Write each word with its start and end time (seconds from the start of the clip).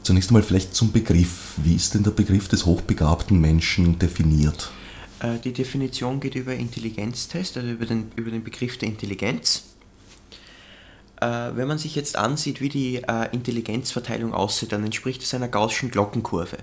Zunächst 0.01 0.29
einmal 0.29 0.43
vielleicht 0.43 0.75
zum 0.75 0.91
Begriff. 0.91 1.53
Wie 1.57 1.75
ist 1.75 1.93
denn 1.93 2.03
der 2.03 2.11
Begriff 2.11 2.47
des 2.47 2.65
hochbegabten 2.65 3.39
Menschen 3.39 3.99
definiert? 3.99 4.71
Äh, 5.19 5.39
die 5.39 5.53
Definition 5.53 6.19
geht 6.19 6.35
über 6.35 6.53
Intelligenztest, 6.53 7.57
also 7.57 7.69
über 7.69 7.85
den, 7.85 8.11
über 8.15 8.29
den 8.29 8.43
Begriff 8.43 8.77
der 8.77 8.89
Intelligenz. 8.89 9.63
Äh, 11.21 11.51
wenn 11.55 11.67
man 11.67 11.77
sich 11.77 11.95
jetzt 11.95 12.17
ansieht, 12.17 12.59
wie 12.59 12.69
die 12.69 12.95
äh, 12.97 13.29
Intelligenzverteilung 13.31 14.33
aussieht, 14.33 14.73
dann 14.73 14.83
entspricht 14.83 15.23
es 15.23 15.33
einer 15.33 15.47
gaußschen 15.47 15.89
Glockenkurve. 15.89 16.57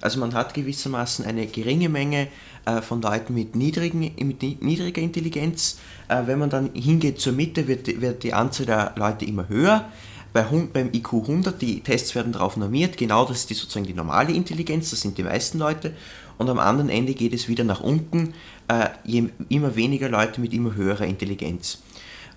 Also 0.00 0.20
man 0.20 0.34
hat 0.34 0.54
gewissermaßen 0.54 1.24
eine 1.24 1.46
geringe 1.46 1.88
Menge 1.88 2.28
äh, 2.64 2.80
von 2.82 3.02
Leuten 3.02 3.34
mit, 3.34 3.56
niedrigen, 3.56 4.00
mit 4.00 4.42
niedriger 4.62 5.02
Intelligenz. 5.02 5.78
Äh, 6.08 6.22
wenn 6.26 6.38
man 6.38 6.50
dann 6.50 6.70
hingeht 6.74 7.20
zur 7.20 7.32
Mitte, 7.32 7.68
wird, 7.68 8.00
wird 8.00 8.22
die 8.22 8.32
Anzahl 8.32 8.66
der 8.66 8.94
Leute 8.96 9.24
immer 9.24 9.48
höher. 9.48 9.90
Bei, 10.32 10.42
beim 10.42 10.90
IQ 10.92 11.14
100, 11.14 11.60
die 11.60 11.80
Tests 11.80 12.14
werden 12.14 12.32
darauf 12.32 12.56
normiert, 12.56 12.96
genau 12.96 13.24
das 13.24 13.38
ist 13.38 13.50
die, 13.50 13.54
sozusagen 13.54 13.86
die 13.86 13.94
normale 13.94 14.32
Intelligenz, 14.32 14.90
das 14.90 15.00
sind 15.00 15.18
die 15.18 15.24
meisten 15.24 15.58
Leute. 15.58 15.94
Und 16.38 16.48
am 16.48 16.58
anderen 16.58 16.88
Ende 16.88 17.14
geht 17.14 17.34
es 17.34 17.48
wieder 17.48 17.64
nach 17.64 17.80
unten, 17.80 18.34
äh, 18.68 18.88
je, 19.04 19.24
immer 19.48 19.76
weniger 19.76 20.08
Leute 20.08 20.40
mit 20.40 20.54
immer 20.54 20.74
höherer 20.74 21.04
Intelligenz. 21.04 21.82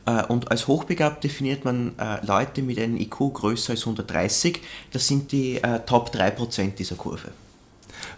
Äh, 0.06 0.23
und 0.26 0.52
als 0.52 0.68
hochbegabt 0.68 1.23
definiert 1.23 1.66
man 1.66 1.98
äh, 1.98 2.26
Leute 2.26 2.62
mit 2.62 2.80
einem 2.80 2.98
IQ 2.98 3.34
größer 3.34 3.72
als 3.72 3.82
130. 3.82 4.62
Das 4.92 5.08
sind 5.08 5.32
die 5.32 5.58
äh, 5.58 5.80
Top 5.86 6.14
3% 6.14 6.76
dieser 6.76 6.96
Kurve. 6.96 7.30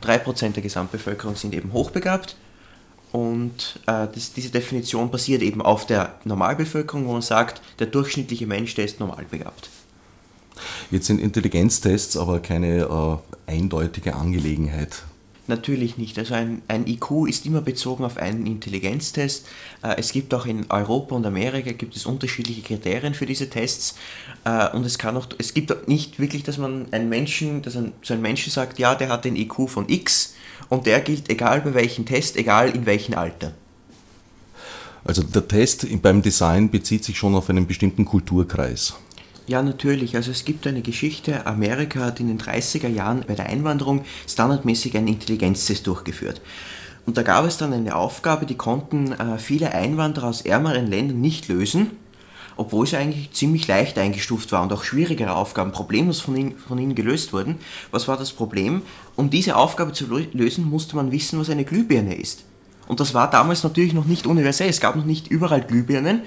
3% 0.04 0.54
der 0.54 0.64
Gesamtbevölkerung 0.64 1.36
sind 1.36 1.54
eben 1.54 1.74
hochbegabt. 1.74 2.36
Und 3.12 3.80
äh, 3.88 4.08
das, 4.14 4.34
diese 4.34 4.50
Definition 4.50 5.10
basiert 5.10 5.42
eben 5.42 5.62
auf 5.62 5.86
der 5.86 6.16
Normalbevölkerung, 6.26 7.08
wo 7.08 7.14
man 7.14 7.22
sagt, 7.22 7.62
der 7.80 7.88
durchschnittliche 7.88 8.46
Mensch, 8.46 8.76
der 8.76 8.86
ist 8.86 9.00
normalbegabt. 9.00 9.70
Jetzt 10.92 11.08
sind 11.08 11.20
Intelligenztests 11.20 12.18
aber 12.18 12.40
keine 12.40 13.22
äh, 13.48 13.52
eindeutige 13.52 14.16
Angelegenheit. 14.16 15.04
Natürlich 15.48 15.98
nicht. 15.98 16.18
Also 16.18 16.34
ein, 16.34 16.64
ein, 16.68 16.88
IQ 16.88 17.28
ist 17.28 17.46
immer 17.46 17.62
bezogen 17.62 18.04
auf 18.04 18.18
einen 18.18 18.48
Intelligenztest. 18.48 19.46
Äh, 19.84 19.96
es 19.98 20.12
gibt 20.12 20.34
auch 20.34 20.48
in 20.48 20.66
Europa 20.70 21.16
und 21.16 21.26
Amerika 21.26 21.72
gibt 21.72 21.96
es 21.96 22.08
unterschiedliche 22.08 22.62
Kriterien 22.62 23.14
für 23.14 23.28
diese 23.28 23.48
Tests. 23.50 23.96
Äh, 24.44 24.70
und 24.76 24.86
es 24.86 24.98
kann 24.98 25.16
auch, 25.16 25.28
es 25.38 25.54
gibt 25.54 25.88
nicht 25.88 26.20
wirklich, 26.20 26.44
dass 26.44 26.58
man 26.58 26.88
einen 26.92 27.10
Menschen, 27.10 27.62
dass 27.62 27.76
ein, 27.76 27.92
so 28.02 28.16
ein 28.16 28.22
Menschen 28.22 28.52
sagt, 28.52 28.80
ja, 28.80 28.96
der 28.96 29.10
hat 29.10 29.26
den 29.26 29.36
IQ 29.36 29.70
von 29.70 29.88
X 29.88 30.34
und 30.70 30.88
der 30.88 31.02
gilt 31.02 31.30
egal 31.30 31.62
bei 31.62 31.76
welchem 31.76 32.06
Test, 32.06 32.38
egal 32.38 32.70
in 32.72 32.88
welchem 32.88 33.14
Alter. 33.14 33.54
Also 35.04 35.22
der 35.22 35.48
Test 35.48 35.86
beim 36.02 36.24
Design 36.24 36.72
bezieht 36.72 37.04
sich 37.04 37.16
schon 37.16 37.36
auf 37.36 37.52
einen 37.52 37.68
bestimmten 37.68 38.06
Kulturkreis. 38.06 38.96
Ja, 39.48 39.62
natürlich. 39.62 40.16
Also 40.16 40.32
es 40.32 40.44
gibt 40.44 40.66
eine 40.66 40.82
Geschichte, 40.82 41.46
Amerika 41.46 42.00
hat 42.00 42.20
in 42.20 42.28
den 42.28 42.40
30er 42.40 42.88
Jahren 42.88 43.24
bei 43.28 43.36
der 43.36 43.46
Einwanderung 43.46 44.04
standardmäßig 44.28 44.98
einen 44.98 45.08
Intelligenztest 45.08 45.86
durchgeführt. 45.86 46.42
Und 47.06 47.18
da 47.18 47.22
gab 47.22 47.46
es 47.46 47.58
dann 47.58 47.72
eine 47.72 47.96
Aufgabe, 47.96 48.48
die 48.48 48.58
konnten 48.58 49.12
äh, 49.12 49.38
viele 49.38 49.74
Einwanderer 49.74 50.28
aus 50.28 50.42
ärmeren 50.42 50.88
Ländern 50.88 51.22
nicht 51.22 51.48
lösen, 51.48 51.92
obwohl 52.58 52.88
sie 52.88 52.98
eigentlich 52.98 53.32
ziemlich 53.34 53.68
leicht 53.68 54.00
eingestuft 54.00 54.52
waren 54.52 54.64
und 54.64 54.74
auch 54.74 54.84
schwierigere 54.84 55.36
Aufgaben 55.36 55.72
problemlos 55.72 56.22
von 56.22 56.36
ihnen, 56.36 56.58
von 56.58 56.80
ihnen 56.80 56.96
gelöst 56.96 57.32
wurden. 57.32 57.58
Was 57.92 58.08
war 58.08 58.18
das 58.18 58.32
Problem? 58.32 58.82
Um 59.16 59.30
diese 59.30 59.56
Aufgabe 59.56 59.94
zu 59.94 60.08
lösen, 60.08 60.68
musste 60.68 60.96
man 60.96 61.12
wissen, 61.12 61.40
was 61.40 61.52
eine 61.52 61.66
Glühbirne 61.66 62.16
ist. 62.16 62.46
Und 62.88 63.00
das 63.00 63.14
war 63.14 63.30
damals 63.30 63.64
natürlich 63.64 63.94
noch 63.94 64.06
nicht 64.06 64.28
universell. 64.28 64.70
Es 64.70 64.80
gab 64.80 64.96
noch 64.96 65.06
nicht 65.06 65.28
überall 65.28 65.62
Glühbirnen. 65.62 66.22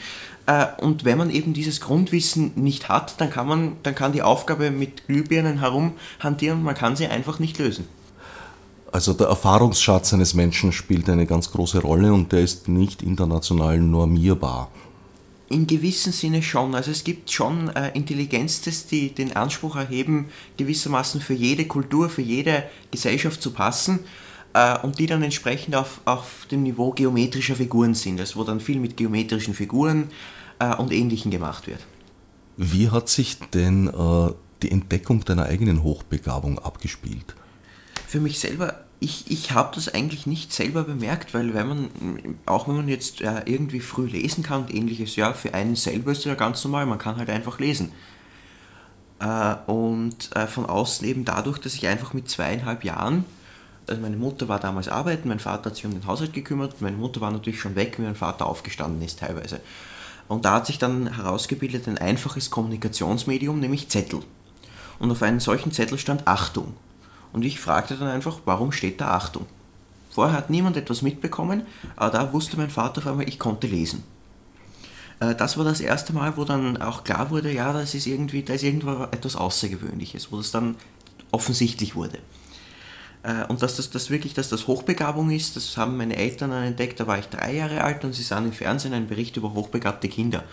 Äh, 0.48 0.66
und 0.80 1.04
wenn 1.04 1.18
man 1.18 1.30
eben 1.30 1.52
dieses 1.52 1.80
Grundwissen 1.80 2.52
nicht 2.56 2.88
hat, 2.88 3.20
dann 3.20 3.30
kann, 3.30 3.46
man, 3.46 3.76
dann 3.82 3.94
kann 3.94 4.12
die 4.12 4.22
Aufgabe 4.22 4.70
mit 4.70 5.06
Glühbirnen 5.06 5.60
herumhantieren 5.60 6.58
und 6.58 6.64
man 6.64 6.74
kann 6.74 6.96
sie 6.96 7.06
einfach 7.06 7.38
nicht 7.38 7.58
lösen. 7.58 7.86
Also 8.90 9.12
der 9.12 9.26
Erfahrungsschatz 9.26 10.14
eines 10.14 10.32
Menschen 10.32 10.72
spielt 10.72 11.10
eine 11.10 11.26
ganz 11.26 11.52
große 11.52 11.82
Rolle 11.82 12.14
und 12.14 12.32
der 12.32 12.40
ist 12.40 12.66
nicht 12.66 13.02
international 13.02 13.78
normierbar. 13.78 14.70
In 15.50 15.66
gewissem 15.66 16.12
Sinne 16.12 16.42
schon. 16.42 16.74
Also 16.74 16.90
es 16.90 17.04
gibt 17.04 17.30
schon 17.30 17.68
äh, 17.76 17.90
Intelligenztests, 17.92 18.86
die 18.86 19.14
den 19.14 19.36
Anspruch 19.36 19.76
erheben, 19.76 20.30
gewissermaßen 20.56 21.20
für 21.20 21.34
jede 21.34 21.66
Kultur, 21.66 22.08
für 22.08 22.22
jede 22.22 22.64
Gesellschaft 22.90 23.42
zu 23.42 23.50
passen 23.50 24.00
äh, 24.54 24.78
und 24.78 24.98
die 24.98 25.06
dann 25.06 25.22
entsprechend 25.22 25.76
auf, 25.76 26.00
auf 26.06 26.46
dem 26.50 26.62
Niveau 26.62 26.92
geometrischer 26.92 27.56
Figuren 27.56 27.92
sind. 27.92 28.18
Also 28.18 28.38
wo 28.38 28.44
dann 28.44 28.60
viel 28.60 28.80
mit 28.80 28.96
geometrischen 28.96 29.52
Figuren 29.52 30.08
äh, 30.58 30.74
und 30.74 30.92
Ähnlichem 30.92 31.30
gemacht 31.30 31.66
wird. 31.66 31.80
Wie 32.56 32.90
hat 32.90 33.08
sich 33.08 33.38
denn 33.54 33.88
äh, 33.88 34.32
die 34.62 34.70
Entdeckung 34.70 35.24
deiner 35.24 35.44
eigenen 35.44 35.82
Hochbegabung 35.82 36.58
abgespielt? 36.58 37.36
Für 38.06 38.20
mich 38.20 38.40
selber, 38.40 38.80
ich, 39.00 39.30
ich 39.30 39.52
habe 39.52 39.74
das 39.74 39.92
eigentlich 39.92 40.26
nicht 40.26 40.52
selber 40.52 40.84
bemerkt, 40.84 41.34
weil 41.34 41.54
wenn 41.54 41.68
man, 41.68 41.88
auch 42.46 42.66
wenn 42.66 42.76
man 42.76 42.88
jetzt 42.88 43.20
äh, 43.20 43.42
irgendwie 43.44 43.80
früh 43.80 44.06
lesen 44.06 44.42
kann 44.42 44.62
und 44.62 44.74
ähnliches, 44.74 45.16
ja, 45.16 45.32
für 45.32 45.54
einen 45.54 45.76
selber 45.76 46.12
ist 46.12 46.18
es 46.18 46.24
ja 46.24 46.34
ganz 46.34 46.64
normal, 46.64 46.86
man 46.86 46.98
kann 46.98 47.16
halt 47.16 47.30
einfach 47.30 47.58
lesen. 47.60 47.92
Äh, 49.20 49.54
und 49.66 50.34
äh, 50.34 50.46
von 50.46 50.66
außen 50.66 51.06
eben 51.06 51.24
dadurch, 51.24 51.58
dass 51.58 51.74
ich 51.74 51.86
einfach 51.86 52.12
mit 52.12 52.28
zweieinhalb 52.28 52.82
Jahren 52.84 53.24
also 53.88 54.02
meine 54.02 54.16
Mutter 54.16 54.48
war 54.48 54.60
damals 54.60 54.88
arbeiten, 54.88 55.28
mein 55.28 55.38
Vater 55.38 55.70
hat 55.70 55.76
sich 55.76 55.86
um 55.86 55.92
den 55.92 56.06
Haushalt 56.06 56.32
gekümmert, 56.32 56.80
meine 56.80 56.96
Mutter 56.96 57.20
war 57.20 57.30
natürlich 57.30 57.60
schon 57.60 57.74
weg, 57.74 57.98
wie 57.98 58.02
mein 58.02 58.14
Vater 58.14 58.46
aufgestanden 58.46 59.00
ist 59.02 59.20
teilweise. 59.20 59.60
Und 60.28 60.44
da 60.44 60.54
hat 60.54 60.66
sich 60.66 60.78
dann 60.78 61.14
herausgebildet 61.14 61.88
ein 61.88 61.98
einfaches 61.98 62.50
Kommunikationsmedium, 62.50 63.60
nämlich 63.60 63.88
Zettel. 63.88 64.20
Und 64.98 65.10
auf 65.10 65.22
einem 65.22 65.40
solchen 65.40 65.72
Zettel 65.72 65.98
stand 65.98 66.26
Achtung. 66.26 66.74
Und 67.32 67.44
ich 67.44 67.60
fragte 67.60 67.96
dann 67.96 68.08
einfach, 68.08 68.40
warum 68.44 68.72
steht 68.72 69.00
da 69.00 69.12
Achtung? 69.12 69.46
Vorher 70.10 70.36
hat 70.36 70.50
niemand 70.50 70.76
etwas 70.76 71.02
mitbekommen, 71.02 71.62
aber 71.96 72.10
da 72.10 72.32
wusste 72.32 72.56
mein 72.56 72.70
Vater 72.70 73.00
auf 73.00 73.06
einmal, 73.06 73.28
ich 73.28 73.38
konnte 73.38 73.66
lesen. 73.66 74.02
Äh, 75.20 75.34
das 75.34 75.56
war 75.56 75.64
das 75.64 75.80
erste 75.80 76.12
Mal, 76.12 76.36
wo 76.36 76.44
dann 76.44 76.76
auch 76.78 77.04
klar 77.04 77.30
wurde, 77.30 77.52
ja, 77.52 77.72
das 77.72 77.94
ist 77.94 78.06
irgendwie, 78.06 78.42
da 78.42 78.54
ist 78.54 78.64
irgendwo 78.64 79.04
etwas 79.04 79.36
Außergewöhnliches, 79.36 80.32
wo 80.32 80.38
das 80.38 80.50
dann 80.50 80.76
offensichtlich 81.30 81.94
wurde. 81.94 82.18
Äh, 83.22 83.44
und 83.46 83.62
dass 83.62 83.76
das, 83.76 83.90
das 83.90 84.10
wirklich, 84.10 84.34
dass 84.34 84.48
das 84.48 84.66
Hochbegabung 84.66 85.30
ist, 85.30 85.56
das 85.56 85.76
haben 85.76 85.96
meine 85.96 86.16
Eltern 86.16 86.52
entdeckt, 86.52 87.00
da 87.00 87.06
war 87.06 87.18
ich 87.18 87.26
drei 87.26 87.54
Jahre 87.54 87.82
alt 87.82 88.04
und 88.04 88.12
sie 88.12 88.22
sahen 88.22 88.46
im 88.46 88.52
Fernsehen 88.52 88.94
einen 88.94 89.08
Bericht 89.08 89.36
über 89.36 89.54
hochbegabte 89.54 90.08
Kinder. 90.08 90.44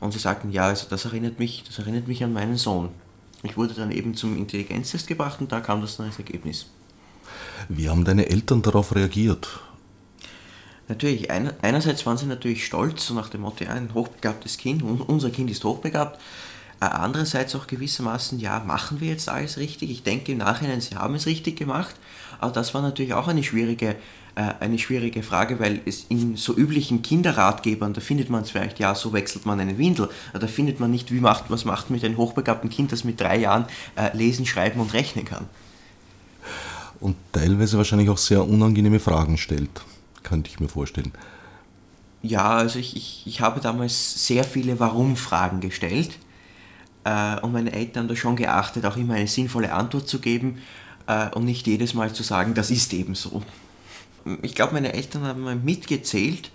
Und 0.00 0.12
sie 0.12 0.18
sagten, 0.18 0.50
ja, 0.50 0.64
also 0.64 0.86
das 0.90 1.04
erinnert 1.04 1.38
mich, 1.38 1.64
das 1.66 1.78
erinnert 1.78 2.08
mich 2.08 2.24
an 2.24 2.32
meinen 2.32 2.56
Sohn. 2.56 2.88
Ich 3.44 3.56
wurde 3.56 3.74
dann 3.74 3.90
eben 3.90 4.14
zum 4.14 4.36
Intelligenztest 4.36 5.06
gebracht 5.06 5.40
und 5.40 5.52
da 5.52 5.60
kam 5.60 5.80
das 5.80 5.96
dann 5.96 6.06
als 6.06 6.18
Ergebnis. 6.18 6.66
Wie 7.68 7.88
haben 7.88 8.04
deine 8.04 8.28
Eltern 8.28 8.62
darauf 8.62 8.94
reagiert? 8.94 9.60
Natürlich, 10.88 11.30
einerseits 11.30 12.04
waren 12.04 12.18
sie 12.18 12.26
natürlich 12.26 12.66
stolz, 12.66 13.06
so 13.06 13.14
nach 13.14 13.28
dem 13.28 13.42
Motto, 13.42 13.64
ein 13.64 13.94
hochbegabtes 13.94 14.58
Kind, 14.58 14.82
unser 14.82 15.30
Kind 15.30 15.50
ist 15.50 15.64
hochbegabt. 15.64 16.20
Andererseits 16.86 17.54
auch 17.54 17.66
gewissermaßen, 17.66 18.38
ja, 18.38 18.60
machen 18.60 19.00
wir 19.00 19.08
jetzt 19.08 19.28
alles 19.28 19.58
richtig? 19.58 19.90
Ich 19.90 20.02
denke 20.02 20.32
im 20.32 20.38
Nachhinein, 20.38 20.80
sie 20.80 20.96
haben 20.96 21.14
es 21.14 21.26
richtig 21.26 21.56
gemacht, 21.56 21.94
aber 22.40 22.52
das 22.52 22.74
war 22.74 22.82
natürlich 22.82 23.14
auch 23.14 23.28
eine 23.28 23.42
schwierige, 23.42 23.96
äh, 24.34 24.54
eine 24.60 24.78
schwierige 24.78 25.22
Frage, 25.22 25.60
weil 25.60 25.80
es 25.84 26.06
in 26.08 26.36
so 26.36 26.56
üblichen 26.56 27.02
Kinderratgebern, 27.02 27.92
da 27.92 28.00
findet 28.00 28.30
man 28.30 28.42
es 28.42 28.50
vielleicht, 28.50 28.78
ja, 28.78 28.94
so 28.94 29.12
wechselt 29.12 29.46
man 29.46 29.60
eine 29.60 29.78
Windel, 29.78 30.08
da 30.32 30.46
findet 30.46 30.80
man 30.80 30.90
nicht, 30.90 31.12
wie 31.12 31.20
macht, 31.20 31.44
was 31.50 31.64
macht 31.64 31.90
mit 31.90 32.04
einem 32.04 32.16
hochbegabten 32.16 32.70
Kind, 32.70 32.92
das 32.92 33.04
mit 33.04 33.20
drei 33.20 33.38
Jahren 33.38 33.66
äh, 33.96 34.16
lesen, 34.16 34.46
schreiben 34.46 34.80
und 34.80 34.92
rechnen 34.92 35.24
kann. 35.24 35.46
Und 37.00 37.16
teilweise 37.32 37.76
wahrscheinlich 37.76 38.08
auch 38.08 38.18
sehr 38.18 38.46
unangenehme 38.46 39.00
Fragen 39.00 39.36
stellt, 39.36 39.82
könnte 40.22 40.50
ich 40.50 40.60
mir 40.60 40.68
vorstellen. 40.68 41.12
Ja, 42.22 42.50
also 42.50 42.78
ich, 42.78 42.96
ich, 42.96 43.22
ich 43.26 43.40
habe 43.40 43.60
damals 43.60 44.26
sehr 44.26 44.44
viele 44.44 44.78
Warum-Fragen 44.78 45.60
gestellt 45.60 46.10
äh, 46.10 46.21
und 47.04 47.52
meine 47.52 47.72
Eltern 47.72 48.04
haben 48.04 48.08
da 48.08 48.16
schon 48.16 48.36
geachtet, 48.36 48.86
auch 48.86 48.96
immer 48.96 49.14
eine 49.14 49.26
sinnvolle 49.26 49.72
Antwort 49.72 50.08
zu 50.08 50.20
geben 50.20 50.58
äh, 51.06 51.28
und 51.30 51.44
nicht 51.44 51.66
jedes 51.66 51.94
Mal 51.94 52.12
zu 52.12 52.22
sagen, 52.22 52.54
das 52.54 52.70
ist 52.70 52.92
eben 52.92 53.14
so. 53.14 53.42
Ich 54.42 54.54
glaube, 54.54 54.74
meine 54.74 54.92
Eltern 54.92 55.24
haben 55.24 55.42
mal 55.42 55.56
mitgezählt 55.56 56.50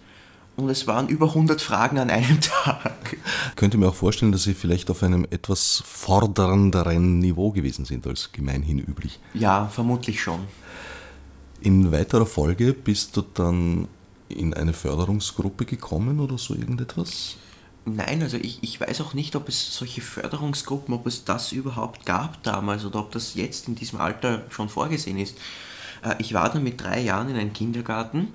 und 0.56 0.70
es 0.70 0.88
waren 0.88 1.08
über 1.10 1.28
100 1.28 1.62
Fragen 1.62 2.00
an 2.00 2.10
einem 2.10 2.40
Tag. 2.42 3.18
Ich 3.50 3.56
könnte 3.56 3.78
mir 3.78 3.90
auch 3.90 3.96
vorstellen, 3.96 4.32
dass 4.32 4.44
Sie 4.44 4.54
vielleicht 4.54 4.90
auf 4.90 5.04
einem 5.04 5.26
etwas 5.30 5.84
fordernderen 5.86 7.20
Niveau 7.20 7.52
gewesen 7.52 7.86
sind 7.86 8.08
als 8.08 8.32
gemeinhin 8.32 8.80
üblich. 8.80 9.20
Ja, 9.34 9.68
vermutlich 9.68 10.22
schon. 10.22 10.40
In 11.62 11.92
weiterer 11.92 12.26
Folge 12.26 12.74
bist 12.74 13.18
du 13.18 13.24
dann 13.34 13.88
in 14.30 14.54
eine 14.54 14.74
Förderungsgruppe 14.74 15.66
gekommen 15.66 16.20
oder 16.20 16.38
so 16.38 16.54
irgendetwas? 16.54 17.38
Nein, 17.90 18.22
also 18.22 18.36
ich, 18.36 18.62
ich 18.62 18.82
weiß 18.82 19.00
auch 19.00 19.14
nicht, 19.14 19.38
ob 19.38 19.48
es 19.48 19.74
solche 19.78 20.02
Förderungsgruppen, 20.02 20.94
ob 20.94 21.08
es 21.08 21.24
das 21.24 21.54
überhaupt 21.54 22.06
gab 22.06 22.44
damals 22.44 22.84
oder 22.84 23.00
ob 23.00 23.14
das 23.14 23.36
jetzt 23.36 23.70
in 23.70 23.76
diesem 23.76 24.02
Alter 24.02 24.44
schon 24.50 24.68
vorgesehen 24.68 25.18
ist. 25.18 25.38
Äh, 26.04 26.16
ich 26.20 26.34
war 26.34 26.52
dann 26.52 26.64
mit 26.64 26.84
drei 26.84 27.00
Jahren 27.00 27.30
in 27.30 27.38
einem 27.38 27.54
Kindergarten 27.54 28.34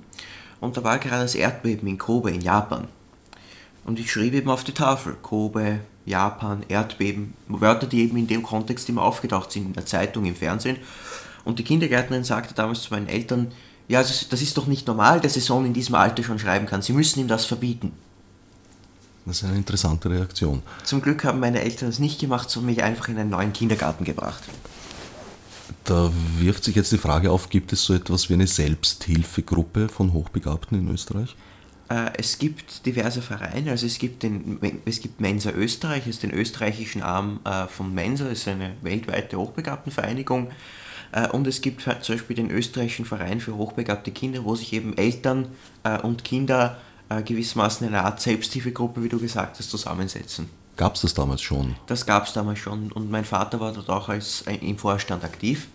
und 0.60 0.78
da 0.78 0.84
war 0.84 0.98
gerade 0.98 1.24
das 1.24 1.34
Erdbeben 1.34 1.86
in 1.86 1.98
Kobe 1.98 2.30
in 2.30 2.40
Japan. 2.40 2.88
Und 3.84 4.00
ich 4.00 4.10
schrieb 4.10 4.32
eben 4.32 4.48
auf 4.48 4.64
die 4.64 4.72
Tafel, 4.72 5.18
Kobe, 5.20 5.80
Japan, 6.06 6.64
Erdbeben, 6.68 7.34
Wörter, 7.46 7.86
die 7.86 8.04
eben 8.04 8.16
in 8.16 8.28
dem 8.28 8.42
Kontext 8.42 8.88
immer 8.88 9.02
aufgetaucht 9.02 9.52
sind, 9.52 9.66
in 9.66 9.72
der 9.74 9.84
Zeitung, 9.84 10.24
im 10.24 10.34
Fernsehen. 10.34 10.78
Und 11.44 11.58
die 11.58 11.64
Kindergärtnerin 11.64 12.24
sagte 12.24 12.54
damals 12.54 12.80
zu 12.80 12.94
meinen 12.94 13.08
Eltern, 13.08 13.52
ja, 13.86 14.00
das 14.00 14.22
ist 14.22 14.56
doch 14.56 14.66
nicht 14.66 14.86
normal, 14.86 15.20
dass 15.20 15.36
ihr 15.36 15.42
Sohn 15.42 15.66
in 15.66 15.74
diesem 15.74 15.96
Alter 15.96 16.22
schon 16.22 16.38
schreiben 16.38 16.64
kann. 16.64 16.80
Sie 16.80 16.94
müssen 16.94 17.20
ihm 17.20 17.28
das 17.28 17.44
verbieten. 17.44 17.92
Das 19.24 19.38
ist 19.38 19.44
eine 19.44 19.56
interessante 19.56 20.10
Reaktion. 20.10 20.62
Zum 20.84 21.00
Glück 21.00 21.24
haben 21.24 21.38
meine 21.38 21.60
Eltern 21.60 21.88
das 21.88 21.98
nicht 21.98 22.20
gemacht, 22.20 22.50
sondern 22.50 22.74
mich 22.74 22.82
einfach 22.82 23.08
in 23.08 23.18
einen 23.18 23.30
neuen 23.30 23.52
Kindergarten 23.52 24.04
gebracht. 24.04 24.42
Da 25.84 26.10
wirft 26.38 26.64
sich 26.64 26.76
jetzt 26.76 26.92
die 26.92 26.98
Frage 26.98 27.30
auf, 27.30 27.48
gibt 27.48 27.72
es 27.72 27.84
so 27.84 27.94
etwas 27.94 28.28
wie 28.28 28.34
eine 28.34 28.46
Selbsthilfegruppe 28.46 29.88
von 29.88 30.12
Hochbegabten 30.12 30.78
in 30.78 30.92
Österreich? 30.92 31.36
Äh, 31.88 32.10
es 32.16 32.38
gibt 32.38 32.86
diverse 32.86 33.20
Vereine, 33.20 33.72
also 33.72 33.86
es 33.86 33.98
gibt, 33.98 34.22
den, 34.22 34.58
es 34.84 35.00
gibt 35.00 35.20
Mensa 35.20 35.50
Österreich, 35.50 36.04
das 36.04 36.14
ist 36.14 36.22
den 36.22 36.32
österreichischen 36.32 37.02
Arm 37.02 37.40
äh, 37.44 37.66
von 37.66 37.92
Mensa, 37.92 38.24
das 38.24 38.38
ist 38.38 38.48
eine 38.48 38.74
weltweite 38.82 39.38
Hochbegabtenvereinigung. 39.38 40.50
Äh, 41.12 41.28
und 41.28 41.46
es 41.46 41.60
gibt 41.60 41.82
zum 41.82 42.14
Beispiel 42.14 42.36
den 42.36 42.50
österreichischen 42.50 43.04
Verein 43.04 43.40
für 43.40 43.56
hochbegabte 43.56 44.10
Kinder, 44.10 44.44
wo 44.44 44.56
sich 44.56 44.72
eben 44.72 44.96
Eltern 44.96 45.48
und 46.02 46.22
Kinder 46.22 46.78
äh, 47.18 47.22
gewissermaßen 47.22 47.86
in 47.86 47.94
einer 47.94 48.04
Art 48.04 48.20
Selbsthilfegruppe, 48.20 49.02
wie 49.02 49.08
du 49.08 49.18
gesagt 49.18 49.58
hast, 49.58 49.70
zusammensetzen. 49.70 50.48
Gab 50.76 50.94
es 50.94 51.02
das 51.02 51.14
damals 51.14 51.42
schon? 51.42 51.74
Das 51.86 52.06
gab 52.06 52.26
es 52.26 52.32
damals 52.32 52.58
schon 52.58 52.90
und 52.92 53.10
mein 53.10 53.24
Vater 53.24 53.60
war 53.60 53.72
dort 53.72 53.90
auch 53.90 54.08
als, 54.08 54.42
im 54.46 54.78
Vorstand 54.78 55.22
aktiv. 55.22 55.66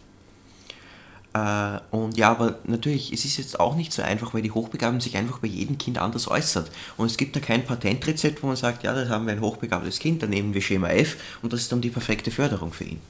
Und 1.92 2.18
ja, 2.18 2.31
aber 2.31 2.56
natürlich, 2.63 3.13
es 3.13 3.24
ist 3.24 3.38
jetzt 3.38 3.60
auch 3.60 3.75
nicht 3.75 3.94
so 3.94 4.01
einfach, 4.01 4.34
weil 4.34 4.42
die 4.42 4.50
Hochbegabten 4.50 5.00
sich 5.00 5.16
einfach 5.16 5.38
bei 5.38 5.48
jedem 5.48 5.78
Kind 5.78 6.00
anders 6.00 6.28
äußert. 6.28 6.72
Und 6.98 7.06
es 7.06 7.18
gibt 7.18 7.36
da 7.36 7.39
kein 7.39 7.63
Patentrezept, 7.63 8.42
wo 8.42 8.48
man 8.48 8.56
sagt, 8.56 8.84
ja, 8.84 8.94
da 8.94 9.07
haben 9.07 9.28
wir 9.28 9.34
ein 9.34 9.42
hochbegabtes 9.42 10.00
Kind, 10.00 10.24
dann 10.24 10.31
nehmen 10.31 10.56
wir 10.56 10.62
Schema 10.62 10.89
F 10.89 11.18
und 11.44 11.54
das 11.54 11.62
ist 11.62 11.72
dann 11.72 11.81
die 11.81 11.92
perfekte 11.92 12.31
Förderung 12.31 12.74
für 12.74 12.86
ihn. 12.86 13.01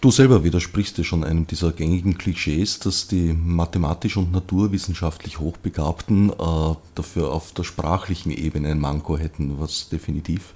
Du 0.00 0.10
selber 0.10 0.44
widersprichst 0.44 0.98
dir 0.98 1.04
schon 1.04 1.24
einem 1.24 1.46
dieser 1.46 1.72
gängigen 1.72 2.18
Klischees, 2.18 2.78
dass 2.78 3.06
die 3.06 3.32
mathematisch 3.32 4.16
und 4.16 4.30
naturwissenschaftlich 4.30 5.38
Hochbegabten 5.40 6.30
äh, 6.30 6.74
dafür 6.94 7.32
auf 7.32 7.52
der 7.52 7.64
sprachlichen 7.64 8.30
Ebene 8.30 8.70
ein 8.70 8.78
Manko 8.78 9.16
hätten, 9.16 9.58
was 9.58 9.88
definitiv 9.88 10.52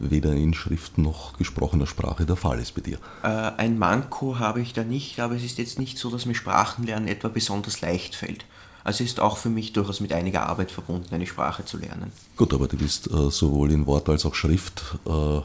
weder 0.00 0.32
in 0.32 0.54
Schrift 0.54 0.98
noch 0.98 1.36
gesprochener 1.38 1.86
Sprache 1.86 2.26
der 2.26 2.36
Fall 2.36 2.58
ist 2.58 2.74
bei 2.74 2.80
dir. 2.80 2.98
Äh, 3.22 3.28
ein 3.28 3.78
Manko 3.78 4.38
habe 4.38 4.60
ich 4.60 4.72
da 4.72 4.82
nicht, 4.82 5.20
aber 5.20 5.36
es 5.36 5.44
ist 5.44 5.58
jetzt 5.58 5.78
nicht 5.78 5.98
so, 5.98 6.10
dass 6.10 6.26
mir 6.26 6.34
Sprachenlernen 6.34 7.08
etwa 7.08 7.28
besonders 7.28 7.80
leicht 7.80 8.14
fällt. 8.14 8.44
Also 8.84 9.04
ist 9.04 9.20
auch 9.20 9.36
für 9.36 9.50
mich 9.50 9.72
durchaus 9.72 10.00
mit 10.00 10.12
einiger 10.12 10.48
Arbeit 10.48 10.72
verbunden, 10.72 11.14
eine 11.14 11.26
Sprache 11.26 11.64
zu 11.64 11.78
lernen. 11.78 12.12
Gut, 12.36 12.52
aber 12.52 12.66
du 12.66 12.76
bist 12.76 13.08
äh, 13.08 13.30
sowohl 13.30 13.70
in 13.70 13.86
Wort 13.86 14.08
als 14.08 14.26
auch 14.26 14.34
Schrift 14.34 14.82
äh, 15.06 15.40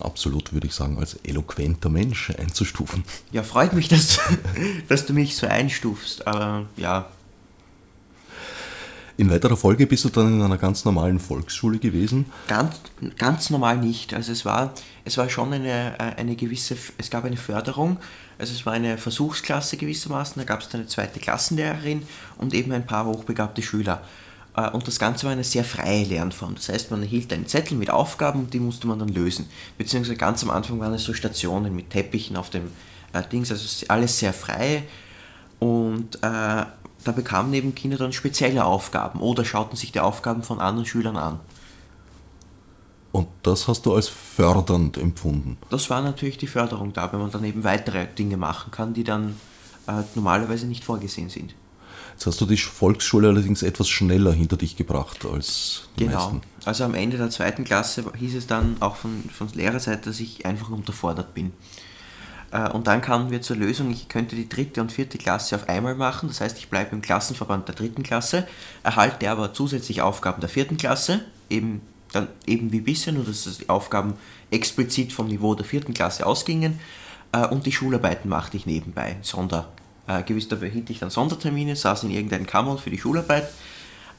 absolut, 0.00 0.52
würde 0.52 0.66
ich 0.66 0.74
sagen, 0.74 0.98
als 0.98 1.18
eloquenter 1.24 1.88
Mensch 1.88 2.30
einzustufen. 2.30 3.04
Ja, 3.32 3.42
freut 3.42 3.72
mich, 3.72 3.88
dass, 3.88 4.18
dass 4.88 5.06
du 5.06 5.12
mich 5.12 5.36
so 5.36 5.46
einstufst, 5.46 6.26
aber 6.26 6.66
ja. 6.76 7.08
In 9.16 9.30
weiterer 9.30 9.56
Folge 9.56 9.88
bist 9.88 10.04
du 10.04 10.10
dann 10.10 10.34
in 10.34 10.42
einer 10.42 10.58
ganz 10.58 10.84
normalen 10.84 11.18
Volksschule 11.18 11.80
gewesen? 11.80 12.26
Ganz, 12.46 12.76
ganz 13.16 13.50
normal 13.50 13.76
nicht. 13.76 14.14
Also 14.14 14.30
es 14.30 14.44
war, 14.44 14.72
es 15.04 15.18
war 15.18 15.28
schon 15.28 15.52
eine, 15.52 15.98
eine 15.98 16.36
gewisse, 16.36 16.76
es 16.98 17.10
gab 17.10 17.24
eine 17.24 17.36
Förderung, 17.36 17.96
also 18.38 18.52
es 18.52 18.64
war 18.64 18.74
eine 18.74 18.96
Versuchsklasse 18.96 19.76
gewissermaßen, 19.76 20.34
da 20.36 20.44
gab 20.44 20.60
es 20.60 20.72
eine 20.72 20.86
zweite 20.86 21.18
Klassenlehrerin 21.18 22.06
und 22.36 22.54
eben 22.54 22.70
ein 22.70 22.86
paar 22.86 23.06
hochbegabte 23.06 23.60
Schüler. 23.60 24.02
Äh, 24.58 24.70
und 24.70 24.86
das 24.86 24.98
Ganze 24.98 25.24
war 25.24 25.32
eine 25.32 25.44
sehr 25.44 25.64
freie 25.64 26.04
Lernform. 26.04 26.56
Das 26.56 26.68
heißt, 26.68 26.90
man 26.90 27.02
erhielt 27.02 27.32
einen 27.32 27.46
Zettel 27.46 27.76
mit 27.76 27.90
Aufgaben 27.90 28.40
und 28.40 28.54
die 28.54 28.60
musste 28.60 28.86
man 28.86 28.98
dann 28.98 29.08
lösen. 29.08 29.48
Beziehungsweise 29.76 30.16
ganz 30.16 30.42
am 30.42 30.50
Anfang 30.50 30.80
waren 30.80 30.94
es 30.94 31.04
so 31.04 31.14
Stationen 31.14 31.74
mit 31.74 31.90
Teppichen 31.90 32.36
auf 32.36 32.50
dem 32.50 32.72
äh, 33.12 33.22
Dings, 33.22 33.50
also 33.50 33.86
alles 33.88 34.18
sehr 34.18 34.32
frei. 34.32 34.84
Und 35.60 36.16
äh, 36.16 36.18
da 37.04 37.12
bekamen 37.14 37.54
eben 37.54 37.74
Kinder 37.74 37.96
dann 37.96 38.12
spezielle 38.12 38.64
Aufgaben 38.64 39.20
oder 39.20 39.44
schauten 39.44 39.76
sich 39.76 39.92
die 39.92 40.00
Aufgaben 40.00 40.42
von 40.42 40.60
anderen 40.60 40.86
Schülern 40.86 41.16
an. 41.16 41.40
Und 43.12 43.28
das 43.42 43.68
hast 43.68 43.86
du 43.86 43.94
als 43.94 44.08
fördernd 44.08 44.98
empfunden? 44.98 45.56
Das 45.70 45.88
war 45.88 46.02
natürlich 46.02 46.36
die 46.36 46.46
Förderung 46.46 46.92
da, 46.92 47.10
wenn 47.12 47.20
man 47.20 47.30
dann 47.30 47.44
eben 47.44 47.64
weitere 47.64 48.06
Dinge 48.06 48.36
machen 48.36 48.70
kann, 48.70 48.92
die 48.92 49.04
dann 49.04 49.36
äh, 49.86 50.02
normalerweise 50.14 50.66
nicht 50.66 50.84
vorgesehen 50.84 51.30
sind. 51.30 51.54
Jetzt 52.18 52.26
hast 52.26 52.40
du 52.40 52.46
die 52.46 52.56
Volksschule 52.56 53.28
allerdings 53.28 53.62
etwas 53.62 53.88
schneller 53.88 54.32
hinter 54.32 54.56
dich 54.56 54.74
gebracht 54.76 55.24
als 55.24 55.82
die 56.00 56.06
Genau. 56.06 56.18
meisten. 56.32 56.40
Also 56.64 56.82
am 56.82 56.96
Ende 56.96 57.16
der 57.16 57.30
zweiten 57.30 57.62
Klasse 57.62 58.06
hieß 58.18 58.34
es 58.34 58.48
dann 58.48 58.76
auch 58.80 58.96
von, 58.96 59.22
von 59.32 59.46
Lehrerseite, 59.54 60.10
dass 60.10 60.18
ich 60.18 60.44
einfach 60.44 60.68
unterfordert 60.70 61.32
bin. 61.32 61.52
Äh, 62.50 62.70
Und 62.70 62.88
dann 62.88 63.02
kamen 63.02 63.30
wir 63.30 63.40
zur 63.40 63.54
Lösung, 63.54 63.92
ich 63.92 64.08
könnte 64.08 64.34
die 64.34 64.48
dritte 64.48 64.80
und 64.80 64.90
vierte 64.90 65.16
Klasse 65.16 65.54
auf 65.54 65.68
einmal 65.68 65.94
machen. 65.94 66.28
Das 66.28 66.40
heißt, 66.40 66.58
ich 66.58 66.68
bleibe 66.68 66.96
im 66.96 67.02
Klassenverband 67.02 67.68
der 67.68 67.76
dritten 67.76 68.02
Klasse, 68.02 68.48
erhalte 68.82 69.30
aber 69.30 69.54
zusätzlich 69.54 70.02
Aufgaben 70.02 70.40
der 70.40 70.50
vierten 70.50 70.76
Klasse, 70.76 71.20
eben, 71.48 71.82
dann, 72.10 72.26
eben 72.46 72.72
wie 72.72 72.80
bisher, 72.80 73.12
nur 73.12 73.22
dass 73.26 73.44
die 73.58 73.68
Aufgaben 73.68 74.14
explizit 74.50 75.12
vom 75.12 75.28
Niveau 75.28 75.54
der 75.54 75.64
vierten 75.64 75.94
Klasse 75.94 76.26
ausgingen. 76.26 76.80
Äh, 77.30 77.46
Und 77.46 77.64
die 77.64 77.70
Schularbeiten 77.72 78.28
machte 78.28 78.56
ich 78.56 78.66
nebenbei, 78.66 79.18
Sonder, 79.22 79.68
äh, 80.08 80.22
gewiss, 80.22 80.48
da 80.48 80.56
behielt 80.56 80.90
ich 80.90 80.98
dann 80.98 81.10
Sondertermine, 81.10 81.76
saß 81.76 82.04
in 82.04 82.10
irgendeinem 82.10 82.46
Kammer 82.46 82.78
für 82.78 82.90
die 82.90 82.98
Schularbeit 82.98 83.48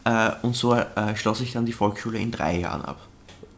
äh, 0.06 0.32
und 0.42 0.56
so 0.56 0.74
äh, 0.74 1.16
schloss 1.16 1.42
ich 1.42 1.52
dann 1.52 1.66
die 1.66 1.74
Volksschule 1.74 2.20
in 2.20 2.32
drei 2.32 2.60
Jahren 2.60 2.84
ab. 2.84 3.00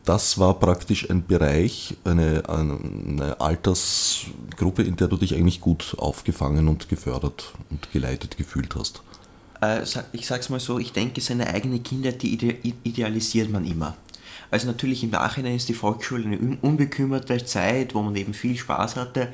Das 0.05 0.39
war 0.39 0.55
praktisch 0.55 1.09
ein 1.11 1.27
Bereich, 1.27 1.95
eine, 2.05 2.43
eine 2.49 3.39
Altersgruppe, 3.39 4.81
in 4.81 4.95
der 4.95 5.07
du 5.07 5.17
dich 5.17 5.35
eigentlich 5.35 5.61
gut 5.61 5.95
aufgefangen 5.99 6.67
und 6.67 6.89
gefördert 6.89 7.53
und 7.69 7.91
geleitet 7.91 8.35
gefühlt 8.35 8.75
hast. 8.75 9.03
Äh, 9.61 9.83
ich 10.11 10.25
sag's 10.25 10.49
mal 10.49 10.59
so, 10.59 10.79
ich 10.79 10.91
denke, 10.91 11.21
seine 11.21 11.47
eigene 11.47 11.79
Kindheit, 11.79 12.23
die 12.23 12.33
ide 12.33 12.55
idealisiert 12.83 13.51
man 13.51 13.65
immer. 13.65 13.95
Also 14.49 14.67
natürlich 14.67 15.03
im 15.03 15.11
Nachhinein 15.11 15.55
ist 15.55 15.69
die 15.69 15.73
Volksschule 15.73 16.25
eine 16.25 16.39
un 16.39 16.57
unbekümmerte 16.61 17.45
Zeit, 17.45 17.93
wo 17.93 18.01
man 18.01 18.15
eben 18.15 18.33
viel 18.33 18.57
Spaß 18.57 18.95
hatte. 18.95 19.29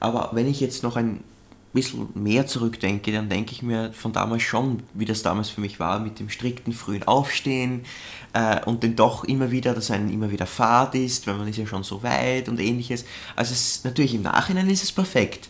Aber 0.00 0.30
wenn 0.32 0.48
ich 0.48 0.60
jetzt 0.60 0.82
noch 0.82 0.96
ein 0.96 1.20
bisschen 1.78 2.08
mehr 2.14 2.46
zurückdenke, 2.46 3.12
dann 3.12 3.28
denke 3.28 3.52
ich 3.52 3.62
mir 3.62 3.92
von 3.92 4.12
damals 4.12 4.42
schon, 4.42 4.82
wie 4.94 5.04
das 5.04 5.22
damals 5.22 5.48
für 5.48 5.60
mich 5.60 5.78
war, 5.78 6.00
mit 6.00 6.18
dem 6.18 6.28
strikten 6.28 6.72
frühen 6.72 7.04
Aufstehen 7.04 7.84
äh, 8.32 8.64
und 8.64 8.82
dann 8.82 8.96
doch 8.96 9.24
immer 9.24 9.50
wieder, 9.50 9.74
dass 9.74 9.90
einem 9.90 10.10
immer 10.10 10.30
wieder 10.30 10.46
Fahrt 10.46 10.94
ist, 10.94 11.26
weil 11.26 11.34
man 11.34 11.48
ist 11.48 11.56
ja 11.56 11.66
schon 11.66 11.84
so 11.84 12.02
weit 12.02 12.48
und 12.48 12.60
ähnliches. 12.60 13.04
Also 13.36 13.52
es, 13.52 13.84
natürlich 13.84 14.14
im 14.14 14.22
Nachhinein 14.22 14.68
ist 14.68 14.82
es 14.82 14.92
perfekt. 14.92 15.48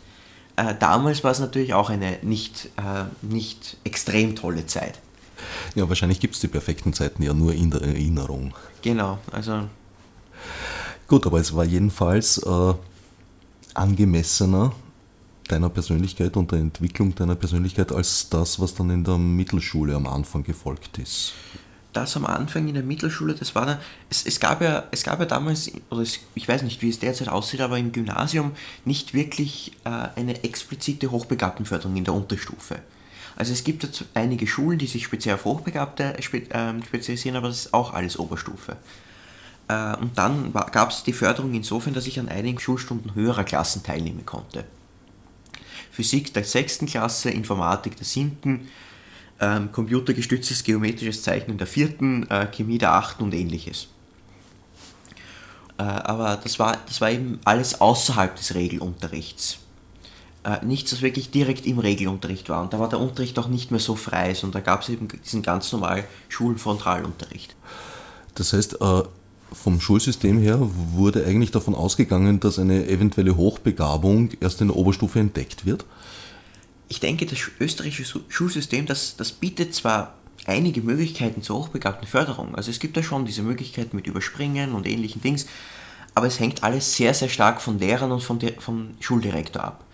Äh, 0.56 0.74
damals 0.78 1.24
war 1.24 1.30
es 1.30 1.38
natürlich 1.38 1.74
auch 1.74 1.88
eine 1.88 2.18
nicht, 2.22 2.70
äh, 2.76 3.04
nicht 3.22 3.76
extrem 3.84 4.36
tolle 4.36 4.66
Zeit. 4.66 4.98
Ja, 5.74 5.88
wahrscheinlich 5.88 6.20
gibt 6.20 6.34
es 6.34 6.40
die 6.40 6.48
perfekten 6.48 6.92
Zeiten 6.92 7.22
ja 7.22 7.32
nur 7.32 7.54
in 7.54 7.70
der 7.70 7.82
Erinnerung. 7.82 8.54
Genau, 8.82 9.18
also 9.32 9.62
Gut, 11.06 11.26
aber 11.26 11.40
es 11.40 11.56
war 11.56 11.64
jedenfalls 11.64 12.38
äh, 12.38 12.74
angemessener 13.72 14.72
deiner 15.48 15.68
Persönlichkeit 15.70 16.36
und 16.36 16.52
der 16.52 16.58
Entwicklung 16.60 17.14
deiner 17.14 17.34
Persönlichkeit 17.34 17.92
als 17.92 18.28
das, 18.28 18.60
was 18.60 18.74
dann 18.74 18.90
in 18.90 19.04
der 19.04 19.18
Mittelschule 19.18 19.94
am 19.94 20.06
Anfang 20.06 20.44
gefolgt 20.44 20.98
ist. 20.98 21.32
Das 21.92 22.16
am 22.16 22.26
Anfang 22.26 22.68
in 22.68 22.74
der 22.74 22.82
Mittelschule, 22.82 23.34
das 23.34 23.54
war 23.54 23.66
dann, 23.66 23.78
es, 24.10 24.24
es, 24.26 24.38
gab, 24.38 24.60
ja, 24.60 24.84
es 24.90 25.02
gab 25.02 25.18
ja 25.20 25.26
damals, 25.26 25.72
oder 25.90 26.02
es, 26.02 26.20
ich 26.34 26.46
weiß 26.46 26.62
nicht, 26.62 26.82
wie 26.82 26.90
es 26.90 26.98
derzeit 26.98 27.28
aussieht, 27.28 27.60
aber 27.60 27.78
im 27.78 27.92
Gymnasium 27.92 28.52
nicht 28.84 29.14
wirklich 29.14 29.72
äh, 29.84 30.08
eine 30.14 30.44
explizite 30.44 31.10
Hochbegabtenförderung 31.10 31.96
in 31.96 32.04
der 32.04 32.14
Unterstufe. 32.14 32.80
Also 33.36 33.52
es 33.52 33.64
gibt 33.64 33.84
jetzt 33.84 34.04
einige 34.14 34.46
Schulen, 34.46 34.78
die 34.78 34.86
sich 34.86 35.04
speziell 35.04 35.36
auf 35.36 35.44
Hochbegabte 35.44 36.16
spe, 36.20 36.50
äh, 36.50 36.82
spezialisieren, 36.86 37.36
aber 37.36 37.48
das 37.48 37.66
ist 37.66 37.74
auch 37.74 37.94
alles 37.94 38.18
Oberstufe. 38.18 38.76
Äh, 39.68 39.96
und 39.96 40.18
dann 40.18 40.52
gab 40.52 40.90
es 40.90 41.04
die 41.04 41.12
Förderung 41.12 41.54
insofern, 41.54 41.94
dass 41.94 42.06
ich 42.06 42.18
an 42.18 42.28
einigen 42.28 42.58
Schulstunden 42.58 43.14
höherer 43.14 43.44
Klassen 43.44 43.82
teilnehmen 43.82 44.26
konnte. 44.26 44.64
Physik 45.98 46.32
der 46.32 46.44
6. 46.44 46.86
Klasse, 46.86 47.28
Informatik 47.28 47.96
der 47.96 48.04
7., 48.04 48.68
ähm, 49.40 49.72
computergestütztes 49.72 50.62
geometrisches 50.62 51.24
Zeichnen 51.24 51.58
der 51.58 51.66
4., 51.66 52.28
äh, 52.30 52.46
Chemie 52.52 52.78
der 52.78 52.92
8. 52.92 53.20
und 53.20 53.34
ähnliches. 53.34 53.88
Äh, 55.76 55.82
aber 55.82 56.36
das 56.36 56.60
war, 56.60 56.76
das 56.86 57.00
war 57.00 57.10
eben 57.10 57.40
alles 57.44 57.80
außerhalb 57.80 58.36
des 58.36 58.54
Regelunterrichts. 58.54 59.58
Äh, 60.44 60.64
nichts, 60.64 60.92
was 60.92 61.02
wirklich 61.02 61.32
direkt 61.32 61.66
im 61.66 61.80
Regelunterricht 61.80 62.48
war. 62.48 62.62
Und 62.62 62.72
da 62.72 62.78
war 62.78 62.88
der 62.88 63.00
Unterricht 63.00 63.36
auch 63.40 63.48
nicht 63.48 63.72
mehr 63.72 63.80
so 63.80 63.96
frei, 63.96 64.34
sondern 64.34 64.62
da 64.62 64.70
gab 64.70 64.82
es 64.82 64.90
eben 64.90 65.08
diesen 65.08 65.42
ganz 65.42 65.72
normalen 65.72 66.04
Schulfrontalunterricht. 66.28 67.56
Das 68.36 68.52
heißt, 68.52 68.80
äh, 68.80 69.02
vom 69.52 69.80
Schulsystem 69.80 70.38
her 70.40 70.58
wurde 70.92 71.24
eigentlich 71.24 71.50
davon 71.50 71.74
ausgegangen, 71.74 72.40
dass 72.40 72.58
eine 72.58 72.88
eventuelle 72.88 73.36
Hochbegabung 73.36 74.30
erst 74.40 74.60
in 74.60 74.68
der 74.68 74.76
Oberstufe 74.76 75.18
entdeckt 75.18 75.66
wird? 75.66 75.84
Ich 76.88 77.00
denke, 77.00 77.26
das 77.26 77.38
österreichische 77.60 78.20
Schulsystem, 78.28 78.86
das, 78.86 79.16
das 79.16 79.32
bietet 79.32 79.74
zwar 79.74 80.14
einige 80.46 80.80
Möglichkeiten 80.80 81.42
zur 81.42 81.58
hochbegabten 81.58 82.08
Förderung. 82.08 82.54
Also 82.54 82.70
es 82.70 82.78
gibt 82.78 82.96
ja 82.96 83.02
schon 83.02 83.26
diese 83.26 83.42
Möglichkeiten 83.42 83.96
mit 83.96 84.06
Überspringen 84.06 84.72
und 84.72 84.86
ähnlichen 84.86 85.20
Dings, 85.20 85.46
aber 86.14 86.26
es 86.26 86.40
hängt 86.40 86.62
alles 86.62 86.94
sehr, 86.94 87.12
sehr 87.14 87.28
stark 87.28 87.60
von 87.60 87.78
Lehrern 87.78 88.12
und 88.12 88.22
von 88.22 88.40
vom 88.58 88.90
Schuldirektor 89.00 89.62
ab. 89.62 89.84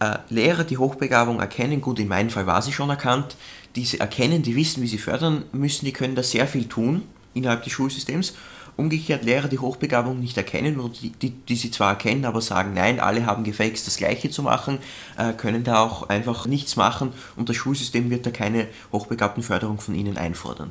Äh, 0.00 0.18
Lehrer, 0.28 0.62
die 0.62 0.78
Hochbegabung 0.78 1.40
erkennen, 1.40 1.80
gut, 1.80 1.98
in 1.98 2.08
meinem 2.08 2.30
Fall 2.30 2.46
war 2.46 2.62
sie 2.62 2.72
schon 2.72 2.90
erkannt, 2.90 3.36
die 3.74 3.84
sie 3.84 3.98
erkennen, 3.98 4.42
die 4.42 4.54
wissen, 4.54 4.82
wie 4.82 4.86
sie 4.86 4.98
fördern 4.98 5.44
müssen, 5.52 5.84
die 5.84 5.92
können 5.92 6.14
da 6.14 6.22
sehr 6.22 6.46
viel 6.46 6.68
tun 6.68 7.02
innerhalb 7.34 7.64
des 7.64 7.72
Schulsystems 7.72 8.34
Umgekehrt 8.78 9.24
Lehrer, 9.24 9.48
die 9.48 9.58
Hochbegabung 9.58 10.20
nicht 10.20 10.36
erkennen 10.36 10.78
oder 10.78 10.94
die, 10.94 11.10
die, 11.10 11.30
die, 11.30 11.56
sie 11.56 11.72
zwar 11.72 11.90
erkennen, 11.90 12.24
aber 12.24 12.40
sagen, 12.40 12.74
nein, 12.74 13.00
alle 13.00 13.26
haben 13.26 13.42
gefälligst 13.42 13.88
das 13.88 13.96
Gleiche 13.96 14.30
zu 14.30 14.44
machen, 14.44 14.78
äh, 15.16 15.32
können 15.32 15.64
da 15.64 15.80
auch 15.80 16.08
einfach 16.08 16.46
nichts 16.46 16.76
machen 16.76 17.12
und 17.34 17.48
das 17.48 17.56
Schulsystem 17.56 18.08
wird 18.08 18.24
da 18.24 18.30
keine 18.30 18.68
Hochbegabtenförderung 18.92 19.80
von 19.80 19.96
ihnen 19.96 20.16
einfordern. 20.16 20.70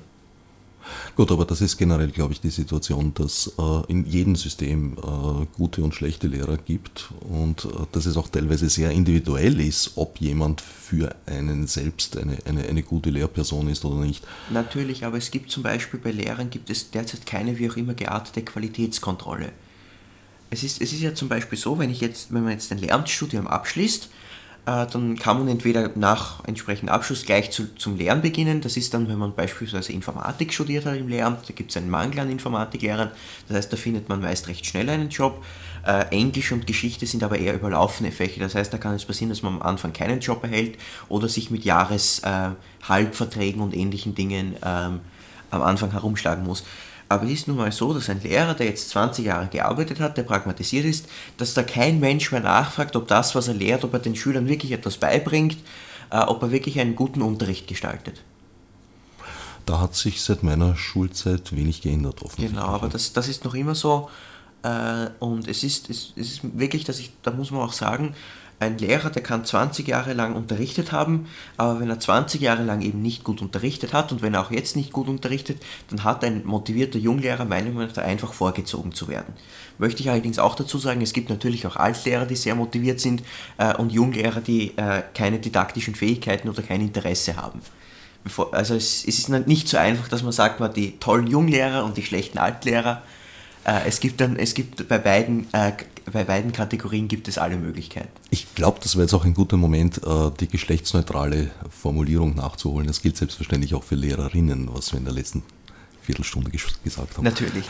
Gut, 1.16 1.32
aber 1.32 1.46
das 1.46 1.62
ist 1.62 1.78
generell, 1.78 2.12
glaube 2.12 2.34
ich, 2.34 2.42
die 2.42 2.50
Situation, 2.50 3.14
dass 3.14 3.52
äh, 3.58 3.92
in 3.92 4.06
jedem 4.06 4.36
System 4.36 4.98
äh, 4.98 5.46
gute 5.56 5.84
und 5.84 5.96
schlechte 5.96 6.28
Lehrer 6.28 6.58
gibt 6.58 7.10
und 7.22 7.66
äh, 7.66 7.70
dass 7.92 8.06
es 8.06 8.18
auch 8.18 8.30
teilweise 8.30 8.70
sehr 8.70 8.92
individuell 8.92 9.60
ist, 9.60 9.94
ob 9.96 10.20
jemand 10.20 10.62
für 10.62 11.16
einen 11.26 11.68
selbst 11.68 12.18
eine, 12.18 12.38
eine, 12.46 12.64
eine 12.64 12.84
gute 12.84 13.10
Lehrperson 13.10 13.68
ist 13.68 13.84
oder 13.86 14.04
nicht. 14.04 14.26
Natürlich, 14.50 15.06
aber 15.06 15.18
es 15.18 15.32
gibt 15.32 15.52
zum 15.52 15.64
Beispiel 15.64 16.00
bei 16.00 16.12
Lehrern 16.12 16.50
gibt 16.50 16.70
es 16.70 16.92
derzeit 16.92 17.26
keine 17.26 17.58
wie 17.58 17.70
auch 17.70 17.78
immer 17.78 17.94
geartete 17.94 18.44
Qualitätskontrolle. 18.44 19.52
Es 20.50 20.64
ist, 20.64 20.82
es 20.82 20.94
ist 20.94 21.02
ja 21.02 21.14
zum 21.14 21.28
Beispiel 21.28 21.58
so, 21.58 21.78
wenn 21.78 21.90
ich 21.90 22.00
jetzt, 22.00 22.34
wenn 22.34 22.44
man 22.44 22.54
jetzt 22.54 22.72
ein 22.72 22.78
Lehramtsstudium 22.78 23.48
abschließt, 23.48 24.10
dann 24.68 25.18
kann 25.18 25.38
man 25.40 25.48
entweder 25.48 25.90
nach 25.96 26.44
entsprechendem 26.46 26.94
Abschluss 26.94 27.26
gleich 27.26 27.52
zu, 27.52 27.74
zum 27.76 27.96
Lehren 27.96 28.22
beginnen. 28.22 28.60
Das 28.60 28.76
ist 28.76 28.94
dann, 28.94 29.08
wenn 29.08 29.18
man 29.18 29.34
beispielsweise 29.34 29.94
Informatik 29.94 30.54
studiert 30.54 30.86
hat 30.86 30.98
im 30.98 31.08
Lehramt, 31.08 31.48
da 31.48 31.54
gibt 31.54 31.72
es 31.72 31.78
einen 31.78 31.90
Mangel 31.90 32.20
an 32.20 32.30
Informatiklehrern. 32.30 33.12
Das 33.48 33.56
heißt, 33.56 33.72
da 33.72 33.78
findet 33.78 34.10
man 34.10 34.20
meist 34.20 34.50
recht 34.50 34.66
schnell 34.66 34.90
einen 34.90 35.08
Job. 35.08 35.42
Äh, 35.86 36.08
Englisch 36.10 36.52
und 36.52 36.68
Geschichte 36.68 37.06
sind 37.06 37.24
aber 37.24 37.40
eher 37.40 37.54
überlaufene 37.54 38.12
Fächer. 38.12 38.42
Das 38.42 38.56
heißt, 38.56 38.74
da 38.74 38.78
kann 38.78 38.94
es 38.94 39.06
passieren, 39.06 39.30
dass 39.30 39.42
man 39.42 39.54
am 39.54 39.62
Anfang 39.62 39.94
keinen 39.94 40.20
Job 40.20 40.44
erhält 40.44 40.78
oder 41.08 41.30
sich 41.30 41.50
mit 41.50 41.64
Jahreshalbverträgen 41.64 43.62
äh, 43.62 43.64
und 43.64 43.74
ähnlichen 43.74 44.16
Dingen 44.16 44.58
ähm, 44.66 45.00
am 45.50 45.62
Anfang 45.62 45.92
herumschlagen 45.92 46.44
muss. 46.44 46.66
Aber 47.10 47.26
es 47.26 47.32
ist 47.32 47.48
nun 47.48 47.58
mal 47.58 47.72
so, 47.72 47.94
dass 47.94 48.10
ein 48.10 48.22
Lehrer, 48.22 48.54
der 48.54 48.68
jetzt 48.68 48.90
20 48.90 49.26
Jahre 49.26 49.48
gearbeitet 49.48 50.00
hat, 50.00 50.18
der 50.18 50.24
pragmatisiert 50.24 50.86
ist, 50.86 51.08
dass 51.38 51.54
da 51.54 51.64
kein 51.64 52.00
Mensch 52.00 52.32
mehr 52.32 52.42
nachfragt, 52.42 52.96
ob 52.96 53.08
das, 53.08 53.34
was 53.36 53.48
er 53.48 53.54
lehrt, 53.54 53.84
ob 53.84 53.94
er 53.94 54.00
den 54.00 54.16
Schülern 54.16 54.48
wirklich 54.48 54.72
etwas 54.72 54.98
beibringt, 54.98 55.58
äh, 56.10 56.20
ob 56.20 56.42
er 56.44 56.52
wirklich 56.52 56.80
einen 56.80 56.96
guten 56.96 57.22
Unterricht 57.22 57.68
gestaltet. 57.68 58.22
Da 59.66 59.82
hat 59.82 59.96
sich 59.96 60.22
seit 60.22 60.44
meiner 60.44 60.76
Schulzeit 60.76 61.56
wenig 61.56 61.82
geändert, 61.82 62.22
offensichtlich. 62.22 62.52
Genau, 62.52 62.68
aber 62.68 62.88
das, 62.88 63.14
das 63.14 63.28
ist 63.28 63.44
noch 63.44 63.54
immer 63.54 63.76
so. 63.76 64.10
Äh, 64.64 65.08
und 65.20 65.48
es 65.48 65.64
ist, 65.64 65.90
es 65.90 66.14
ist 66.16 66.42
wirklich, 66.58 66.84
dass 66.84 67.00
ich, 67.00 67.12
da 67.22 67.32
muss 67.32 67.52
man 67.52 67.62
auch 67.62 67.74
sagen, 67.74 68.16
ein 68.60 68.78
Lehrer, 68.78 69.10
der 69.10 69.22
kann 69.22 69.46
20 69.46 69.88
Jahre 69.88 70.14
lang 70.14 70.36
unterrichtet 70.36 70.92
haben, 70.92 71.28
aber 71.58 71.80
wenn 71.80 71.90
er 71.90 72.00
20 72.00 72.42
Jahre 72.42 72.64
lang 72.64 72.82
eben 72.82 73.02
nicht 73.02 73.24
gut 73.24 73.42
unterrichtet 73.42 73.94
hat 73.94 74.12
und 74.12 74.22
wenn 74.22 74.34
er 74.34 74.42
auch 74.42 74.52
jetzt 74.52 74.76
nicht 74.76 74.92
gut 74.92 75.08
unterrichtet, 75.08 75.62
dann 75.90 76.04
hat 76.04 76.24
ein 76.24 76.46
motivierter 76.46 76.98
Junglehrer 76.98 77.46
meiner 77.46 77.70
Meinung 77.70 77.92
nach 77.96 78.04
einfach 78.04 78.34
vorgezogen 78.34 78.94
zu 78.94 79.08
werden. 79.08 79.34
Möchte 79.78 80.02
ich 80.02 80.10
allerdings 80.10 80.40
auch 80.40 80.56
dazu 80.56 80.80
sagen, 80.80 81.02
es 81.02 81.14
gibt 81.14 81.30
natürlich 81.30 81.68
auch 81.68 81.76
Altlehrer, 81.76 82.26
die 82.26 82.36
sehr 82.36 82.56
motiviert 82.56 83.00
sind 83.00 83.22
äh, 83.60 83.76
und 83.76 83.92
Junglehrer, 83.92 84.42
die 84.42 84.76
äh, 84.78 85.04
keine 85.14 85.38
didaktischen 85.38 85.94
Fähigkeiten 85.94 86.50
oder 86.50 86.64
kein 86.64 86.82
Interesse 86.82 87.36
haben. 87.36 87.62
Bevor, 88.24 88.54
also 88.54 88.74
es, 88.74 89.06
es, 89.08 89.20
ist 89.20 89.30
nicht 89.30 89.68
so 89.68 89.78
einfach, 89.78 90.08
dass 90.08 90.24
man 90.24 90.32
sagt, 90.32 90.60
man 90.60 90.74
die 90.74 90.98
tollen 91.00 91.28
Junglehrer 91.28 91.86
und 91.86 91.96
die 91.96 92.04
schlechten 92.04 92.40
Altlehrer. 92.40 93.04
Äh, 93.68 93.88
es 93.88 94.00
gibt 94.00 94.22
dann, 94.22 94.38
es 94.38 94.54
gibt 94.54 94.88
bei 94.88 94.98
beiden 94.98 95.48
äh, 95.54 95.74
bei 96.12 96.24
beiden 96.24 96.54
Kategorien 96.54 97.08
gibt 97.08 97.28
es 97.28 97.38
alle 97.38 97.58
Möglichkeiten. 97.58 98.10
Ich 98.30 98.56
glaube, 98.56 98.80
das 98.82 98.96
wäre 98.96 99.04
jetzt 99.04 99.14
auch 99.14 99.26
ein 99.26 99.34
guter 99.34 99.58
Moment, 99.58 100.02
äh, 100.06 100.32
die 100.40 100.48
geschlechtsneutrale 100.48 101.52
Formulierung 101.70 102.36
nachzuholen. 102.36 102.88
Das 102.88 103.02
gilt 103.02 103.18
selbstverständlich 103.18 103.76
auch 103.76 103.84
für 103.84 103.96
Lehrerinnen, 103.96 104.70
was 104.72 104.94
wir 104.94 105.00
in 105.00 105.06
der 105.06 105.14
letzten 105.14 105.44
Viertelstunde 106.02 106.50
gesagt 106.50 107.18
haben. 107.18 107.24
Natürlich. 107.24 107.66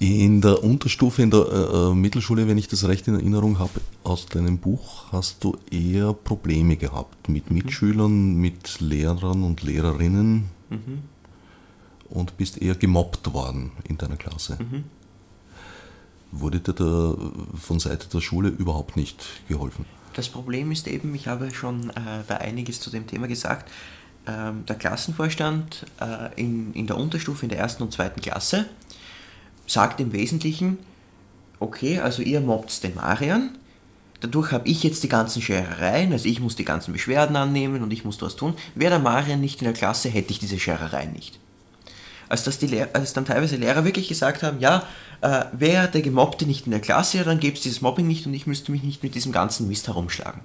In 0.00 0.40
der 0.40 0.64
Unterstufe, 0.64 1.22
in 1.22 1.30
der 1.30 1.40
äh, 1.40 1.90
äh, 1.90 1.94
Mittelschule, 1.94 2.48
wenn 2.48 2.58
ich 2.58 2.66
das 2.66 2.84
recht 2.88 3.06
in 3.06 3.14
Erinnerung 3.14 3.60
habe, 3.60 3.80
aus 4.02 4.26
deinem 4.26 4.58
Buch 4.58 5.12
hast 5.12 5.44
du 5.44 5.56
eher 5.70 6.12
Probleme 6.12 6.76
gehabt 6.76 7.28
mit. 7.28 7.52
Mitschülern, 7.52 8.34
mit 8.34 8.80
Lehrern 8.80 9.44
und 9.44 9.62
Lehrerinnen 9.62 10.50
mhm. 10.68 11.02
Und 12.10 12.36
bist 12.36 12.60
eher 12.60 12.74
gemobbt 12.74 13.32
worden 13.32 13.72
in 13.88 13.98
deiner 13.98 14.16
Klasse. 14.16 14.58
Mhm 14.60 14.84
wurde 16.40 16.60
dir 16.60 16.72
da 16.72 17.14
von 17.58 17.78
Seite 17.78 18.08
der 18.08 18.20
Schule 18.20 18.48
überhaupt 18.48 18.96
nicht 18.96 19.24
geholfen? 19.48 19.86
Das 20.14 20.28
Problem 20.28 20.70
ist 20.70 20.86
eben, 20.86 21.14
ich 21.14 21.26
habe 21.26 21.52
schon 21.52 21.90
äh, 21.90 22.22
da 22.26 22.36
einiges 22.36 22.80
zu 22.80 22.90
dem 22.90 23.06
Thema 23.06 23.26
gesagt, 23.26 23.70
ähm, 24.26 24.64
der 24.66 24.76
Klassenvorstand 24.76 25.86
äh, 26.00 26.40
in, 26.40 26.72
in 26.74 26.86
der 26.86 26.96
Unterstufe 26.96 27.44
in 27.44 27.50
der 27.50 27.58
ersten 27.58 27.82
und 27.82 27.92
zweiten 27.92 28.20
Klasse 28.20 28.66
sagt 29.66 30.00
im 30.00 30.12
Wesentlichen, 30.12 30.78
okay, 31.58 31.98
also 31.98 32.22
ihr 32.22 32.40
mobbt 32.40 32.82
den 32.84 32.94
Marian, 32.94 33.50
dadurch 34.20 34.52
habe 34.52 34.68
ich 34.68 34.82
jetzt 34.82 35.02
die 35.02 35.08
ganzen 35.08 35.42
Scherereien, 35.42 36.12
also 36.12 36.28
ich 36.28 36.40
muss 36.40 36.54
die 36.56 36.64
ganzen 36.64 36.92
Beschwerden 36.92 37.36
annehmen 37.36 37.82
und 37.82 37.92
ich 37.92 38.04
muss 38.04 38.22
was 38.22 38.36
tun. 38.36 38.54
Wäre 38.74 38.90
der 38.90 38.98
Marian 39.00 39.40
nicht 39.40 39.60
in 39.60 39.64
der 39.64 39.74
Klasse, 39.74 40.08
hätte 40.08 40.30
ich 40.30 40.38
diese 40.38 40.58
Scherereien 40.58 41.12
nicht 41.12 41.40
als, 42.28 42.44
dass 42.44 42.58
die 42.58 42.66
Lehr 42.66 42.90
als 42.94 43.12
dann 43.12 43.24
teilweise 43.24 43.56
Lehrer 43.56 43.84
wirklich 43.84 44.08
gesagt 44.08 44.42
haben, 44.42 44.60
ja, 44.60 44.84
äh, 45.20 45.44
wäre 45.52 45.88
der 45.88 46.02
Gemobbte 46.02 46.46
nicht 46.46 46.66
in 46.66 46.72
der 46.72 46.80
Klasse, 46.80 47.24
dann 47.24 47.40
gäbe 47.40 47.56
es 47.56 47.62
dieses 47.62 47.80
Mobbing 47.80 48.06
nicht 48.06 48.26
und 48.26 48.34
ich 48.34 48.46
müsste 48.46 48.72
mich 48.72 48.82
nicht 48.82 49.02
mit 49.02 49.14
diesem 49.14 49.32
ganzen 49.32 49.68
Mist 49.68 49.86
herumschlagen. 49.88 50.40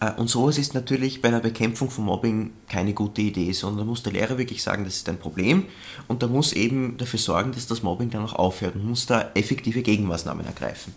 Äh, 0.00 0.12
und 0.12 0.28
sowas 0.28 0.58
ist 0.58 0.74
natürlich 0.74 1.22
bei 1.22 1.30
der 1.30 1.40
Bekämpfung 1.40 1.90
von 1.90 2.04
Mobbing 2.04 2.52
keine 2.68 2.94
gute 2.94 3.22
Idee, 3.22 3.52
sondern 3.52 3.78
da 3.78 3.84
muss 3.84 4.02
der 4.02 4.12
Lehrer 4.12 4.38
wirklich 4.38 4.62
sagen, 4.62 4.84
das 4.84 4.96
ist 4.96 5.08
ein 5.08 5.18
Problem 5.18 5.64
und 6.08 6.22
da 6.22 6.26
muss 6.26 6.52
eben 6.52 6.96
dafür 6.98 7.18
sorgen, 7.18 7.52
dass 7.52 7.66
das 7.66 7.82
Mobbing 7.82 8.10
dann 8.10 8.24
auch 8.24 8.34
aufhört 8.34 8.74
und 8.74 8.86
muss 8.86 9.06
da 9.06 9.30
effektive 9.34 9.82
Gegenmaßnahmen 9.82 10.46
ergreifen. 10.46 10.94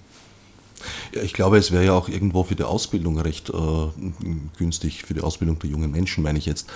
Ja, 1.13 1.21
ich 1.21 1.33
glaube, 1.33 1.57
es 1.57 1.71
wäre 1.71 1.85
ja 1.85 1.93
auch 1.93 2.09
irgendwo 2.09 2.43
für 2.43 2.55
die 2.55 2.63
Ausbildung 2.63 3.19
recht 3.19 3.49
äh, 3.49 3.53
günstig, 4.57 5.03
für 5.03 5.13
die 5.13 5.21
Ausbildung 5.21 5.59
der 5.59 5.69
jungen 5.69 5.91
Menschen, 5.91 6.23
meine 6.23 6.39
ich 6.39 6.45
jetzt, 6.45 6.67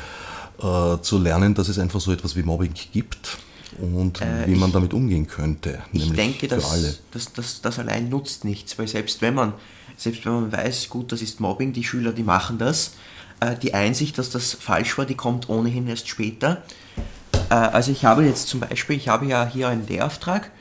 äh, 0.59 0.97
zu 1.01 1.17
lernen, 1.17 1.55
dass 1.55 1.67
es 1.69 1.79
einfach 1.79 2.01
so 2.01 2.11
etwas 2.11 2.35
wie 2.35 2.43
Mobbing 2.43 2.73
gibt 2.91 3.37
und 3.81 4.21
äh, 4.21 4.47
wie 4.47 4.55
man 4.55 4.69
ich, 4.69 4.73
damit 4.73 4.93
umgehen 4.93 5.27
könnte. 5.27 5.81
Ich 5.91 6.11
denke, 6.11 6.47
dass, 6.47 6.71
alle. 6.71 6.95
Das, 7.11 7.61
das, 7.61 7.79
allein 7.79 8.09
nutzt 8.09 8.45
nichts, 8.45 8.77
weil 8.77 8.87
selbst 8.87 9.21
wenn 9.21 9.33
man, 9.33 9.53
selbst 9.97 10.25
wenn 10.25 10.33
man 10.33 10.51
weiß, 10.51 10.89
gut, 10.89 11.11
das 11.11 11.21
ist 11.21 11.39
Mobbing, 11.39 11.73
die 11.73 11.83
Schüler, 11.83 12.11
die 12.11 12.23
machen 12.23 12.57
das, 12.57 12.93
äh, 13.39 13.55
die 13.57 13.73
Einsicht, 13.73 14.17
dass 14.17 14.29
das 14.29 14.53
falsch 14.53 14.97
war, 14.97 15.05
die 15.05 15.15
kommt 15.15 15.49
ohnehin 15.49 15.87
erst 15.87 16.07
später. 16.07 16.63
Äh, 17.49 17.55
also 17.55 17.91
ich 17.91 18.05
habe 18.05 18.23
jetzt 18.23 18.47
zum 18.47 18.59
Beispiel, 18.59 18.97
ich 18.97 19.07
habe 19.07 19.25
ja 19.25 19.47
hier 19.47 19.69
einen 19.69 19.87
Lehrauftrag 19.87 20.51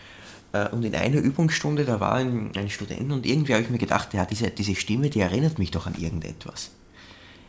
und 0.72 0.84
in 0.84 0.94
einer 0.94 1.18
Übungsstunde, 1.18 1.84
da 1.84 1.98
war 1.98 2.14
ein, 2.14 2.52
ein 2.56 2.68
Student 2.68 3.10
und 3.10 3.24
irgendwie 3.24 3.54
habe 3.54 3.62
ich 3.62 3.70
mir 3.70 3.78
gedacht, 3.78 4.12
ja, 4.12 4.24
diese, 4.26 4.50
diese 4.50 4.74
Stimme, 4.74 5.08
die 5.08 5.20
erinnert 5.20 5.58
mich 5.58 5.70
doch 5.70 5.86
an 5.86 5.94
irgendetwas. 5.94 6.70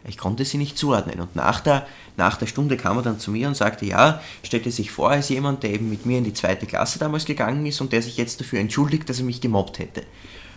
Ich 0.06 0.18
konnte 0.18 0.44
sie 0.44 0.58
nicht 0.58 0.78
zuordnen. 0.78 1.22
Und 1.22 1.36
nach 1.36 1.62
der, 1.62 1.88
nach 2.18 2.38
der 2.38 2.48
Stunde 2.48 2.76
kam 2.76 2.98
er 2.98 3.04
dann 3.04 3.20
zu 3.20 3.32
mir 3.32 3.48
und 3.48 3.56
sagte, 3.56 3.86
ja, 3.86 4.22
stellte 4.44 4.72
sich 4.72 4.92
vor 4.92 5.12
als 5.12 5.30
jemand, 5.30 5.64
der 5.64 5.74
eben 5.74 5.90
mit 5.90 6.06
mir 6.06 6.18
in 6.18 6.24
die 6.24 6.34
zweite 6.34 6.66
Klasse 6.66 7.00
damals 7.00 7.26
gegangen 7.26 7.66
ist 7.66 7.80
und 7.80 7.94
der 7.94 8.02
sich 8.02 8.18
jetzt 8.18 8.40
dafür 8.40 8.60
entschuldigt, 8.60 9.08
dass 9.10 9.20
er 9.20 9.26
mich 9.26 9.40
gemobbt 9.40 9.80
hätte. 9.80 10.04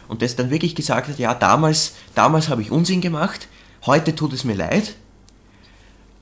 Und 0.08 0.22
das 0.22 0.36
dann 0.36 0.50
wirklich 0.50 0.74
gesagt 0.74 1.08
hat, 1.08 1.18
ja, 1.18 1.34
damals, 1.34 1.94
damals 2.14 2.48
habe 2.48 2.62
ich 2.62 2.70
Unsinn 2.70 3.00
gemacht, 3.00 3.48
heute 3.86 4.14
tut 4.14 4.32
es 4.32 4.44
mir 4.44 4.54
leid. 4.54 4.96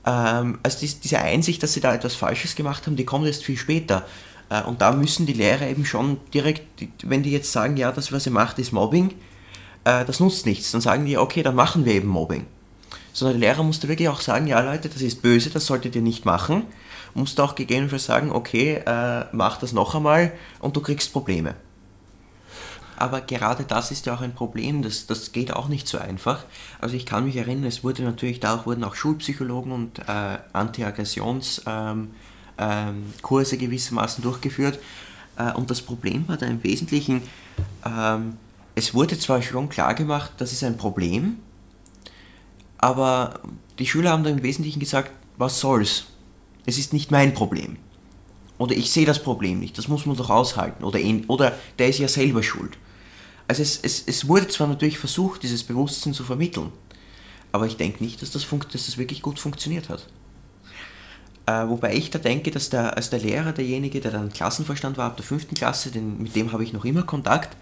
Ähm, 0.05 0.59
also 0.61 0.85
diese 1.03 1.19
Einsicht, 1.19 1.63
dass 1.63 1.73
sie 1.73 1.81
da 1.81 1.93
etwas 1.93 2.15
Falsches 2.15 2.55
gemacht 2.55 2.85
haben, 2.85 2.95
die 2.95 3.05
kommt 3.05 3.25
erst 3.25 3.43
viel 3.43 3.57
später. 3.57 4.05
Äh, 4.49 4.63
und 4.63 4.81
da 4.81 4.91
müssen 4.91 5.25
die 5.25 5.33
Lehrer 5.33 5.67
eben 5.67 5.85
schon 5.85 6.17
direkt, 6.33 6.87
wenn 7.03 7.23
die 7.23 7.31
jetzt 7.31 7.51
sagen, 7.51 7.77
ja, 7.77 7.91
das, 7.91 8.11
was 8.11 8.25
ihr 8.25 8.31
macht, 8.31 8.59
ist 8.59 8.71
Mobbing, 8.71 9.11
äh, 9.83 10.05
das 10.05 10.19
nutzt 10.19 10.45
nichts. 10.45 10.71
Dann 10.71 10.81
sagen 10.81 11.05
die, 11.05 11.17
okay, 11.17 11.43
dann 11.43 11.55
machen 11.55 11.85
wir 11.85 11.93
eben 11.93 12.07
Mobbing. 12.07 12.45
Sondern 13.13 13.39
der 13.39 13.49
Lehrer 13.49 13.63
musste 13.63 13.87
wirklich 13.87 14.09
auch 14.09 14.21
sagen, 14.21 14.47
ja 14.47 14.59
Leute, 14.59 14.89
das 14.89 15.01
ist 15.01 15.21
böse, 15.21 15.49
das 15.49 15.65
solltet 15.65 15.95
ihr 15.95 16.01
nicht 16.01 16.25
machen. 16.25 16.63
Musste 17.13 17.43
auch 17.43 17.55
gegebenenfalls 17.55 18.05
sagen, 18.05 18.31
okay, 18.31 18.81
äh, 18.85 19.25
mach 19.31 19.57
das 19.57 19.71
noch 19.71 19.95
einmal 19.95 20.33
und 20.59 20.75
du 20.75 20.81
kriegst 20.81 21.13
Probleme. 21.13 21.55
Aber 22.97 23.21
gerade 23.21 23.63
das 23.63 23.91
ist 23.91 24.05
ja 24.05 24.15
auch 24.15 24.21
ein 24.21 24.33
Problem, 24.33 24.81
das, 24.81 25.05
das 25.05 25.31
geht 25.31 25.53
auch 25.53 25.67
nicht 25.67 25.87
so 25.87 25.97
einfach. 25.97 26.45
Also 26.79 26.95
ich 26.95 27.05
kann 27.05 27.25
mich 27.25 27.35
erinnern, 27.35 27.65
es 27.65 27.83
wurde 27.83 28.03
natürlich, 28.03 28.39
da 28.39 28.65
wurden 28.65 28.83
auch 28.83 28.95
Schulpsychologen 28.95 29.71
und 29.71 29.99
äh, 29.99 30.37
Anti-Aggressions- 30.53 31.61
ähm, 31.67 32.11
ähm, 32.57 33.13
Kurse 33.21 33.57
gewissermaßen 33.57 34.23
durchgeführt. 34.23 34.79
Äh, 35.37 35.53
und 35.53 35.69
das 35.69 35.81
Problem 35.81 36.27
war 36.27 36.37
da 36.37 36.45
im 36.45 36.63
Wesentlichen, 36.63 37.21
ähm, 37.85 38.37
es 38.75 38.93
wurde 38.93 39.17
zwar 39.17 39.41
schon 39.41 39.69
klar 39.69 39.93
gemacht, 39.95 40.31
das 40.37 40.51
ist 40.51 40.63
ein 40.63 40.77
Problem, 40.77 41.37
aber 42.77 43.39
die 43.79 43.87
Schüler 43.87 44.11
haben 44.11 44.23
da 44.23 44.29
im 44.29 44.43
Wesentlichen 44.43 44.79
gesagt, 44.79 45.11
was 45.37 45.59
soll's? 45.59 46.05
Es 46.65 46.77
ist 46.77 46.93
nicht 46.93 47.11
mein 47.11 47.33
Problem. 47.33 47.77
Oder 48.57 48.75
ich 48.75 48.91
sehe 48.91 49.05
das 49.05 49.21
Problem 49.21 49.59
nicht, 49.59 49.77
das 49.77 49.87
muss 49.87 50.05
man 50.05 50.15
doch 50.15 50.29
aushalten. 50.29 50.83
Oder, 50.83 50.99
oder 51.27 51.57
der 51.77 51.89
ist 51.89 51.99
ja 51.99 52.07
selber 52.07 52.41
schuld. 52.41 52.77
Also 53.47 53.61
es, 53.61 53.79
es, 53.81 54.03
es 54.05 54.27
wurde 54.27 54.47
zwar 54.47 54.67
natürlich 54.67 54.97
versucht, 54.97 55.43
dieses 55.43 55.63
Bewusstsein 55.63 56.13
zu 56.13 56.23
vermitteln, 56.23 56.71
aber 57.51 57.67
ich 57.67 57.77
denke 57.77 58.03
nicht, 58.03 58.21
dass 58.21 58.31
das, 58.31 58.47
dass 58.71 58.85
das 58.85 58.97
wirklich 58.97 59.21
gut 59.21 59.39
funktioniert 59.39 59.89
hat. 59.89 60.07
Äh, 61.47 61.67
wobei 61.67 61.93
ich 61.93 62.09
da 62.09 62.19
denke, 62.19 62.49
dass 62.51 62.69
der, 62.69 62.97
als 62.97 63.09
der 63.09 63.19
Lehrer, 63.19 63.51
derjenige, 63.51 63.99
der 64.01 64.11
dann 64.11 64.33
Klassenvorstand 64.33 64.97
war 64.97 65.05
ab 65.07 65.17
der 65.17 65.25
fünften 65.25 65.53
Klasse, 65.53 65.91
den, 65.91 66.21
mit 66.21 66.35
dem 66.35 66.51
habe 66.51 66.63
ich 66.63 66.73
noch 66.73 66.85
immer 66.85 67.03
Kontakt, 67.03 67.55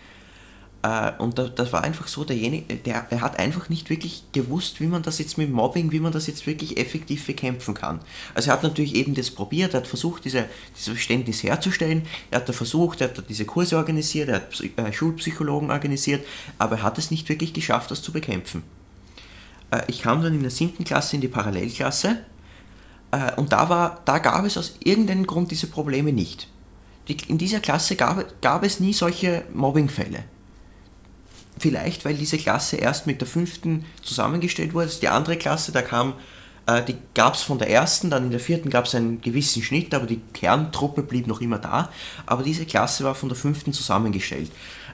äh, 0.83 1.11
und 1.17 1.39
da, 1.39 1.47
das 1.47 1.73
war 1.73 1.83
einfach 1.83 2.07
so, 2.07 2.23
derjenige, 2.23 2.75
der, 2.75 3.03
der 3.03 3.21
hat 3.21 3.39
einfach 3.39 3.69
nicht 3.69 3.89
wirklich 3.89 4.23
gewusst, 4.33 4.79
wie 4.81 4.87
man 4.87 5.01
das 5.01 5.17
jetzt 5.17 5.37
mit 5.37 5.49
Mobbing, 5.49 5.91
wie 5.91 5.99
man 5.99 6.11
das 6.11 6.27
jetzt 6.27 6.45
wirklich 6.45 6.77
effektiv 6.77 7.25
bekämpfen 7.25 7.73
kann. 7.73 7.99
Also 8.35 8.49
er 8.49 8.53
hat 8.53 8.63
natürlich 8.63 8.95
eben 8.95 9.15
das 9.15 9.31
probiert, 9.31 9.73
er 9.73 9.81
hat 9.81 9.87
versucht, 9.87 10.25
diese, 10.25 10.45
dieses 10.73 10.89
Verständnis 10.89 11.41
herzustellen, 11.41 12.03
er 12.31 12.41
hat 12.41 12.49
da 12.49 12.53
versucht, 12.53 13.01
er 13.01 13.09
hat 13.09 13.23
diese 13.29 13.45
Kurse 13.45 13.77
organisiert, 13.77 14.29
er 14.29 14.35
hat 14.35 14.61
äh, 14.77 14.93
Schulpsychologen 14.93 15.71
organisiert, 15.71 16.25
aber 16.57 16.77
er 16.77 16.83
hat 16.83 16.97
es 16.97 17.11
nicht 17.11 17.29
wirklich 17.29 17.53
geschafft, 17.53 17.91
das 17.91 18.01
zu 18.01 18.11
bekämpfen. 18.11 18.63
Äh, 19.71 19.83
ich 19.87 20.01
kam 20.01 20.21
dann 20.21 20.33
in 20.33 20.41
der 20.41 20.51
siebten 20.51 20.83
Klasse 20.83 21.15
in 21.15 21.21
die 21.21 21.29
Parallelklasse 21.29 22.19
äh, 23.13 23.31
und 23.35 23.53
da, 23.53 23.69
war, 23.69 24.01
da 24.05 24.17
gab 24.17 24.43
es 24.43 24.57
aus 24.57 24.75
irgendeinem 24.83 25.27
Grund 25.27 25.51
diese 25.51 25.67
Probleme 25.67 26.11
nicht. 26.11 26.47
Die, 27.07 27.17
in 27.27 27.37
dieser 27.37 27.59
Klasse 27.59 27.95
gab, 27.95 28.41
gab 28.41 28.63
es 28.63 28.79
nie 28.79 28.93
solche 28.93 29.43
Mobbingfälle. 29.53 30.23
Vielleicht, 31.59 32.03
weil 32.05 32.15
diese 32.15 32.37
Klasse 32.37 32.77
erst 32.77 33.05
mit 33.05 33.21
der 33.21 33.27
fünften 33.27 33.85
zusammengestellt 34.01 34.73
wurde. 34.73 34.89
Die 35.01 35.09
andere 35.09 35.37
Klasse, 35.37 35.71
da 35.71 35.83
kam, 35.83 36.15
äh, 36.65 36.81
die 36.83 36.95
gab 37.13 37.35
es 37.35 37.43
von 37.43 37.59
der 37.59 37.69
ersten, 37.69 38.09
dann 38.09 38.25
in 38.25 38.31
der 38.31 38.39
vierten 38.39 38.71
gab 38.71 38.85
es 38.85 38.95
einen 38.95 39.21
gewissen 39.21 39.61
Schnitt, 39.61 39.93
aber 39.93 40.07
die 40.07 40.21
Kerntruppe 40.33 41.03
blieb 41.03 41.27
noch 41.27 41.41
immer 41.41 41.59
da. 41.59 41.91
Aber 42.25 42.41
diese 42.41 42.65
Klasse 42.65 43.03
war 43.03 43.13
von 43.13 43.29
der 43.29 43.37
fünften 43.37 43.73
zusammengestellt 43.73 44.49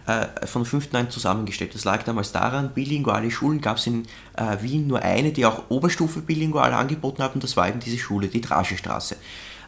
äh, 0.09 0.47
von 0.47 0.65
5. 0.65 0.93
an 0.93 1.09
zusammengestellt. 1.09 1.75
Das 1.75 1.85
lag 1.85 2.03
damals 2.03 2.31
daran, 2.31 2.73
bilinguale 2.73 3.29
Schulen 3.31 3.61
gab 3.61 3.77
es 3.77 3.87
in 3.87 4.03
äh, 4.35 4.57
Wien 4.61 4.87
nur 4.87 5.01
eine, 5.01 5.31
die 5.31 5.45
auch 5.45 5.69
Oberstufe 5.69 6.21
bilingual 6.21 6.73
angeboten 6.73 7.21
hat 7.21 7.35
und 7.35 7.43
das 7.43 7.55
war 7.55 7.69
eben 7.69 7.79
diese 7.79 7.97
Schule, 7.97 8.27
die 8.27 8.41
Draschestraße. 8.41 9.17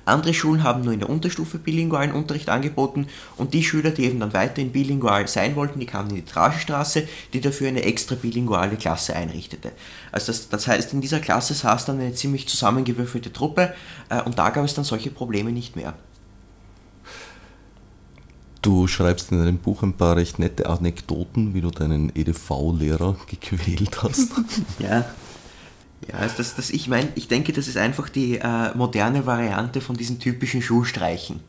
Andere 0.03 0.33
Schulen 0.33 0.63
haben 0.63 0.81
nur 0.81 0.93
in 0.93 0.99
der 0.99 1.09
Unterstufe 1.09 1.59
bilingualen 1.59 2.11
Unterricht 2.11 2.49
angeboten 2.49 3.05
und 3.37 3.53
die 3.53 3.63
Schüler, 3.63 3.91
die 3.91 4.05
eben 4.05 4.19
dann 4.19 4.33
weiterhin 4.33 4.71
bilingual 4.71 5.27
sein 5.27 5.55
wollten, 5.55 5.79
die 5.79 5.85
kamen 5.85 6.09
in 6.09 6.15
die 6.15 6.25
Draschestraße, 6.25 7.07
die 7.33 7.41
dafür 7.41 7.67
eine 7.67 7.83
extra 7.83 8.15
bilinguale 8.15 8.77
Klasse 8.77 9.15
einrichtete. 9.15 9.71
Also 10.11 10.31
das, 10.31 10.49
das 10.49 10.67
heißt, 10.67 10.93
in 10.93 11.01
dieser 11.01 11.19
Klasse 11.19 11.53
saß 11.53 11.85
dann 11.85 11.99
eine 11.99 12.13
ziemlich 12.13 12.47
zusammengewürfelte 12.47 13.31
Truppe 13.31 13.75
äh, 14.09 14.21
und 14.23 14.39
da 14.39 14.49
gab 14.49 14.65
es 14.65 14.73
dann 14.73 14.85
solche 14.85 15.11
Probleme 15.11 15.51
nicht 15.51 15.75
mehr. 15.75 15.93
Du 18.61 18.87
schreibst 18.87 19.31
in 19.31 19.39
deinem 19.39 19.57
Buch 19.57 19.81
ein 19.81 19.93
paar 19.93 20.15
recht 20.15 20.37
nette 20.37 20.69
Anekdoten, 20.69 21.55
wie 21.55 21.61
du 21.61 21.71
deinen 21.71 22.15
EDV-Lehrer 22.15 23.15
gequält 23.27 24.03
hast. 24.03 24.31
ja. 24.79 25.05
Ja, 26.07 26.15
also 26.15 26.35
das, 26.37 26.55
das, 26.55 26.71
ich 26.71 26.87
meine, 26.87 27.09
ich 27.13 27.27
denke, 27.27 27.53
das 27.53 27.67
ist 27.67 27.77
einfach 27.77 28.09
die 28.09 28.37
äh, 28.37 28.75
moderne 28.75 29.27
Variante 29.27 29.81
von 29.81 29.95
diesen 29.95 30.19
typischen 30.19 30.61
Schulstreichen. 30.61 31.41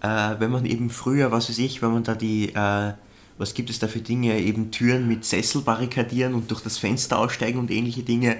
Äh, 0.00 0.34
wenn 0.40 0.50
man 0.50 0.66
eben 0.66 0.90
früher, 0.90 1.30
was 1.30 1.48
weiß 1.48 1.58
ich, 1.58 1.82
wenn 1.82 1.92
man 1.92 2.02
da 2.02 2.16
die, 2.16 2.48
äh, 2.52 2.92
was 3.38 3.54
gibt 3.54 3.70
es 3.70 3.78
da 3.78 3.86
für 3.86 4.00
Dinge, 4.00 4.40
eben 4.40 4.72
Türen 4.72 5.06
mit 5.06 5.24
Sessel 5.24 5.62
barrikadieren 5.62 6.34
und 6.34 6.50
durch 6.50 6.62
das 6.62 6.78
Fenster 6.78 7.18
aussteigen 7.18 7.60
und 7.60 7.70
ähnliche 7.70 8.02
Dinge, 8.02 8.38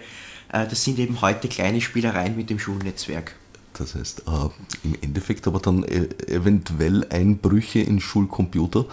äh, 0.52 0.66
das 0.66 0.82
sind 0.82 0.98
eben 0.98 1.20
heute 1.20 1.46
kleine 1.48 1.80
Spielereien 1.80 2.36
mit 2.36 2.50
dem 2.50 2.58
Schulnetzwerk. 2.58 3.36
Das 3.78 3.94
heißt, 3.94 4.20
äh, 4.26 4.48
im 4.84 4.96
Endeffekt 5.00 5.46
aber 5.46 5.60
dann 5.60 5.84
äh, 5.84 6.08
eventuell 6.26 7.06
Einbrüche 7.10 7.80
in 7.80 8.00
Schulcomputer. 8.00 8.84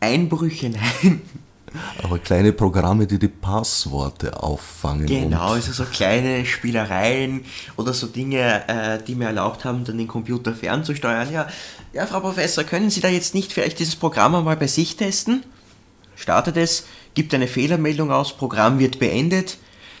Einbrüche, 0.00 0.70
nein. 0.70 1.22
Aber 2.02 2.18
kleine 2.18 2.52
Programme, 2.52 3.06
die 3.06 3.18
die 3.18 3.28
Passworte 3.28 4.42
auffangen. 4.42 5.06
Genau, 5.06 5.52
also 5.52 5.72
so 5.72 5.84
kleine 5.84 6.46
Spielereien 6.46 7.44
oder 7.76 7.92
so 7.92 8.06
Dinge, 8.06 8.66
äh, 8.68 9.02
die 9.02 9.14
mir 9.14 9.26
erlaubt 9.26 9.64
haben, 9.64 9.84
dann 9.84 9.98
den 9.98 10.08
Computer 10.08 10.54
fernzusteuern. 10.54 11.32
Ja, 11.32 11.46
ja, 11.92 12.06
Frau 12.06 12.20
Professor, 12.20 12.64
können 12.64 12.90
Sie 12.90 13.00
da 13.00 13.08
jetzt 13.08 13.34
nicht 13.34 13.52
vielleicht 13.52 13.78
dieses 13.78 13.96
Programm 13.96 14.34
einmal 14.34 14.56
bei 14.56 14.66
sich 14.66 14.96
testen? 14.96 15.44
Startet 16.16 16.56
es, 16.56 16.86
gibt 17.14 17.34
eine 17.34 17.46
Fehlermeldung 17.46 18.10
aus, 18.10 18.36
Programm 18.36 18.78
wird 18.78 18.98
beendet. 18.98 19.58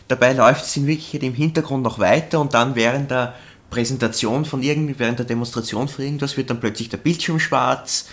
Dabei 0.08 0.32
läuft 0.32 0.64
es 0.64 0.76
in 0.76 0.86
Wirklichkeit 0.86 1.22
im 1.22 1.34
Hintergrund 1.34 1.82
noch 1.82 1.98
weiter 1.98 2.40
und 2.40 2.54
dann 2.54 2.74
während 2.74 3.10
der 3.10 3.34
Präsentation 3.70 4.44
von 4.44 4.62
irgendwie, 4.62 4.98
während 4.98 5.18
der 5.18 5.26
Demonstration 5.26 5.88
für 5.88 6.04
irgendwas 6.04 6.36
wird 6.36 6.50
dann 6.50 6.60
plötzlich 6.60 6.88
der 6.88 6.96
Bildschirm 6.96 7.38
schwarz 7.38 8.06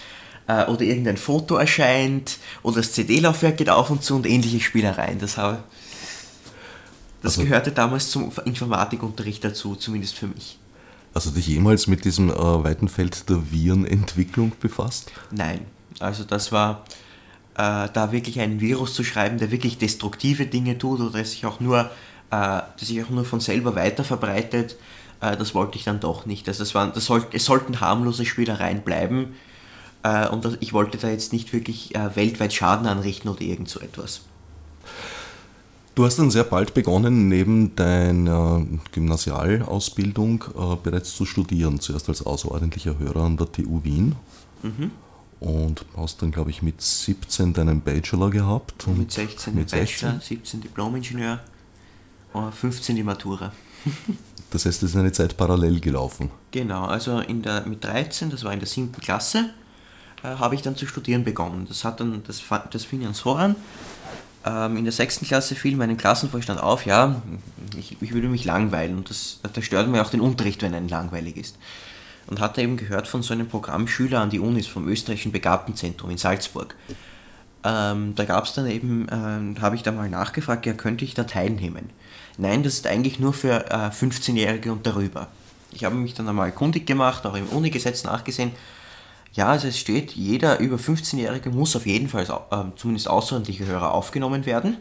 äh, 0.48 0.66
oder 0.66 0.82
irgendein 0.82 1.18
Foto 1.18 1.56
erscheint 1.56 2.38
oder 2.62 2.78
das 2.78 2.92
CD-Laufwerk 2.92 3.58
geht 3.58 3.70
auf 3.70 3.90
und 3.90 4.04
zu 4.04 4.16
und 4.16 4.28
ähnliche 4.28 4.60
Spielereien. 4.60 5.20
Das, 5.20 5.38
habe, 5.38 5.64
das 7.22 7.38
also, 7.38 7.44
gehörte 7.44 7.72
damals 7.72 8.10
zum 8.10 8.32
Informatikunterricht 8.44 9.44
dazu, 9.44 9.76
zumindest 9.76 10.18
für 10.18 10.28
mich. 10.28 10.60
Also 11.14 11.32
dich 11.32 11.48
jemals 11.48 11.88
mit 11.88 12.04
diesem 12.04 12.30
äh, 12.30 12.34
weiten 12.34 12.90
Feld 12.90 13.30
der 13.30 13.50
Virenentwicklung 13.50 14.52
befasst? 14.60 15.14
Nein, 15.32 15.62
also 16.00 16.26
das 16.26 16.52
war 16.52 16.84
äh, 17.54 17.88
da 17.94 18.12
wirklich 18.12 18.42
einen 18.42 18.60
Virus 18.60 18.94
zu 18.94 19.06
schreiben, 19.06 19.38
der 19.38 19.52
wirklich 19.52 19.78
destruktive 19.78 20.46
Dinge 20.46 20.78
tut 20.78 21.00
oder 21.00 21.12
der 21.12 21.24
sich 21.24 21.46
auch 21.46 21.62
nur, 21.62 21.80
äh, 21.80 21.88
der 22.32 22.66
sich 22.78 23.02
auch 23.02 23.10
nur 23.10 23.24
von 23.24 23.40
selber 23.40 23.76
weiter 23.76 24.04
verbreitet 24.04 24.76
äh, 25.26 25.38
das 25.38 25.56
wollte 25.56 25.78
ich 25.78 25.84
dann 25.84 26.00
doch 26.00 26.26
nicht. 26.26 26.48
Also 26.48 26.64
das 26.64 26.76
waren, 26.76 26.92
das 26.94 27.06
soll, 27.06 27.26
es 27.32 27.46
sollten 27.46 27.80
harmlose 27.80 28.26
Spielereien 28.26 28.82
bleiben 28.82 29.36
äh, 30.04 30.28
und 30.28 30.46
das, 30.46 30.58
ich 30.60 30.74
wollte 30.74 30.98
da 30.98 31.10
jetzt 31.10 31.34
nicht 31.34 31.52
wirklich 31.52 31.96
äh, 31.96 32.16
weltweit 32.16 32.54
Schaden 32.54 32.88
anrichten 32.88 33.30
oder 33.30 33.42
irgend 33.42 33.70
so 33.70 33.80
etwas. 33.80 34.22
Du 35.96 36.06
hast 36.06 36.20
dann 36.20 36.30
sehr 36.30 36.44
bald 36.44 36.74
begonnen, 36.74 37.30
neben 37.30 37.76
deiner 37.76 38.66
Gymnasialausbildung 38.92 40.44
äh, 40.44 40.76
bereits 40.84 41.16
zu 41.16 41.26
studieren, 41.26 41.80
zuerst 41.80 42.10
als 42.10 42.26
außerordentlicher 42.26 43.00
Hörer 43.00 43.24
an 43.24 43.38
der 43.38 43.52
TU 43.52 43.84
Wien. 43.84 44.16
Mhm. 44.62 44.92
Und 45.40 45.86
hast 45.96 46.22
dann, 46.22 46.32
glaube 46.32 46.50
ich, 46.50 46.62
mit 46.62 46.82
17 46.82 47.54
deinen 47.54 47.82
Bachelor 47.82 48.30
gehabt. 48.30 48.88
mit 48.88 49.12
16 49.12 49.56
mit 49.56 49.70
16. 49.70 50.10
Bachelor, 50.10 50.22
17 50.22 50.62
Diplom-Ingenieur, 50.62 51.40
15 52.52 52.96
die 52.96 53.04
Matura. 53.04 53.52
Das 54.56 54.66
heißt, 54.66 54.84
es 54.84 54.92
ist 54.92 54.96
eine 54.96 55.12
Zeit 55.12 55.36
parallel 55.36 55.82
gelaufen. 55.82 56.32
Genau, 56.52 56.86
also 56.86 57.20
in 57.20 57.42
der, 57.42 57.66
mit 57.66 57.84
13, 57.84 58.30
das 58.30 58.46
war 58.46 58.54
in 58.54 58.60
der 58.60 58.70
siebten 58.70 59.02
Klasse, 59.02 59.50
äh, 60.24 60.28
habe 60.28 60.56
ich 60.56 60.62
dann 60.62 60.78
zu 60.78 60.88
studieren 60.88 61.26
begonnen. 61.26 61.66
Das, 61.68 61.84
hat 61.84 62.00
dann, 62.00 62.24
das, 62.26 62.42
das 62.72 62.86
fing 62.86 63.04
dann 63.04 63.14
so 63.14 63.34
an. 63.34 63.58
Ähm, 64.46 64.78
in 64.78 64.86
der 64.86 64.94
sechsten 64.94 65.26
Klasse 65.26 65.56
fiel 65.56 65.76
meinem 65.76 65.98
Klassenvorstand 65.98 66.62
auf, 66.62 66.86
ja, 66.86 67.22
ich, 67.78 68.02
ich 68.02 68.14
würde 68.14 68.30
mich 68.30 68.46
langweilen 68.46 68.96
und 68.96 69.10
das, 69.10 69.42
das 69.52 69.66
stört 69.66 69.90
mir 69.90 70.02
auch 70.02 70.10
den 70.10 70.22
Unterricht, 70.22 70.62
wenn 70.62 70.74
ein 70.74 70.88
langweilig 70.88 71.36
ist. 71.36 71.58
und 72.28 72.40
hatte 72.40 72.62
eben 72.62 72.78
gehört 72.78 73.10
von 73.10 73.24
so 73.24 73.34
einem 73.34 73.50
Programm 73.50 73.90
Schüler 73.90 74.22
an 74.22 74.30
die 74.30 74.40
Unis 74.40 74.68
vom 74.68 74.88
österreichischen 74.88 75.34
Begabtenzentrum 75.34 76.12
in 76.12 76.18
Salzburg. 76.18 76.78
Ähm, 77.66 78.16
da 78.16 78.24
gab 78.24 78.46
es 78.46 78.54
dann 78.54 78.68
eben, 78.68 79.08
ähm, 79.12 79.56
habe 79.60 79.76
ich 79.76 79.84
da 79.84 79.92
mal 79.92 80.10
nachgefragt, 80.10 80.66
ja, 80.66 80.72
könnte 80.72 81.04
ich 81.04 81.14
da 81.14 81.26
teilnehmen? 81.26 81.90
Nein, 82.38 82.64
das 82.64 82.74
ist 82.76 82.88
eigentlich 82.88 83.20
nur 83.20 83.34
für 83.34 83.72
äh, 83.72 83.90
15-Jährige 83.90 84.72
und 84.72 84.86
darüber. 84.86 85.28
Ich 85.72 85.84
habe 85.84 85.96
mich 85.96 86.14
dann 86.14 86.28
einmal 86.28 86.52
kundig 86.52 86.86
gemacht, 86.86 87.26
auch 87.26 87.36
im 87.36 87.48
Unigesetz 87.48 88.04
nachgesehen. 88.04 88.52
Ja, 89.34 89.48
also 89.48 89.68
es 89.68 89.78
steht, 89.78 90.14
jeder 90.14 90.60
über 90.60 90.78
15-Jährige 90.78 91.50
muss 91.50 91.76
auf 91.76 91.86
jeden 91.86 92.08
Fall 92.08 92.24
äh, 92.24 92.56
zumindest 92.78 93.10
außerordentliche 93.10 93.66
Hörer 93.66 93.94
aufgenommen 93.94 94.46
werden. 94.46 94.78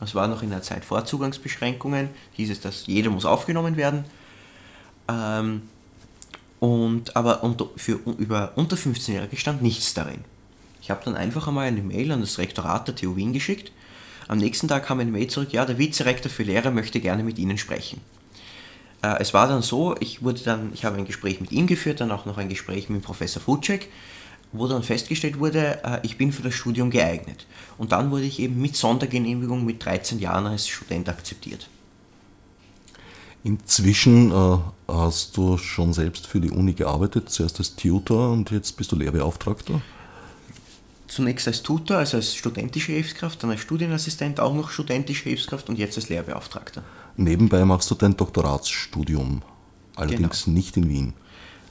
Das 0.00 0.14
war 0.14 0.28
noch 0.28 0.42
in 0.42 0.50
der 0.50 0.62
Zeit 0.62 0.84
vor 0.84 1.04
Zugangsbeschränkungen, 1.04 2.10
hieß 2.32 2.50
es, 2.50 2.60
dass 2.60 2.86
jeder 2.86 3.10
muss 3.10 3.24
aufgenommen 3.24 3.76
werden. 3.76 4.04
Ähm, 5.08 5.62
und, 6.60 7.16
aber 7.16 7.42
unter, 7.42 7.66
für 7.76 8.00
über 8.18 8.52
unter 8.56 8.76
15-Jährige 8.76 9.36
stand 9.36 9.62
nichts 9.62 9.94
darin. 9.94 10.24
Ich 10.80 10.90
habe 10.90 11.04
dann 11.04 11.16
einfach 11.16 11.48
einmal 11.48 11.66
eine 11.66 11.82
Mail 11.82 12.12
an 12.12 12.20
das 12.20 12.38
Rektorat 12.38 12.88
der 12.88 12.94
TU 12.94 13.16
Wien 13.16 13.32
geschickt. 13.32 13.72
Am 14.28 14.38
nächsten 14.38 14.68
Tag 14.68 14.86
kam 14.86 15.00
eine 15.00 15.10
Mail 15.10 15.28
zurück, 15.28 15.52
ja, 15.52 15.64
der 15.64 15.78
Vizerektor 15.78 16.30
für 16.30 16.42
Lehrer 16.42 16.70
möchte 16.70 17.00
gerne 17.00 17.22
mit 17.22 17.38
Ihnen 17.38 17.58
sprechen. 17.58 18.00
Äh, 19.02 19.20
es 19.20 19.34
war 19.34 19.48
dann 19.48 19.62
so, 19.62 19.94
ich 20.00 20.22
wurde 20.22 20.40
dann, 20.42 20.72
ich 20.74 20.84
habe 20.84 20.96
ein 20.96 21.04
Gespräch 21.04 21.40
mit 21.40 21.52
ihm 21.52 21.66
geführt, 21.66 22.00
dann 22.00 22.10
auch 22.10 22.26
noch 22.26 22.38
ein 22.38 22.48
Gespräch 22.48 22.88
mit 22.88 23.02
Professor 23.02 23.40
Futschek, 23.42 23.88
wo 24.52 24.66
dann 24.66 24.82
festgestellt 24.82 25.38
wurde, 25.38 25.80
äh, 25.84 26.00
ich 26.02 26.18
bin 26.18 26.32
für 26.32 26.42
das 26.42 26.54
Studium 26.54 26.90
geeignet. 26.90 27.46
Und 27.78 27.92
dann 27.92 28.10
wurde 28.10 28.24
ich 28.24 28.40
eben 28.40 28.60
mit 28.60 28.76
Sondergenehmigung 28.76 29.64
mit 29.64 29.84
13 29.84 30.18
Jahren 30.18 30.46
als 30.46 30.66
Student 30.66 31.08
akzeptiert. 31.08 31.68
Inzwischen 33.44 34.32
äh, 34.32 34.58
hast 34.88 35.36
du 35.36 35.56
schon 35.56 35.92
selbst 35.92 36.26
für 36.26 36.40
die 36.40 36.50
Uni 36.50 36.72
gearbeitet, 36.72 37.30
zuerst 37.30 37.58
als 37.58 37.76
Tutor 37.76 38.32
und 38.32 38.50
jetzt 38.50 38.76
bist 38.76 38.90
du 38.90 38.96
Lehrbeauftragter? 38.96 39.80
Zunächst 41.08 41.46
als 41.46 41.62
Tutor, 41.62 41.98
also 41.98 42.16
als 42.16 42.34
studentische 42.34 42.92
Hilfskraft, 42.92 43.42
dann 43.42 43.50
als 43.50 43.60
Studienassistent, 43.60 44.40
auch 44.40 44.54
noch 44.54 44.70
studentische 44.70 45.24
Hilfskraft 45.24 45.68
und 45.68 45.78
jetzt 45.78 45.96
als 45.96 46.08
Lehrbeauftragter. 46.08 46.82
Nebenbei 47.16 47.64
machst 47.64 47.90
du 47.90 47.94
dein 47.94 48.16
Doktoratsstudium, 48.16 49.42
allerdings 49.94 50.44
genau. 50.44 50.56
nicht 50.56 50.76
in 50.76 50.88
Wien. 50.88 51.14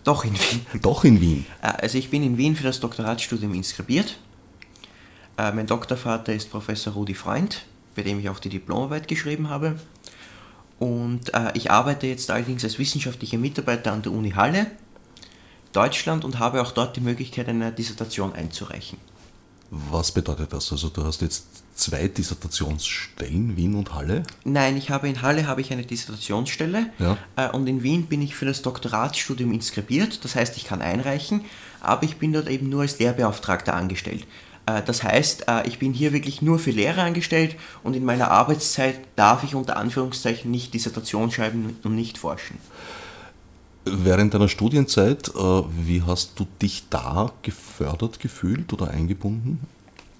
Doch 0.05 0.23
in 0.23 0.33
Wien. 0.33 0.65
Doch 0.81 1.03
in 1.03 1.19
Wien. 1.19 1.45
Äh, 1.61 1.67
also 1.67 1.97
ich 1.97 2.09
bin 2.09 2.23
in 2.23 2.37
Wien 2.37 2.55
für 2.55 2.63
das 2.63 2.79
Doktoratsstudium 2.79 3.53
inskribiert. 3.53 4.17
Äh, 5.37 5.51
mein 5.51 5.67
Doktorvater 5.67 6.33
ist 6.33 6.49
Professor 6.49 6.93
Rudi 6.93 7.15
Freund, 7.15 7.65
bei 7.95 8.03
dem 8.03 8.19
ich 8.19 8.29
auch 8.29 8.39
die 8.39 8.49
Diplomarbeit 8.49 9.07
geschrieben 9.07 9.49
habe. 9.49 9.75
Und 10.79 11.33
äh, 11.33 11.51
ich 11.55 11.71
arbeite 11.71 12.07
jetzt 12.07 12.29
allerdings 12.29 12.63
als 12.63 12.79
wissenschaftlicher 12.79 13.37
Mitarbeiter 13.37 13.91
an 13.91 14.01
der 14.01 14.11
Uni 14.11 14.31
Halle, 14.31 14.67
Deutschland, 15.73 16.23
und 16.23 16.39
habe 16.39 16.61
auch 16.61 16.71
dort 16.71 16.95
die 16.95 17.01
Möglichkeit, 17.01 17.47
eine 17.47 17.71
Dissertation 17.71 18.33
einzureichen. 18.33 18.97
Was 19.69 20.11
bedeutet 20.11 20.53
das? 20.53 20.71
Also 20.71 20.89
du 20.89 21.03
hast 21.03 21.21
jetzt 21.21 21.45
zwei 21.75 22.07
Dissertationsstellen, 22.07 23.57
Wien 23.57 23.75
und 23.75 23.93
Halle? 23.93 24.23
Nein, 24.43 24.77
ich 24.77 24.89
habe 24.89 25.09
in 25.09 25.21
Halle 25.21 25.47
habe 25.47 25.61
ich 25.61 25.71
eine 25.71 25.83
Dissertationsstelle 25.83 26.91
ja. 26.99 27.17
äh, 27.35 27.49
und 27.49 27.67
in 27.67 27.83
Wien 27.83 28.05
bin 28.05 28.21
ich 28.21 28.35
für 28.35 28.45
das 28.45 28.61
Doktoratsstudium 28.61 29.51
inskribiert. 29.51 30.23
Das 30.23 30.35
heißt, 30.35 30.55
ich 30.57 30.65
kann 30.65 30.81
einreichen, 30.81 31.41
aber 31.81 32.03
ich 32.03 32.17
bin 32.17 32.31
dort 32.33 32.47
eben 32.47 32.69
nur 32.69 32.81
als 32.81 32.99
Lehrbeauftragter 32.99 33.73
angestellt. 33.73 34.25
Äh, 34.65 34.81
das 34.83 35.03
heißt, 35.03 35.47
äh, 35.47 35.67
ich 35.67 35.79
bin 35.79 35.93
hier 35.93 36.13
wirklich 36.13 36.41
nur 36.41 36.59
für 36.59 36.71
Lehre 36.71 37.01
angestellt 37.01 37.55
und 37.83 37.95
in 37.95 38.05
meiner 38.05 38.31
Arbeitszeit 38.31 38.99
darf 39.15 39.43
ich 39.43 39.55
unter 39.55 39.77
Anführungszeichen 39.77 40.49
nicht 40.49 40.73
Dissertation 40.73 41.31
schreiben 41.31 41.77
und 41.83 41.95
nicht 41.95 42.17
forschen. 42.17 42.57
Während 43.85 44.33
deiner 44.33 44.49
Studienzeit, 44.49 45.29
äh, 45.29 45.39
wie 45.39 46.01
hast 46.01 46.39
du 46.39 46.47
dich 46.59 46.85
da 46.89 47.31
gefördert 47.43 48.19
gefühlt 48.19 48.73
oder 48.73 48.89
eingebunden? 48.89 49.59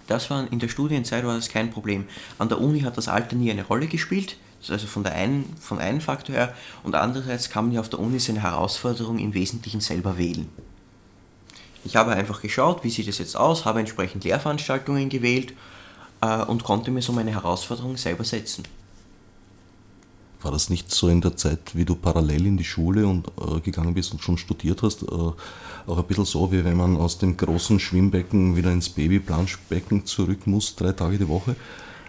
Das 0.06 0.30
war 0.30 0.52
in 0.52 0.60
der 0.60 0.68
Studienzeit 0.68 1.26
war 1.26 1.36
das 1.36 1.50
kein 1.50 1.72
Problem. 1.72 2.06
An 2.38 2.48
der 2.48 2.62
Uni 2.62 2.82
hat 2.82 2.96
das 2.96 3.08
Alter 3.08 3.36
nie 3.36 3.50
eine 3.50 3.66
Rolle 3.66 3.88
gespielt, 3.88 4.38
also 4.70 4.86
von, 4.86 5.04
der 5.04 5.14
einen, 5.16 5.52
von 5.60 5.80
einem 5.80 6.00
Faktor 6.00 6.36
her. 6.36 6.54
Und 6.84 6.94
andererseits 6.94 7.50
kann 7.50 7.66
man 7.66 7.74
ja 7.74 7.80
auf 7.80 7.90
der 7.90 8.00
Uni 8.00 8.20
seine 8.20 8.44
Herausforderung 8.44 9.18
im 9.18 9.34
Wesentlichen 9.34 9.82
selber 9.82 10.20
wählen. 10.20 10.48
Ich 11.84 11.96
habe 11.96 12.12
einfach 12.12 12.44
geschaut, 12.44 12.84
wie 12.84 12.92
sieht 12.92 13.08
es 13.08 13.18
jetzt 13.18 13.36
aus, 13.36 13.66
habe 13.66 13.80
entsprechend 13.80 14.24
Lehrveranstaltungen 14.26 15.10
gewählt 15.10 15.54
äh, 16.22 16.44
und 16.44 16.64
konnte 16.64 16.92
mir 16.92 17.02
so 17.02 17.14
meine 17.14 17.32
Herausforderung 17.32 17.98
selber 17.98 18.24
setzen. 18.24 18.64
War 20.46 20.52
das 20.52 20.70
nicht 20.70 20.92
so 20.92 21.10
in 21.10 21.22
der 21.22 21.36
Zeit, 21.36 21.74
wie 21.74 21.86
du 21.86 21.96
parallel 21.96 22.46
in 22.46 22.56
die 22.56 22.64
Schule 22.64 23.08
und, 23.08 23.30
äh, 23.30 23.60
gegangen 23.62 23.96
bist 23.96 24.12
und 24.12 24.22
schon 24.22 24.38
studiert 24.38 24.84
hast, 24.84 25.02
äh, 25.02 25.06
auch 25.08 25.98
ein 25.98 26.04
bisschen 26.04 26.26
so, 26.26 26.52
wie 26.52 26.64
wenn 26.64 26.78
man 26.78 26.98
aus 26.98 27.18
dem 27.18 27.36
großen 27.36 27.80
Schwimmbecken 27.80 28.56
wieder 28.56 28.72
ins 28.72 28.90
Babyplanschbecken 28.90 30.06
zurück 30.06 30.46
muss, 30.46 30.76
drei 30.76 30.92
Tage 30.92 31.18
die 31.18 31.28
Woche? 31.28 31.56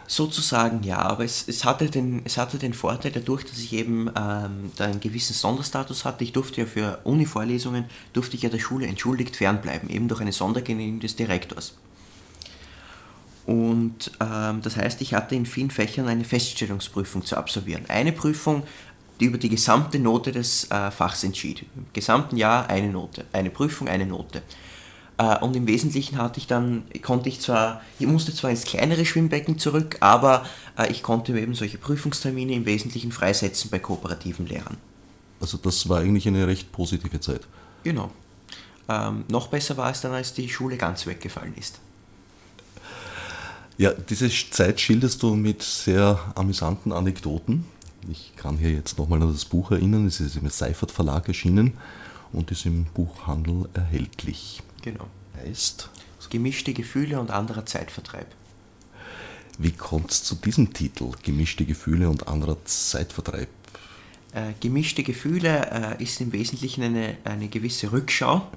Sozusagen 0.07 0.83
ja, 0.83 0.99
aber 0.99 1.25
es, 1.25 1.49
es, 1.49 1.65
hatte, 1.65 1.89
den, 1.89 2.21
es 2.25 2.37
hatte 2.37 2.59
den 2.59 2.75
Vorteil 2.75 3.11
dadurch, 3.11 3.47
dass 3.47 3.57
ich 3.57 3.73
eben 3.73 4.11
ähm, 4.15 4.71
einen 4.81 5.01
gewissen 5.01 5.33
Sonderstatus 5.33 6.05
hatte. 6.05 6.23
Ich 6.23 6.35
durfte 6.35 6.61
ja 6.61 6.67
für 6.67 6.99
Uni-Vorlesungen, 7.05 7.87
durfte 8.13 8.37
ich 8.37 8.43
ja 8.43 8.51
der 8.51 8.59
Schule 8.59 8.87
entschuldigt 8.87 9.35
fernbleiben, 9.35 9.89
eben 9.89 10.09
durch 10.09 10.21
eine 10.21 10.33
Sondergenehmigung 10.33 11.01
des 11.01 11.17
Direktors. 11.17 11.73
Und 13.47 14.11
ähm, 14.21 14.61
das 14.63 14.77
heißt, 14.77 15.01
ich 15.01 15.15
hatte 15.15 15.37
in 15.37 15.47
vielen 15.47 15.71
Fächern 15.71 16.09
eine 16.09 16.25
Feststellungsprüfung 16.25 17.25
zu 17.25 17.37
absolvieren. 17.37 17.85
Eine 17.89 18.13
Prüfung, 18.13 18.65
die 19.21 19.27
über 19.27 19.39
die 19.39 19.49
gesamte 19.49 19.99
Note 19.99 20.33
des 20.33 20.71
äh, 20.71 20.91
Fachs 20.91 21.23
entschied. 21.23 21.65
Im 21.77 21.87
gesamten 21.93 22.37
Jahr 22.37 22.69
eine 22.69 22.89
Note. 22.89 23.25
Eine 23.33 23.51
Prüfung, 23.51 23.89
eine 23.89 24.05
Note. 24.05 24.43
Äh, 25.19 25.39
und 25.39 25.55
im 25.55 25.67
Wesentlichen 25.67 26.19
hatte 26.19 26.39
ich 26.39 26.49
dann, 26.49 26.85
konnte 27.03 27.29
ich 27.29 27.41
zwar, 27.41 27.83
ich 27.99 28.07
musste 28.07 28.35
zwar 28.35 28.51
ins 28.51 28.65
kleinere 28.65 29.07
Schwimmbecken 29.07 29.59
zurück, 29.59 29.97
aber 30.01 30.45
äh, 30.77 30.91
ich 30.91 31.03
konnte 31.03 31.33
mir 31.33 31.41
eben 31.41 31.55
solche 31.55 31.79
Prüfungstermine 31.79 32.53
im 32.53 32.67
Wesentlichen 32.67 33.13
freisetzen 33.13 33.71
bei 33.71 33.79
kooperativen 33.79 34.47
Lehrern. 34.47 34.77
Also 35.41 35.57
das 35.57 35.89
war 35.89 36.01
eigentlich 36.01 36.27
eine 36.27 36.47
recht 36.47 36.73
positive 36.73 37.21
Zeit. 37.21 37.43
Genau. 37.85 38.11
Ähm, 38.89 39.25
noch 39.29 39.49
besser 39.49 39.77
war 39.77 39.91
es 39.91 40.01
dann, 40.01 40.13
als 40.13 40.35
die 40.35 40.49
Schule 40.49 40.77
ganz 40.77 41.07
weggefallen 41.07 41.55
ist. 41.57 41.81
Ja, 43.79 43.93
diese 43.93 44.31
Zeit 44.31 44.81
schilderst 44.81 45.23
du 45.23 45.35
mit 45.35 45.63
sehr 45.63 46.33
amüsanten 46.35 46.93
Anekdoten. 46.93 47.67
Ich 48.11 48.33
kann 48.37 48.57
hier 48.57 48.71
jetzt 48.71 48.97
nochmal 48.97 49.21
an 49.21 49.33
das 49.33 49.45
Buch 49.45 49.71
erinnern. 49.71 50.07
Es 50.07 50.19
ist 50.19 50.37
im 50.37 50.49
Seifert 50.49 50.91
Verlag 50.91 51.29
erschienen 51.29 51.75
und 52.33 52.51
ist 52.51 52.65
im 52.65 52.85
Buchhandel 52.85 53.69
erhältlich. 53.75 54.63
Genau. 54.83 55.07
Heißt? 55.37 55.91
Gemischte 56.31 56.73
Gefühle 56.73 57.21
und 57.21 57.31
anderer 57.31 57.67
Zeitvertreib. 57.67 58.27
Wie 59.59 59.71
kommt 59.71 60.11
es 60.11 60.25
zu 60.25 60.35
diesem 60.35 60.73
Titel? 60.73 61.13
Gemischte 61.23 61.65
Gefühle 61.65 62.09
und 62.09 62.27
anderer 62.27 62.57
Zeitvertreib? 62.65 63.49
Äh, 64.33 64.53
gemischte 64.59 65.03
Gefühle 65.03 65.97
äh, 65.99 66.03
ist 66.03 66.21
im 66.21 66.33
Wesentlichen 66.33 66.83
eine, 66.83 67.17
eine 67.25 67.49
gewisse 67.49 67.93
Rückschau 67.93 68.49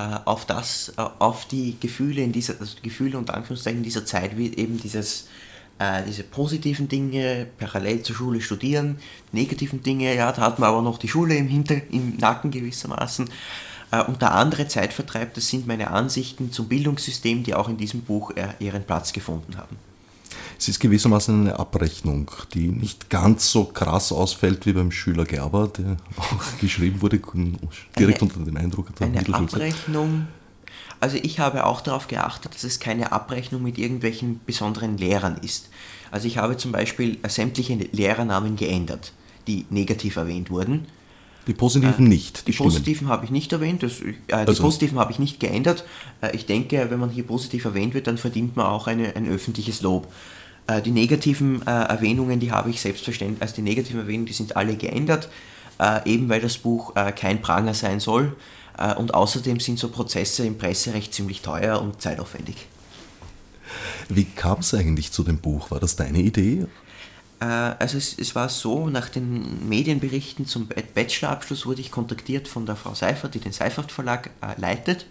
auf 0.00 0.46
das, 0.46 0.92
äh, 0.96 1.02
auf 1.18 1.46
die 1.46 1.76
Gefühle 1.78 2.22
in 2.22 2.32
dieser, 2.32 2.58
also 2.60 2.76
Gefühle 2.82 3.18
und 3.18 3.30
Anführungszeichen 3.30 3.82
dieser 3.82 4.06
Zeit, 4.06 4.36
wie 4.36 4.54
eben 4.54 4.78
dieses, 4.78 5.28
äh, 5.78 6.02
diese 6.06 6.22
positiven 6.22 6.88
Dinge, 6.88 7.46
parallel 7.58 8.02
zur 8.02 8.16
Schule 8.16 8.40
studieren, 8.40 8.98
negativen 9.32 9.82
Dinge, 9.82 10.14
ja, 10.14 10.32
da 10.32 10.42
hat 10.42 10.58
man 10.58 10.70
aber 10.70 10.82
noch 10.82 10.98
die 10.98 11.08
Schule 11.08 11.36
im, 11.36 11.48
Hinter, 11.48 11.76
im 11.90 12.16
Nacken 12.16 12.50
gewissermaßen. 12.50 13.28
Äh, 13.90 14.02
und 14.04 14.22
der 14.22 14.34
andere 14.34 14.66
Zeitvertreib, 14.68 15.34
das 15.34 15.48
sind 15.48 15.66
meine 15.66 15.90
Ansichten 15.90 16.52
zum 16.52 16.68
Bildungssystem, 16.68 17.42
die 17.42 17.54
auch 17.54 17.68
in 17.68 17.76
diesem 17.76 18.02
Buch 18.02 18.32
äh, 18.36 18.48
ihren 18.58 18.84
Platz 18.84 19.12
gefunden 19.12 19.56
haben. 19.56 19.76
Es 20.62 20.68
ist 20.68 20.78
gewissermaßen 20.78 21.40
eine 21.40 21.58
Abrechnung, 21.58 22.30
die 22.54 22.68
nicht 22.68 23.10
ganz 23.10 23.50
so 23.50 23.64
krass 23.64 24.12
ausfällt 24.12 24.64
wie 24.64 24.72
beim 24.72 24.92
Schüler 24.92 25.24
Gerber, 25.24 25.66
der 25.66 25.96
auch 26.16 26.58
geschrieben 26.60 27.02
wurde, 27.02 27.20
direkt 27.98 28.22
eine, 28.22 28.30
unter 28.32 28.44
dem 28.44 28.56
Eindruck 28.56 28.94
der 28.94 29.08
Eine 29.08 29.34
Abrechnung. 29.34 30.28
Also 31.00 31.16
ich 31.20 31.40
habe 31.40 31.66
auch 31.66 31.80
darauf 31.80 32.06
geachtet, 32.06 32.54
dass 32.54 32.62
es 32.62 32.78
keine 32.78 33.10
Abrechnung 33.10 33.64
mit 33.64 33.76
irgendwelchen 33.76 34.40
besonderen 34.46 34.98
Lehrern 34.98 35.36
ist. 35.38 35.68
Also 36.12 36.28
ich 36.28 36.38
habe 36.38 36.56
zum 36.56 36.70
Beispiel 36.70 37.18
sämtliche 37.26 37.74
Lehrernamen 37.90 38.54
geändert, 38.54 39.12
die 39.48 39.66
negativ 39.68 40.14
erwähnt 40.14 40.48
wurden. 40.48 40.86
Die 41.48 41.54
positiven 41.54 42.06
äh, 42.06 42.08
nicht. 42.08 42.46
Die, 42.46 42.52
die 42.52 42.56
positiven 42.56 43.08
habe 43.08 43.24
ich 43.24 43.32
nicht 43.32 43.52
erwähnt, 43.52 43.82
das, 43.82 44.00
äh, 44.00 44.14
die 44.28 44.32
also. 44.32 44.62
positiven 44.62 45.00
habe 45.00 45.10
ich 45.10 45.18
nicht 45.18 45.40
geändert. 45.40 45.84
Äh, 46.20 46.36
ich 46.36 46.46
denke, 46.46 46.86
wenn 46.88 47.00
man 47.00 47.10
hier 47.10 47.26
positiv 47.26 47.64
erwähnt 47.64 47.94
wird, 47.94 48.06
dann 48.06 48.16
verdient 48.16 48.54
man 48.54 48.66
auch 48.66 48.86
eine, 48.86 49.16
ein 49.16 49.28
öffentliches 49.28 49.82
Lob. 49.82 50.06
Äh, 50.72 50.82
die 50.82 50.90
negativen 50.90 51.62
äh, 51.66 51.70
Erwähnungen, 51.70 52.40
die 52.40 52.52
habe 52.52 52.70
ich 52.70 52.80
selbstverständlich, 52.80 53.42
also 53.42 53.56
die 53.56 53.62
negativen 53.62 54.00
Erwähnungen, 54.00 54.26
die 54.26 54.32
sind 54.32 54.56
alle 54.56 54.76
geändert, 54.76 55.28
äh, 55.78 56.08
eben 56.08 56.28
weil 56.28 56.40
das 56.40 56.58
Buch 56.58 56.94
kein 57.16 57.42
Pranger 57.42 57.74
sein 57.74 58.00
soll. 58.00 58.36
und 58.96 59.12
außerdem 59.12 59.60
sind 59.60 59.78
so 59.78 59.88
Prozesse 59.88 60.46
im 60.46 60.56
Presserecht 60.56 61.12
ziemlich 61.12 61.42
teuer 61.42 61.80
und 61.80 62.00
zeitaufwendig. 62.00 62.66
Wie 64.08 64.24
kam 64.24 64.60
es 64.60 64.72
eigentlich 64.72 65.12
zu 65.12 65.22
dem 65.24 65.38
Buch? 65.38 65.70
War 65.70 65.78
das 65.78 65.94
deine 65.94 66.18
Idee? 66.18 66.66
Also 67.38 67.98
es, 67.98 68.18
es, 68.18 68.34
war 68.34 68.48
so, 68.48 68.88
nach 68.88 69.10
den 69.10 69.68
Medienberichten 69.68 70.46
zum 70.46 70.68
Bachelorabschluss 70.94 71.66
wurde 71.66 71.82
ich 71.82 71.90
kontaktiert 71.90 72.48
von 72.48 72.64
der 72.64 72.76
Frau 72.76 72.94
Seifert, 72.94 73.34
die 73.34 73.40
den 73.40 73.52
Seifert 73.52 73.92
Verlag 73.92 74.30
äh, 74.40 74.58
leitet. 74.58 75.06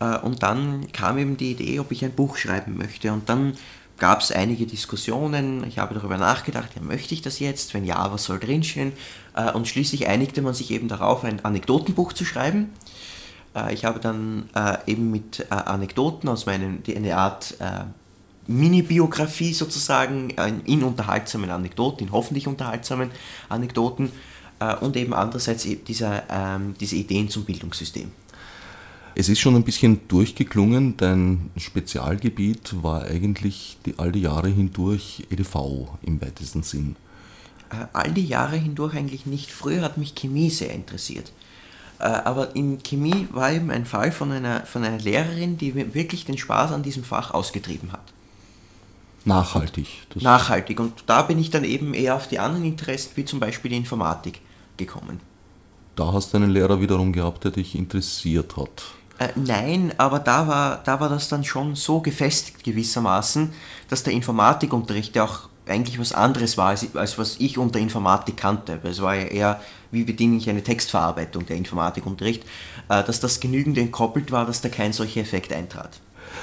Äh, 0.00 0.18
und 0.18 0.42
dann 0.42 0.90
kam 0.92 1.18
eben 1.18 1.36
die 1.36 1.52
Idee, 1.52 1.80
ob 1.80 1.90
ich 1.92 2.04
ein 2.04 2.12
Buch 2.12 2.36
schreiben 2.36 2.76
möchte. 2.76 3.12
Und 3.12 3.28
dann 3.28 3.56
gab 3.98 4.20
es 4.20 4.30
einige 4.32 4.66
Diskussionen. 4.66 5.64
Ich 5.66 5.78
habe 5.78 5.94
darüber 5.94 6.18
nachgedacht, 6.18 6.70
ja, 6.74 6.82
möchte 6.82 7.14
ich 7.14 7.22
das 7.22 7.38
jetzt? 7.38 7.74
Wenn 7.74 7.84
ja, 7.84 8.12
was 8.12 8.24
soll 8.24 8.38
drinstehen? 8.38 8.92
Äh, 9.34 9.52
und 9.52 9.68
schließlich 9.68 10.08
einigte 10.08 10.42
man 10.42 10.54
sich 10.54 10.70
eben 10.70 10.88
darauf, 10.88 11.24
ein 11.24 11.44
Anekdotenbuch 11.44 12.12
zu 12.12 12.24
schreiben. 12.24 12.70
Äh, 13.54 13.74
ich 13.74 13.84
habe 13.84 14.00
dann 14.00 14.48
äh, 14.54 14.78
eben 14.86 15.10
mit 15.10 15.40
äh, 15.40 15.54
Anekdoten 15.54 16.28
aus 16.28 16.46
meinen, 16.46 16.82
die 16.82 16.96
eine 16.96 17.16
Art 17.16 17.56
äh, 17.60 17.84
Mini-Biografie 18.48 19.52
sozusagen 19.52 20.30
in 20.66 20.84
unterhaltsamen 20.84 21.50
Anekdoten, 21.50 22.06
in 22.06 22.12
hoffentlich 22.12 22.46
unterhaltsamen 22.46 23.10
Anekdoten 23.48 24.12
äh, 24.60 24.74
und 24.76 24.96
eben 24.96 25.14
andererseits 25.14 25.66
dieser, 25.86 26.22
ähm, 26.30 26.74
diese 26.78 26.96
Ideen 26.96 27.28
zum 27.28 27.44
Bildungssystem. 27.44 28.12
Es 29.18 29.30
ist 29.30 29.40
schon 29.40 29.56
ein 29.56 29.62
bisschen 29.64 30.06
durchgeklungen, 30.08 30.98
dein 30.98 31.50
Spezialgebiet 31.56 32.82
war 32.82 33.04
eigentlich 33.04 33.78
die, 33.86 33.94
all 33.98 34.12
die 34.12 34.20
Jahre 34.20 34.48
hindurch 34.48 35.26
EDV 35.30 35.88
im 36.02 36.20
weitesten 36.20 36.62
Sinn. 36.62 36.96
Äh, 37.70 37.86
all 37.94 38.12
die 38.12 38.26
Jahre 38.26 38.56
hindurch 38.56 38.94
eigentlich 38.94 39.24
nicht. 39.24 39.50
Früher 39.50 39.80
hat 39.80 39.96
mich 39.96 40.14
Chemie 40.14 40.50
sehr 40.50 40.70
interessiert. 40.74 41.32
Äh, 41.98 42.08
aber 42.08 42.54
in 42.56 42.82
Chemie 42.82 43.26
war 43.32 43.50
eben 43.50 43.70
ein 43.70 43.86
Fall 43.86 44.12
von 44.12 44.32
einer, 44.32 44.66
von 44.66 44.84
einer 44.84 44.98
Lehrerin, 44.98 45.56
die 45.56 45.94
wirklich 45.94 46.26
den 46.26 46.36
Spaß 46.36 46.72
an 46.72 46.82
diesem 46.82 47.02
Fach 47.02 47.30
ausgetrieben 47.30 47.92
hat. 47.92 48.12
Nachhaltig. 49.24 49.86
Nachhaltig. 50.16 50.78
Und 50.78 51.04
da 51.06 51.22
bin 51.22 51.38
ich 51.38 51.48
dann 51.48 51.64
eben 51.64 51.94
eher 51.94 52.16
auf 52.16 52.28
die 52.28 52.38
anderen 52.38 52.66
Interessen, 52.66 53.12
wie 53.14 53.24
zum 53.24 53.40
Beispiel 53.40 53.70
die 53.70 53.78
Informatik, 53.78 54.42
gekommen. 54.76 55.20
Da 55.94 56.12
hast 56.12 56.34
du 56.34 56.36
einen 56.36 56.50
Lehrer 56.50 56.82
wiederum 56.82 57.14
gehabt, 57.14 57.44
der 57.44 57.52
dich 57.52 57.74
interessiert 57.74 58.58
hat. 58.58 58.82
Äh, 59.18 59.28
nein, 59.34 59.94
aber 59.96 60.18
da 60.18 60.46
war, 60.46 60.82
da 60.84 61.00
war 61.00 61.08
das 61.08 61.28
dann 61.28 61.44
schon 61.44 61.74
so 61.74 62.00
gefestigt 62.00 62.64
gewissermaßen, 62.64 63.52
dass 63.88 64.02
der 64.02 64.12
Informatikunterricht 64.12 65.16
ja 65.16 65.24
auch 65.24 65.48
eigentlich 65.66 65.98
was 65.98 66.12
anderes 66.12 66.56
war, 66.56 66.68
als, 66.68 66.94
als 66.94 67.18
was 67.18 67.36
ich 67.38 67.58
unter 67.58 67.78
Informatik 67.78 68.36
kannte. 68.36 68.78
Es 68.84 69.00
war 69.00 69.14
ja 69.14 69.24
eher, 69.24 69.60
wie 69.90 70.04
bediene 70.04 70.36
ich 70.36 70.48
eine 70.48 70.62
Textverarbeitung, 70.62 71.46
der 71.46 71.56
Informatikunterricht, 71.56 72.44
äh, 72.88 73.02
dass 73.02 73.20
das 73.20 73.40
genügend 73.40 73.78
entkoppelt 73.78 74.32
war, 74.32 74.46
dass 74.46 74.60
da 74.60 74.68
kein 74.68 74.92
solcher 74.92 75.22
Effekt 75.22 75.52
eintrat. 75.52 76.00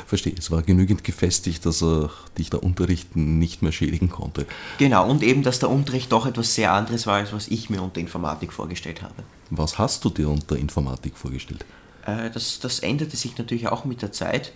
Verstehe, 0.08 0.34
es 0.38 0.50
war 0.50 0.64
genügend 0.64 1.04
gefestigt, 1.04 1.66
dass 1.66 1.84
er 1.84 2.10
dich 2.38 2.50
der 2.50 2.64
Unterricht 2.64 3.16
nicht 3.16 3.62
mehr 3.62 3.72
schädigen 3.72 4.10
konnte. 4.10 4.48
Genau, 4.80 5.08
und 5.10 5.22
eben, 5.24 5.44
dass 5.44 5.60
der 5.60 5.70
Unterricht 5.70 6.12
doch 6.12 6.26
etwas 6.26 6.56
sehr 6.56 6.74
anderes 6.74 7.06
war, 7.06 7.16
als 7.16 7.32
was 7.34 7.48
ich 7.48 7.70
mir 7.70 7.82
unter 7.82 8.00
Informatik 8.00 8.52
vorgestellt 8.52 9.04
habe. 9.04 9.14
Was 9.50 9.78
hast 9.78 10.04
du 10.04 10.10
dir 10.10 10.30
unter 10.30 10.58
Informatik 10.58 11.16
vorgestellt? 11.16 11.64
Äh, 12.06 12.30
das, 12.32 12.60
das 12.60 12.80
änderte 12.80 13.18
sich 13.18 13.38
natürlich 13.38 13.68
auch 13.68 13.86
mit 13.86 14.02
der 14.02 14.12
Zeit. 14.12 14.54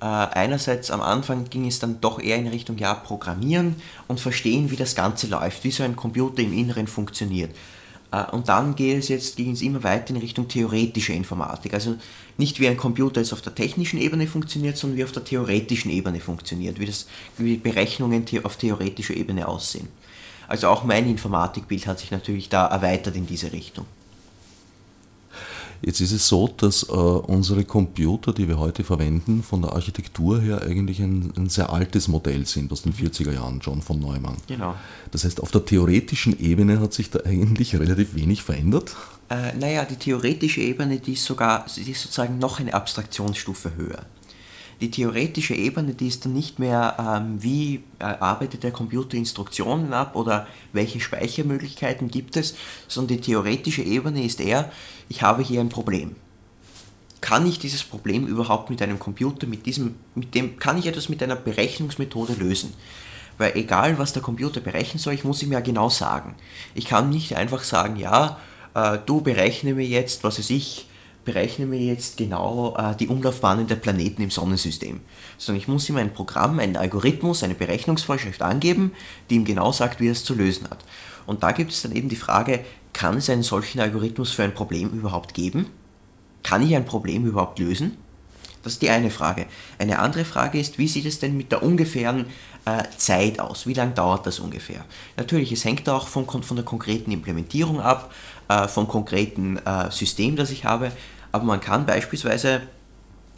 Äh, 0.00 0.04
einerseits 0.04 0.90
am 0.90 1.00
Anfang 1.00 1.50
ging 1.50 1.66
es 1.66 1.78
dann 1.78 2.00
doch 2.00 2.20
eher 2.20 2.36
in 2.36 2.46
Richtung 2.46 2.78
ja, 2.78 2.94
Programmieren 2.94 3.76
und 4.08 4.20
verstehen, 4.20 4.70
wie 4.70 4.76
das 4.76 4.94
Ganze 4.94 5.26
läuft, 5.26 5.64
wie 5.64 5.70
so 5.70 5.82
ein 5.82 5.96
Computer 5.96 6.42
im 6.42 6.52
Inneren 6.52 6.86
funktioniert. 6.86 7.54
Äh, 8.12 8.24
und 8.30 8.48
dann 8.48 8.74
ging 8.74 8.96
es 8.96 9.08
jetzt 9.08 9.36
ging 9.36 9.52
es 9.52 9.62
immer 9.62 9.82
weiter 9.82 10.10
in 10.10 10.16
Richtung 10.20 10.48
theoretische 10.48 11.12
Informatik. 11.12 11.74
Also 11.74 11.96
nicht 12.38 12.60
wie 12.60 12.68
ein 12.68 12.76
Computer 12.76 13.20
jetzt 13.20 13.32
auf 13.32 13.42
der 13.42 13.54
technischen 13.54 13.98
Ebene 13.98 14.26
funktioniert, 14.26 14.76
sondern 14.76 14.98
wie 14.98 15.04
auf 15.04 15.12
der 15.12 15.24
theoretischen 15.24 15.90
Ebene 15.90 16.20
funktioniert, 16.20 16.78
wie, 16.80 16.86
das, 16.86 17.06
wie 17.36 17.56
Berechnungen 17.56 18.24
auf 18.44 18.56
theoretischer 18.56 19.14
Ebene 19.14 19.46
aussehen. 19.46 19.88
Also 20.48 20.68
auch 20.68 20.82
mein 20.82 21.08
Informatikbild 21.08 21.86
hat 21.86 22.00
sich 22.00 22.10
natürlich 22.10 22.48
da 22.48 22.66
erweitert 22.66 23.14
in 23.14 23.26
diese 23.26 23.52
Richtung. 23.52 23.86
Jetzt 25.82 26.00
ist 26.00 26.12
es 26.12 26.28
so, 26.28 26.46
dass 26.48 26.82
äh, 26.82 26.92
unsere 26.92 27.64
Computer, 27.64 28.32
die 28.34 28.48
wir 28.48 28.58
heute 28.58 28.84
verwenden, 28.84 29.42
von 29.42 29.62
der 29.62 29.72
Architektur 29.72 30.40
her 30.40 30.62
eigentlich 30.62 31.00
ein, 31.00 31.32
ein, 31.36 31.48
sehr 31.48 31.72
altes 31.72 32.06
Modell 32.06 32.46
sind, 32.46 32.70
aus 32.70 32.82
den 32.82 32.92
40er 32.92 33.32
Jahren 33.32 33.62
schon 33.62 33.80
von 33.80 33.98
Neumann. 33.98 34.36
Genau. 34.46 34.74
Das 35.10 35.24
heißt, 35.24 35.40
auf 35.40 35.50
der 35.50 35.64
theoretischen 35.64 36.38
Ebene 36.38 36.80
hat 36.80 36.92
sich 36.92 37.10
da 37.10 37.20
eigentlich 37.24 37.74
relativ 37.74 38.14
wenig 38.14 38.42
verändert. 38.42 38.94
Äh, 39.30 39.54
naja, 39.56 39.84
die 39.84 39.96
theoretische 39.96 40.60
Ebene, 40.60 40.98
die 40.98 41.14
ist 41.14 41.24
sogar, 41.24 41.64
die 41.74 41.90
ist 41.90 42.02
sozusagen 42.02 42.38
noch 42.38 42.60
eine 42.60 42.74
Abstraktionsstufe 42.74 43.74
höher. 43.76 44.04
Die 44.80 44.90
theoretische 44.90 45.54
Ebene, 45.54 45.92
die 45.92 46.08
ist 46.08 46.24
dann 46.24 46.32
nicht 46.32 46.58
mehr, 46.58 46.96
ähm, 46.98 47.42
wie 47.42 47.82
äh, 47.98 48.04
arbeitet 48.04 48.62
der 48.62 48.70
Computer 48.70 49.16
Instruktionen 49.16 49.92
ab 49.92 50.16
oder 50.16 50.46
welche 50.72 51.00
Speichermöglichkeiten 51.00 52.08
gibt 52.08 52.36
es, 52.36 52.54
sondern 52.88 53.18
die 53.18 53.22
theoretische 53.22 53.82
Ebene 53.82 54.24
ist 54.24 54.40
eher, 54.40 54.72
ich 55.10 55.20
habe 55.20 55.42
hier 55.42 55.60
ein 55.60 55.68
Problem. 55.68 56.16
Kann 57.20 57.46
ich 57.46 57.58
dieses 57.58 57.84
Problem 57.84 58.26
überhaupt 58.26 58.70
mit 58.70 58.80
einem 58.80 58.98
Computer, 58.98 59.46
mit 59.46 59.66
diesem, 59.66 59.96
mit 60.14 60.34
dem, 60.34 60.58
kann 60.58 60.78
ich 60.78 60.86
etwas 60.86 61.10
mit 61.10 61.22
einer 61.22 61.36
Berechnungsmethode 61.36 62.32
lösen? 62.32 62.72
Weil 63.36 63.56
egal, 63.56 63.98
was 63.98 64.14
der 64.14 64.22
Computer 64.22 64.60
berechnen 64.60 64.98
soll, 64.98 65.12
ich 65.12 65.24
muss 65.24 65.42
ihm 65.42 65.52
ja 65.52 65.60
genau 65.60 65.90
sagen. 65.90 66.34
Ich 66.74 66.86
kann 66.86 67.10
nicht 67.10 67.36
einfach 67.36 67.64
sagen, 67.64 67.96
ja, 67.96 68.38
äh, 68.72 68.98
du 69.04 69.20
berechne 69.20 69.74
mir 69.74 69.86
jetzt, 69.86 70.24
was 70.24 70.38
weiß 70.38 70.48
ich, 70.48 70.86
berechne 71.24 71.66
mir 71.66 71.80
jetzt 71.80 72.16
genau 72.16 72.76
äh, 72.76 72.96
die 72.96 73.08
Umlaufbahnen 73.08 73.66
der 73.66 73.76
Planeten 73.76 74.22
im 74.22 74.30
Sonnensystem. 74.30 75.00
Sondern 75.38 75.60
ich 75.60 75.68
muss 75.68 75.88
ihm 75.88 75.96
ein 75.96 76.12
Programm, 76.12 76.58
einen 76.58 76.76
Algorithmus, 76.76 77.42
eine 77.42 77.54
Berechnungsvorschrift 77.54 78.42
angeben, 78.42 78.92
die 79.28 79.36
ihm 79.36 79.44
genau 79.44 79.72
sagt, 79.72 80.00
wie 80.00 80.08
er 80.08 80.12
es 80.12 80.24
zu 80.24 80.34
lösen 80.34 80.68
hat. 80.70 80.84
Und 81.26 81.42
da 81.42 81.52
gibt 81.52 81.72
es 81.72 81.82
dann 81.82 81.92
eben 81.92 82.08
die 82.08 82.16
Frage, 82.16 82.64
kann 82.92 83.18
es 83.18 83.30
einen 83.30 83.42
solchen 83.42 83.80
Algorithmus 83.80 84.32
für 84.32 84.42
ein 84.42 84.54
Problem 84.54 84.90
überhaupt 84.90 85.34
geben? 85.34 85.66
Kann 86.42 86.66
ich 86.66 86.74
ein 86.74 86.86
Problem 86.86 87.26
überhaupt 87.26 87.58
lösen? 87.58 87.96
Das 88.62 88.74
ist 88.74 88.82
die 88.82 88.90
eine 88.90 89.10
Frage. 89.10 89.46
Eine 89.78 90.00
andere 90.00 90.24
Frage 90.24 90.60
ist, 90.60 90.78
wie 90.78 90.88
sieht 90.88 91.06
es 91.06 91.18
denn 91.18 91.36
mit 91.36 91.50
der 91.50 91.62
ungefähren 91.62 92.26
äh, 92.66 92.82
Zeit 92.96 93.40
aus? 93.40 93.66
Wie 93.66 93.72
lange 93.72 93.92
dauert 93.92 94.26
das 94.26 94.38
ungefähr? 94.38 94.84
Natürlich, 95.16 95.50
es 95.52 95.64
hängt 95.64 95.88
auch 95.88 96.08
von, 96.08 96.26
von 96.26 96.56
der 96.56 96.64
konkreten 96.64 97.10
Implementierung 97.10 97.80
ab, 97.80 98.12
äh, 98.50 98.66
vom 98.66 98.88
konkreten 98.88 99.58
äh, 99.58 99.90
System, 99.90 100.34
das 100.34 100.50
ich 100.50 100.64
habe. 100.64 100.90
Aber 101.30 101.44
man 101.44 101.60
kann 101.60 101.86
beispielsweise, 101.86 102.62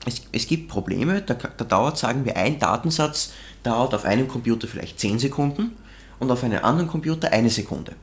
es, 0.07 0.23
es 0.33 0.47
gibt 0.47 0.69
Probleme, 0.69 1.21
da, 1.21 1.35
da 1.35 1.65
dauert, 1.65 1.99
sagen 1.99 2.25
wir, 2.25 2.37
ein 2.37 2.59
Datensatz 2.59 3.33
dauert 3.63 3.95
auf 3.95 4.07
einem 4.07 4.27
Computer 4.27 4.67
vielleicht 4.67 4.99
10 4.99 5.19
Sekunden 5.19 5.77
und 6.19 6.31
auf 6.31 6.43
einem 6.43 6.65
anderen 6.65 6.89
Computer 6.89 7.31
eine 7.31 7.51
Sekunde. 7.51 7.95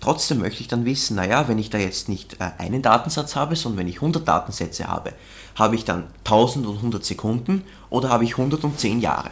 Trotzdem 0.00 0.38
möchte 0.38 0.62
ich 0.62 0.68
dann 0.68 0.84
wissen, 0.84 1.16
naja, 1.16 1.46
wenn 1.48 1.58
ich 1.58 1.70
da 1.70 1.76
jetzt 1.76 2.08
nicht 2.08 2.40
äh, 2.40 2.52
einen 2.56 2.80
Datensatz 2.80 3.36
habe, 3.36 3.54
sondern 3.54 3.80
wenn 3.80 3.88
ich 3.88 3.96
100 3.96 4.26
Datensätze 4.26 4.86
habe, 4.86 5.12
habe 5.56 5.74
ich 5.74 5.84
dann 5.84 6.04
1000 6.24 6.66
und 6.66 6.76
100 6.76 7.04
Sekunden 7.04 7.64
oder 7.90 8.08
habe 8.08 8.24
ich 8.24 8.38
110 8.38 9.00
Jahre? 9.00 9.30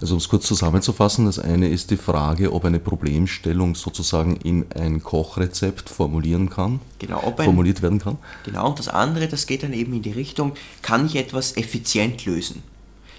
Also 0.00 0.14
um 0.14 0.18
es 0.18 0.28
kurz 0.28 0.46
zusammenzufassen, 0.46 1.26
das 1.26 1.38
eine 1.38 1.68
ist 1.68 1.90
die 1.90 1.96
Frage, 1.96 2.52
ob 2.52 2.64
eine 2.64 2.80
Problemstellung 2.80 3.74
sozusagen 3.74 4.36
in 4.36 4.66
ein 4.74 5.02
Kochrezept 5.02 5.88
formulieren 5.88 6.50
kann, 6.50 6.80
genau, 6.98 7.34
ein, 7.36 7.44
formuliert 7.44 7.82
werden 7.82 7.98
kann. 7.98 8.18
Genau, 8.44 8.68
und 8.68 8.78
das 8.78 8.88
andere, 8.88 9.28
das 9.28 9.46
geht 9.46 9.62
dann 9.62 9.72
eben 9.72 9.92
in 9.92 10.02
die 10.02 10.12
Richtung, 10.12 10.52
kann 10.82 11.06
ich 11.06 11.16
etwas 11.16 11.56
effizient 11.56 12.24
lösen? 12.26 12.62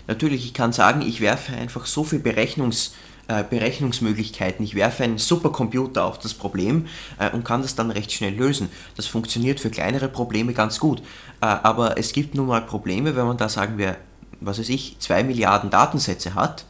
Natürlich, 0.07 0.45
ich 0.45 0.53
kann 0.53 0.73
sagen, 0.73 1.01
ich 1.01 1.21
werfe 1.21 1.53
einfach 1.53 1.85
so 1.85 2.03
viel 2.03 2.19
Berechnungs, 2.19 2.93
äh, 3.27 3.43
Berechnungsmöglichkeiten, 3.49 4.65
ich 4.65 4.75
werfe 4.75 5.03
einen 5.03 5.17
Supercomputer 5.17 6.03
auf 6.03 6.19
das 6.19 6.33
Problem 6.33 6.87
äh, 7.19 7.29
und 7.31 7.45
kann 7.45 7.61
das 7.61 7.75
dann 7.75 7.91
recht 7.91 8.11
schnell 8.11 8.33
lösen. 8.33 8.69
Das 8.97 9.05
funktioniert 9.05 9.59
für 9.59 9.69
kleinere 9.69 10.09
Probleme 10.09 10.53
ganz 10.53 10.79
gut. 10.79 10.99
Äh, 11.41 11.45
aber 11.45 11.97
es 11.97 12.13
gibt 12.13 12.35
nun 12.35 12.47
mal 12.47 12.61
Probleme, 12.61 13.15
wenn 13.15 13.25
man 13.25 13.37
da 13.37 13.47
sagen 13.47 13.77
wir 13.77 13.97
was 14.41 14.59
weiß 14.59 14.69
ich, 14.69 14.97
zwei 14.99 15.23
Milliarden 15.23 15.69
Datensätze 15.69 16.35
hat, 16.35 16.65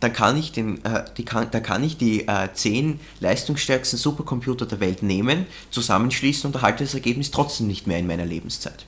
dann 0.00 0.12
kann 0.12 0.36
ich, 0.36 0.52
den, 0.52 0.84
äh, 0.84 1.04
die 1.16 1.24
kann, 1.24 1.48
da 1.50 1.60
kann 1.60 1.82
ich 1.82 1.96
die 1.96 2.28
äh, 2.28 2.48
zehn 2.52 3.00
leistungsstärksten 3.20 3.98
Supercomputer 3.98 4.66
der 4.66 4.80
Welt 4.80 5.02
nehmen, 5.02 5.46
zusammenschließen 5.70 6.48
und 6.48 6.54
erhalte 6.54 6.84
das 6.84 6.94
Ergebnis 6.94 7.30
trotzdem 7.30 7.66
nicht 7.66 7.86
mehr 7.86 7.98
in 7.98 8.06
meiner 8.06 8.26
Lebenszeit. 8.26 8.84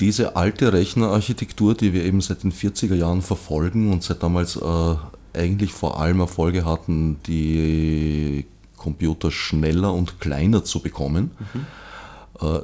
Diese 0.00 0.36
alte 0.36 0.72
Rechnerarchitektur, 0.72 1.74
die 1.74 1.92
wir 1.92 2.04
eben 2.04 2.20
seit 2.20 2.42
den 2.42 2.52
40er 2.52 2.94
Jahren 2.94 3.22
verfolgen 3.22 3.92
und 3.92 4.02
seit 4.02 4.22
damals 4.22 4.56
äh, 4.56 4.94
eigentlich 5.34 5.72
vor 5.72 6.00
allem 6.00 6.20
Erfolge 6.20 6.64
hatten, 6.64 7.20
die 7.26 8.46
Computer 8.76 9.30
schneller 9.30 9.92
und 9.92 10.20
kleiner 10.20 10.64
zu 10.64 10.80
bekommen, 10.80 11.32
mhm. 11.52 12.46
äh, 12.46 12.60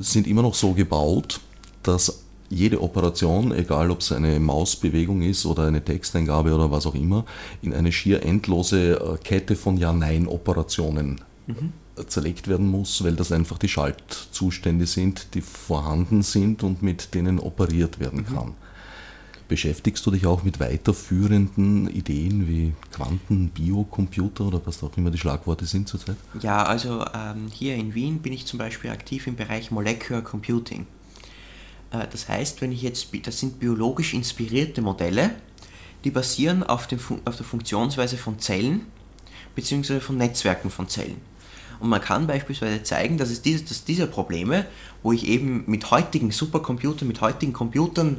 sind 0.00 0.26
immer 0.26 0.42
noch 0.42 0.54
so 0.54 0.72
gebaut, 0.72 1.40
dass 1.82 2.25
jede 2.48 2.80
Operation, 2.80 3.52
egal 3.52 3.90
ob 3.90 4.00
es 4.00 4.12
eine 4.12 4.38
Mausbewegung 4.40 5.22
ist 5.22 5.46
oder 5.46 5.66
eine 5.66 5.84
Texteingabe 5.84 6.54
oder 6.54 6.70
was 6.70 6.86
auch 6.86 6.94
immer, 6.94 7.24
in 7.62 7.72
eine 7.72 7.92
schier 7.92 8.22
endlose 8.22 9.00
äh, 9.00 9.16
Kette 9.22 9.56
von 9.56 9.76
Ja-Nein-Operationen 9.76 11.20
mhm. 11.46 11.72
zerlegt 12.06 12.48
werden 12.48 12.70
muss, 12.70 13.02
weil 13.04 13.14
das 13.14 13.32
einfach 13.32 13.58
die 13.58 13.68
Schaltzustände 13.68 14.86
sind, 14.86 15.34
die 15.34 15.40
vorhanden 15.40 16.22
sind 16.22 16.62
und 16.62 16.82
mit 16.82 17.14
denen 17.14 17.38
operiert 17.38 17.98
werden 17.98 18.26
mhm. 18.28 18.34
kann. 18.34 18.54
Beschäftigst 19.48 20.04
du 20.04 20.10
dich 20.10 20.26
auch 20.26 20.42
mit 20.42 20.58
weiterführenden 20.58 21.88
Ideen 21.88 22.48
wie 22.48 22.74
Quanten, 22.90 23.50
Biocomputer 23.50 24.46
oder 24.46 24.60
was 24.64 24.82
auch 24.82 24.96
immer 24.96 25.12
die 25.12 25.18
Schlagworte 25.18 25.66
sind 25.66 25.86
zurzeit? 25.86 26.16
Ja, 26.40 26.64
also 26.64 27.04
ähm, 27.14 27.46
hier 27.52 27.76
in 27.76 27.94
Wien 27.94 28.18
bin 28.18 28.32
ich 28.32 28.46
zum 28.46 28.58
Beispiel 28.58 28.90
aktiv 28.90 29.28
im 29.28 29.36
Bereich 29.36 29.70
Molecular 29.70 30.22
Computing. 30.22 30.88
Äh, 31.90 32.06
das 32.10 32.28
heißt, 32.28 32.60
wenn 32.60 32.72
ich 32.72 32.82
jetzt, 32.82 33.08
das 33.24 33.40
sind 33.40 33.58
biologisch 33.58 34.14
inspirierte 34.14 34.82
Modelle, 34.82 35.30
die 36.04 36.10
basieren 36.10 36.62
auf, 36.62 36.86
dem, 36.86 37.00
auf 37.24 37.36
der 37.36 37.46
Funktionsweise 37.46 38.16
von 38.16 38.38
Zellen 38.38 38.86
bzw. 39.54 40.00
von 40.00 40.16
Netzwerken 40.16 40.70
von 40.70 40.88
Zellen. 40.88 41.20
Und 41.80 41.88
man 41.88 42.00
kann 42.00 42.26
beispielsweise 42.26 42.82
zeigen, 42.82 43.18
dass 43.18 43.30
es 43.30 43.42
diese, 43.42 43.64
dass 43.64 43.84
diese 43.84 44.06
Probleme, 44.06 44.66
wo 45.02 45.12
ich 45.12 45.26
eben 45.26 45.64
mit 45.66 45.90
heutigen 45.90 46.30
Supercomputern, 46.30 47.06
mit 47.06 47.20
heutigen 47.20 47.52
Computern, 47.52 48.18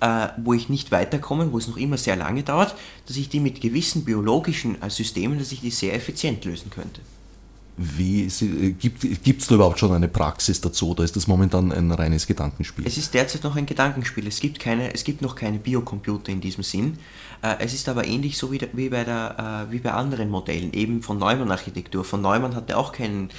äh, 0.00 0.28
wo 0.36 0.52
ich 0.52 0.68
nicht 0.68 0.92
weiterkomme, 0.92 1.52
wo 1.52 1.58
es 1.58 1.68
noch 1.68 1.76
immer 1.76 1.96
sehr 1.96 2.16
lange 2.16 2.42
dauert, 2.42 2.74
dass 3.06 3.16
ich 3.16 3.28
die 3.28 3.40
mit 3.40 3.60
gewissen 3.60 4.04
biologischen 4.04 4.80
äh, 4.82 4.90
Systemen, 4.90 5.38
dass 5.38 5.52
ich 5.52 5.60
die 5.60 5.70
sehr 5.70 5.94
effizient 5.94 6.44
lösen 6.44 6.70
könnte. 6.70 7.00
Wie 7.76 8.24
äh, 8.26 8.72
gibt 8.72 9.40
es 9.40 9.46
da 9.46 9.54
überhaupt 9.54 9.78
schon 9.78 9.92
eine 9.92 10.08
Praxis 10.08 10.60
dazu 10.60 10.90
oder 10.90 11.04
ist 11.04 11.16
das 11.16 11.26
momentan 11.26 11.72
ein 11.72 11.90
reines 11.90 12.26
Gedankenspiel? 12.26 12.86
Es 12.86 12.98
ist 12.98 13.14
derzeit 13.14 13.44
noch 13.44 13.56
ein 13.56 13.64
Gedankenspiel. 13.64 14.26
Es 14.26 14.40
gibt, 14.40 14.58
keine, 14.58 14.92
es 14.92 15.04
gibt 15.04 15.22
noch 15.22 15.34
keine 15.34 15.58
Biocomputer 15.58 16.30
in 16.30 16.42
diesem 16.42 16.64
Sinn. 16.64 16.98
Äh, 17.40 17.56
es 17.60 17.72
ist 17.72 17.88
aber 17.88 18.06
ähnlich 18.06 18.36
so 18.36 18.52
wie, 18.52 18.60
wie, 18.74 18.90
bei, 18.90 19.04
der, 19.04 19.66
äh, 19.68 19.72
wie 19.72 19.78
bei 19.78 19.92
anderen 19.92 20.28
Modellen, 20.28 20.74
eben 20.74 21.02
von 21.02 21.18
Neumann-Architektur. 21.18 22.04
Von 22.04 22.20
Neumann 22.20 22.54
hatte 22.54 22.76
auch 22.76 22.92
keinen, 22.92 23.30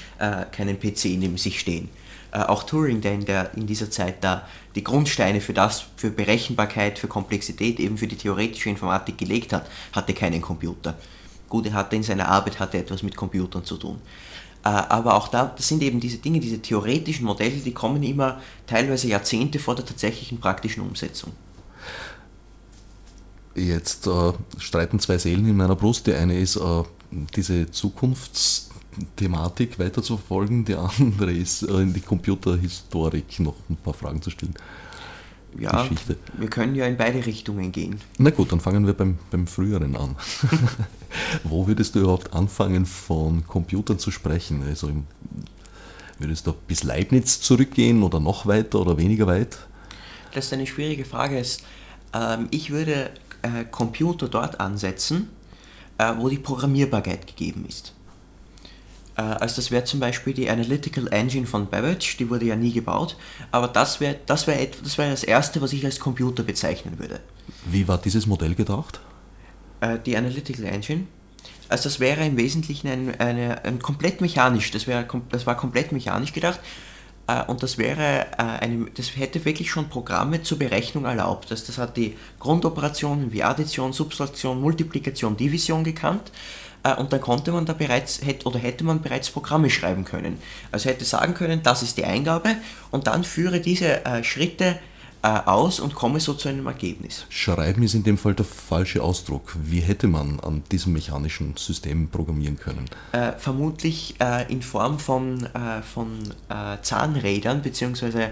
keinen 0.51 0.79
PC 0.79 1.17
neben 1.17 1.37
sich 1.37 1.59
stehen. 1.59 1.89
Auch 2.31 2.63
Turing, 2.63 3.01
der 3.01 3.13
in, 3.13 3.25
der 3.25 3.53
in 3.55 3.67
dieser 3.67 3.91
Zeit 3.91 4.23
da 4.23 4.47
die 4.75 4.83
Grundsteine 4.83 5.39
für 5.41 5.53
das, 5.53 5.85
für 5.95 6.09
Berechenbarkeit, 6.09 6.97
für 6.97 7.07
Komplexität, 7.07 7.79
eben 7.79 7.97
für 7.97 8.07
die 8.07 8.15
theoretische 8.15 8.69
Informatik 8.69 9.17
gelegt 9.17 9.53
hat, 9.53 9.67
hatte 9.91 10.13
keinen 10.13 10.41
Computer. 10.41 10.95
Gut, 11.53 11.71
hatte 11.71 11.95
in 11.95 12.01
seiner 12.01 12.27
Arbeit 12.29 12.59
hatte 12.59 12.79
etwas 12.79 13.03
mit 13.03 13.15
Computern 13.15 13.63
zu 13.63 13.77
tun. 13.77 13.99
Äh, 14.63 14.69
aber 14.69 15.13
auch 15.13 15.27
da, 15.27 15.53
das 15.55 15.67
sind 15.67 15.83
eben 15.83 15.99
diese 15.99 16.17
Dinge, 16.17 16.39
diese 16.39 16.59
theoretischen 16.59 17.27
Modelle, 17.27 17.57
die 17.57 17.73
kommen 17.73 18.01
immer 18.01 18.41
teilweise 18.65 19.07
Jahrzehnte 19.07 19.59
vor 19.59 19.75
der 19.75 19.85
tatsächlichen 19.85 20.39
praktischen 20.39 20.81
Umsetzung. 20.81 21.31
Jetzt 23.53 24.07
äh, 24.07 24.33
streiten 24.57 24.99
zwei 24.99 25.19
Seelen 25.19 25.47
in 25.47 25.55
meiner 25.55 25.75
Brust. 25.75 26.07
Die 26.07 26.15
eine 26.15 26.39
ist, 26.39 26.55
äh, 26.55 26.83
diese 27.35 27.69
Zukunftsthematik 27.69 29.77
weiterzuverfolgen, 29.77 30.65
die 30.65 30.73
andere 30.73 31.33
ist, 31.33 31.61
äh, 31.61 31.81
in 31.81 31.93
die 31.93 32.01
Computerhistorik 32.01 33.39
noch 33.41 33.57
ein 33.69 33.75
paar 33.75 33.93
Fragen 33.93 34.23
zu 34.23 34.31
stellen 34.31 34.55
ja, 35.59 35.83
Geschichte. 35.83 36.17
Wir 36.37 36.49
können 36.49 36.75
ja 36.75 36.85
in 36.85 36.97
beide 36.97 37.25
Richtungen 37.25 37.71
gehen. 37.71 37.99
Na 38.17 38.29
gut, 38.29 38.51
dann 38.51 38.59
fangen 38.59 38.85
wir 38.85 38.93
beim, 38.93 39.17
beim 39.31 39.47
Früheren 39.47 39.95
an. 39.95 40.15
Wo 41.43 41.67
würdest 41.67 41.95
du 41.95 41.99
überhaupt 41.99 42.33
anfangen, 42.33 42.85
von 42.85 43.45
Computern 43.47 43.99
zu 43.99 44.11
sprechen? 44.11 44.63
Also 44.67 44.91
würdest 46.19 46.47
du 46.47 46.53
bis 46.67 46.83
Leibniz 46.83 47.41
zurückgehen 47.41 48.03
oder 48.03 48.19
noch 48.19 48.45
weiter 48.45 48.79
oder 48.79 48.97
weniger 48.97 49.27
weit? 49.27 49.57
Das 50.33 50.45
ist 50.45 50.53
eine 50.53 50.67
schwierige 50.67 51.05
Frage. 51.05 51.43
Ähm, 52.13 52.47
ich 52.51 52.71
würde 52.71 53.11
äh, 53.41 53.65
Computer 53.69 54.27
dort 54.27 54.59
ansetzen, 54.59 55.29
äh, 55.97 56.13
wo 56.17 56.29
die 56.29 56.39
Programmierbarkeit 56.39 57.27
gegeben 57.27 57.65
ist. 57.67 57.93
Äh, 59.15 59.21
also 59.21 59.57
das 59.57 59.71
wäre 59.71 59.83
zum 59.83 59.99
Beispiel 59.99 60.33
die 60.33 60.49
Analytical 60.49 61.07
Engine 61.11 61.45
von 61.45 61.67
Babbage, 61.67 62.17
die 62.17 62.29
wurde 62.29 62.45
ja 62.45 62.55
nie 62.55 62.71
gebaut, 62.71 63.15
aber 63.51 63.67
das 63.67 63.99
wäre 63.99 64.17
das, 64.25 64.47
wär, 64.47 64.67
das, 64.83 64.97
wär 64.97 65.09
das 65.09 65.23
erste, 65.23 65.61
was 65.61 65.73
ich 65.73 65.85
als 65.85 65.99
Computer 65.99 66.43
bezeichnen 66.43 66.99
würde. 66.99 67.19
Wie 67.65 67.87
war 67.87 67.97
dieses 67.97 68.25
Modell 68.25 68.55
gedacht? 68.55 68.99
Äh, 69.81 69.99
die 70.05 70.17
Analytical 70.17 70.65
Engine. 70.65 71.07
Also 71.69 71.85
das 71.85 71.99
wäre 71.99 72.25
im 72.25 72.37
Wesentlichen 72.37 72.87
ein, 72.87 73.19
eine, 73.19 73.63
ein 73.65 73.79
komplett 73.79 74.21
mechanisch, 74.21 74.71
das, 74.71 74.85
wär, 74.87 75.07
das 75.29 75.45
war 75.45 75.55
komplett 75.57 75.91
mechanisch 75.91 76.33
gedacht 76.33 76.59
äh, 77.27 77.43
und 77.45 77.63
das 77.63 77.77
wäre 77.77 78.37
eine, 78.37 78.85
das 78.93 79.15
hätte 79.15 79.43
wirklich 79.45 79.71
schon 79.71 79.89
Programme 79.89 80.43
zur 80.43 80.59
Berechnung 80.59 81.05
erlaubt. 81.05 81.51
Das, 81.51 81.63
das 81.63 81.77
hat 81.77 81.97
die 81.97 82.15
Grundoperationen 82.39 83.31
wie 83.31 83.43
Addition, 83.43 83.93
Subtraktion, 83.93 84.59
Multiplikation, 84.61 85.37
Division 85.37 85.83
gekannt 85.83 86.31
und 86.97 87.13
dann 87.13 87.21
konnte 87.21 87.51
man 87.51 87.65
da 87.65 87.73
bereits, 87.73 88.19
oder 88.43 88.59
hätte 88.59 88.83
man 88.83 89.01
bereits 89.01 89.29
Programme 89.29 89.69
schreiben 89.69 90.03
können. 90.03 90.37
Also 90.71 90.89
hätte 90.89 91.05
sagen 91.05 91.33
können, 91.33 91.63
das 91.63 91.81
ist 91.81 91.97
die 91.97 92.05
Eingabe 92.05 92.55
und 92.91 93.07
dann 93.07 93.23
führe 93.23 93.61
diese 93.61 94.05
äh, 94.05 94.23
Schritte 94.23 94.79
äh, 95.23 95.27
aus 95.45 95.79
und 95.79 95.95
komme 95.95 96.19
so 96.19 96.33
zu 96.33 96.49
einem 96.49 96.67
Ergebnis. 96.67 97.25
Schreiben 97.29 97.81
ist 97.83 97.93
in 97.93 98.03
dem 98.03 98.17
Fall 98.17 98.33
der 98.33 98.45
falsche 98.45 99.01
Ausdruck. 99.01 99.55
Wie 99.63 99.79
hätte 99.79 100.09
man 100.09 100.41
an 100.41 100.63
diesem 100.69 100.91
mechanischen 100.91 101.55
System 101.55 102.09
programmieren 102.09 102.59
können? 102.59 102.89
Äh, 103.13 103.31
vermutlich 103.37 104.15
äh, 104.19 104.51
in 104.51 104.61
Form 104.61 104.99
von, 104.99 105.45
äh, 105.45 105.81
von 105.81 106.19
Zahnrädern 106.81 107.61
bzw. 107.61 108.29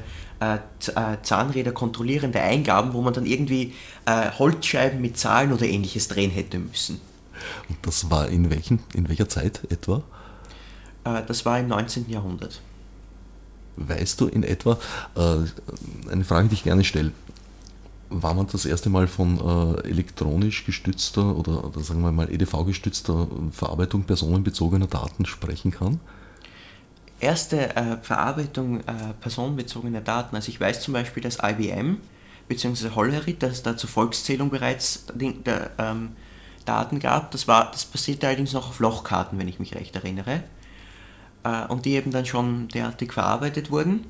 Zahnräder 1.21 1.71
kontrollierende 1.71 2.41
Eingaben, 2.41 2.93
wo 2.93 3.01
man 3.01 3.13
dann 3.13 3.27
irgendwie 3.27 3.75
Holzscheiben 4.07 4.99
mit 4.99 5.15
Zahlen 5.15 5.53
oder 5.53 5.67
ähnliches 5.67 6.07
drehen 6.07 6.31
hätte 6.31 6.57
müssen. 6.57 6.99
Und 7.69 7.77
das 7.83 8.09
war 8.09 8.27
in, 8.27 8.49
welchen, 8.49 8.79
in 8.93 9.09
welcher 9.09 9.29
Zeit 9.29 9.61
etwa? 9.71 10.03
Äh, 11.03 11.23
das 11.27 11.45
war 11.45 11.59
im 11.59 11.67
19. 11.67 12.09
Jahrhundert. 12.09 12.61
Weißt 13.77 14.19
du 14.19 14.27
in 14.27 14.43
etwa, 14.43 14.77
äh, 15.15 16.11
eine 16.11 16.23
Frage, 16.23 16.49
die 16.49 16.55
ich 16.55 16.63
gerne 16.63 16.83
stelle, 16.83 17.11
war 18.11 18.33
man 18.33 18.47
das 18.47 18.65
erste 18.65 18.89
Mal 18.89 19.07
von 19.07 19.39
äh, 19.39 19.87
elektronisch 19.87 20.65
gestützter 20.65 21.35
oder, 21.35 21.63
oder 21.63 21.79
sagen 21.79 22.01
wir 22.01 22.11
mal 22.11 22.29
EDV 22.29 22.65
gestützter 22.65 23.27
Verarbeitung 23.51 24.03
personenbezogener 24.03 24.87
Daten 24.87 25.25
sprechen 25.25 25.71
kann? 25.71 25.99
Erste 27.21 27.75
äh, 27.75 27.97
Verarbeitung 28.01 28.81
äh, 28.81 29.13
personenbezogener 29.21 30.01
Daten, 30.01 30.35
also 30.35 30.49
ich 30.49 30.59
weiß 30.59 30.81
zum 30.81 30.93
Beispiel, 30.93 31.23
dass 31.23 31.37
IBM 31.41 31.97
bzw. 32.49 32.89
Hollerit, 32.95 33.41
dass 33.41 33.63
da 33.63 33.77
zur 33.77 33.89
Volkszählung 33.89 34.49
bereits 34.49 35.05
der, 35.15 35.71
ähm, 35.77 36.09
Daten 36.65 36.99
gab. 36.99 37.31
Das, 37.31 37.47
war, 37.47 37.71
das 37.71 37.85
basierte 37.85 38.27
allerdings 38.27 38.53
noch 38.53 38.69
auf 38.69 38.79
Lochkarten, 38.79 39.37
wenn 39.39 39.47
ich 39.47 39.59
mich 39.59 39.75
recht 39.75 39.95
erinnere. 39.95 40.43
Äh, 41.43 41.65
und 41.67 41.85
die 41.85 41.93
eben 41.93 42.11
dann 42.11 42.25
schon 42.25 42.67
derartig 42.69 43.13
verarbeitet 43.13 43.71
wurden. 43.71 44.05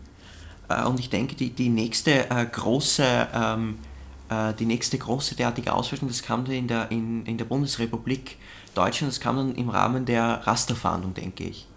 Äh, 0.69 0.83
und 0.83 0.99
ich 0.99 1.09
denke, 1.09 1.35
die, 1.35 1.51
die 1.51 1.69
nächste 1.69 2.29
äh, 2.29 2.45
große 2.45 3.27
ähm, 3.33 3.79
die 4.59 4.65
nächste 4.65 4.97
große 4.97 5.35
derartige 5.35 5.73
Auswertung, 5.73 6.07
das 6.07 6.23
kam 6.23 6.45
dann 6.45 6.53
in 6.53 6.69
der, 6.69 6.89
in, 6.89 7.25
in 7.25 7.37
der 7.37 7.43
Bundesrepublik 7.43 8.37
Deutschland, 8.73 9.11
das 9.11 9.19
kam 9.19 9.35
dann 9.35 9.55
im 9.55 9.67
Rahmen 9.67 10.05
der 10.05 10.47
Rasterfahndung, 10.47 11.13
denke 11.13 11.43
ich. 11.43 11.67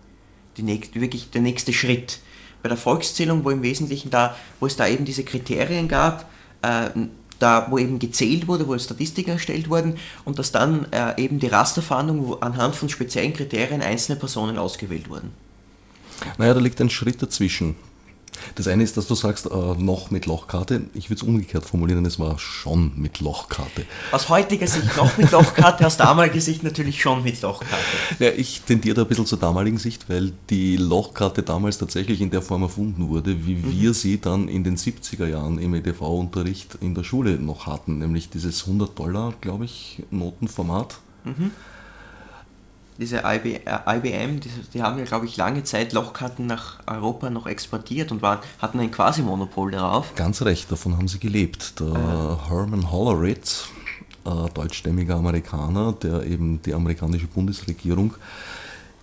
Die 0.56 0.62
nächst, 0.62 0.94
wirklich 0.94 1.30
der 1.30 1.42
nächste 1.42 1.72
Schritt. 1.72 2.20
Bei 2.62 2.68
der 2.68 2.78
Volkszählung, 2.78 3.44
wo 3.44 3.50
im 3.50 3.62
Wesentlichen 3.62 4.10
da, 4.10 4.36
wo 4.60 4.66
es 4.66 4.76
da 4.76 4.86
eben 4.86 5.04
diese 5.04 5.24
Kriterien 5.24 5.88
gab, 5.88 6.30
äh, 6.62 6.90
da, 7.38 7.66
wo 7.70 7.78
eben 7.78 7.98
gezählt 7.98 8.48
wurde, 8.48 8.66
wo 8.68 8.78
Statistiken 8.78 9.30
erstellt 9.30 9.70
wurden 9.70 9.96
und 10.24 10.38
dass 10.38 10.52
dann 10.52 10.86
äh, 10.92 11.20
eben 11.22 11.38
die 11.38 11.46
Rasterfahndung, 11.46 12.26
wo 12.26 12.34
anhand 12.34 12.76
von 12.76 12.88
speziellen 12.88 13.32
Kriterien 13.32 13.82
einzelne 13.82 14.18
Personen 14.18 14.58
ausgewählt 14.58 15.08
wurden. 15.08 15.32
Naja, 16.38 16.54
da 16.54 16.60
liegt 16.60 16.80
ein 16.80 16.90
Schritt 16.90 17.20
dazwischen. 17.22 17.76
Das 18.54 18.68
eine 18.68 18.82
ist, 18.82 18.96
dass 18.96 19.06
du 19.06 19.14
sagst, 19.14 19.46
äh, 19.46 19.48
noch 19.48 20.10
mit 20.10 20.26
Lochkarte. 20.26 20.82
Ich 20.94 21.10
würde 21.10 21.22
es 21.22 21.22
umgekehrt 21.22 21.64
formulieren, 21.64 22.04
es 22.04 22.18
war 22.18 22.38
schon 22.38 22.92
mit 22.96 23.20
Lochkarte. 23.20 23.84
Aus 24.12 24.28
heutiger 24.28 24.66
Sicht 24.66 24.96
noch 24.96 25.16
mit 25.16 25.30
Lochkarte, 25.30 25.86
aus 25.86 25.96
damaliger 25.96 26.40
Sicht 26.40 26.62
natürlich 26.62 27.00
schon 27.00 27.22
mit 27.22 27.40
Lochkarte. 27.42 27.74
Ja, 28.18 28.30
ich 28.30 28.62
tendiere 28.62 28.94
da 28.94 29.02
ein 29.02 29.08
bisschen 29.08 29.26
zur 29.26 29.38
damaligen 29.38 29.78
Sicht, 29.78 30.08
weil 30.08 30.32
die 30.50 30.76
Lochkarte 30.76 31.42
damals 31.42 31.78
tatsächlich 31.78 32.20
in 32.20 32.30
der 32.30 32.42
Form 32.42 32.62
erfunden 32.62 33.08
wurde, 33.08 33.46
wie 33.46 33.56
mhm. 33.56 33.72
wir 33.72 33.94
sie 33.94 34.20
dann 34.20 34.48
in 34.48 34.64
den 34.64 34.76
70er 34.76 35.26
Jahren 35.26 35.58
im 35.58 35.74
EDV-Unterricht 35.74 36.78
in 36.80 36.94
der 36.94 37.04
Schule 37.04 37.32
noch 37.38 37.66
hatten, 37.66 37.98
nämlich 37.98 38.30
dieses 38.30 38.62
100 38.62 38.98
Dollar, 38.98 39.34
glaube 39.40 39.64
ich, 39.64 40.02
Notenformat. 40.10 40.98
Mhm 41.24 41.50
diese 42.98 43.22
IBM, 43.26 43.66
äh, 43.66 44.40
die, 44.40 44.50
die, 44.72 44.82
haben 44.82 44.98
ja, 44.98 45.04
glaube 45.04 45.26
ich, 45.26 45.36
lange 45.36 45.64
Zeit 45.64 45.92
Lochkarten 45.92 46.46
nach 46.46 46.78
Europa 46.86 47.30
noch 47.30 47.46
exportiert 47.46 48.12
und 48.12 48.22
waren, 48.22 48.38
hatten 48.60 48.80
ein 48.80 48.90
Quasi-Monopol 48.90 49.72
darauf. 49.72 50.14
Ganz 50.14 50.42
recht, 50.42 50.70
davon 50.70 50.96
haben 50.96 51.08
sie 51.08 51.18
gelebt. 51.18 51.80
Der 51.80 51.88
äh. 51.88 52.48
Herman 52.48 52.90
Hollerit, 52.90 53.66
äh, 54.24 54.50
deutschstämmiger 54.54 55.16
Amerikaner, 55.16 55.92
der 55.92 56.24
eben 56.24 56.62
die 56.62 56.74
amerikanische 56.74 57.26
Bundesregierung 57.26 58.14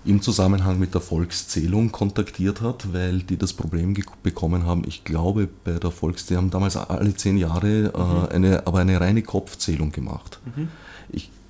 im 0.04 0.22
Zusammenhang 0.22 0.80
mit 0.80 0.94
der 0.94 1.02
Volkszählung 1.02 1.92
kontaktiert 1.92 2.62
hat, 2.62 2.92
weil 2.92 3.20
die 3.20 3.38
das 3.38 3.54
Problem 3.54 3.96
bekommen 4.24 4.66
haben, 4.66 4.84
ich 4.88 5.04
glaube, 5.04 5.48
bei 5.64 5.74
der 5.74 5.92
Volkszählung, 5.92 6.46
haben 6.46 6.50
damals 6.50 6.76
alle 6.76 7.14
zehn 7.16 7.38
Jahre 7.38 7.92
äh, 7.94 7.98
mhm. 7.98 8.28
eine, 8.32 8.68
aber 8.68 8.80
eine 8.80 9.00
reine 9.00 9.22
Kopfzählung 9.22 9.92
gemacht. 9.92 10.40
Mhm. 10.56 10.70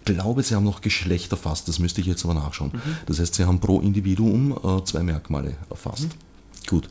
Ich 0.04 0.16
glaube, 0.16 0.42
sie 0.42 0.56
haben 0.56 0.64
noch 0.64 0.82
Geschlecht 0.82 1.32
erfasst, 1.32 1.68
das 1.68 1.80
müsste 1.80 2.02
ich 2.02 2.08
jetzt 2.08 2.24
aber 2.26 2.34
nachschauen. 2.34 2.72
Mhm. 2.74 2.98
Das 3.06 3.20
heißt, 3.20 3.36
sie 3.36 3.46
haben 3.46 3.60
pro 3.60 3.80
Individuum 3.80 4.52
äh, 4.52 4.84
zwei 4.84 5.04
Merkmale 5.04 5.56
erfasst. 5.70 6.04
Mhm. 6.04 6.68
Gut. 6.68 6.90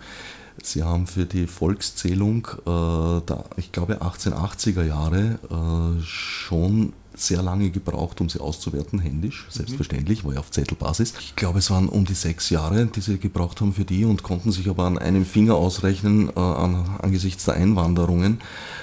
Sie 0.63 0.83
haben 0.83 1.07
für 1.07 1.25
die 1.25 1.47
Volkszählung, 1.47 2.47
äh, 2.67 3.23
da, 3.25 3.45
ich 3.57 3.73
glaube 3.73 4.03
1880er 4.03 4.85
Jahre, 4.85 5.39
äh, 5.51 6.03
schon 6.03 6.93
sehr 7.23 7.43
lange 7.43 7.71
gebraucht, 7.71 8.21
um 8.21 8.29
sie 8.29 8.41
auszuwerten, 8.41 8.99
händisch, 8.99 9.47
selbstverständlich, 9.51 10.25
war 10.25 10.35
ja 10.35 10.41
auf 10.41 10.51
Zettelbasis. 10.51 11.15
Ich 11.21 11.37
glaube, 11.37 11.59
es 11.59 11.71
waren 11.71 11.89
um 11.89 12.05
die 12.05 12.15
sechs 12.15 12.51
Jahre, 12.51 12.87
die 12.87 13.01
sie 13.01 13.19
gebraucht 13.19 13.61
haben 13.61 13.73
für 13.73 13.85
die 13.85 14.05
und 14.05 14.23
konnten 14.23 14.53
sich 14.53 14.69
aber 14.69 14.85
an 14.85 14.99
einem 14.99 15.25
Finger 15.25 15.55
ausrechnen, 15.55 16.29
äh, 16.29 16.41
an, 16.41 16.99
angesichts 17.01 17.45
der 17.45 17.55
Einwanderungen, 17.55 18.41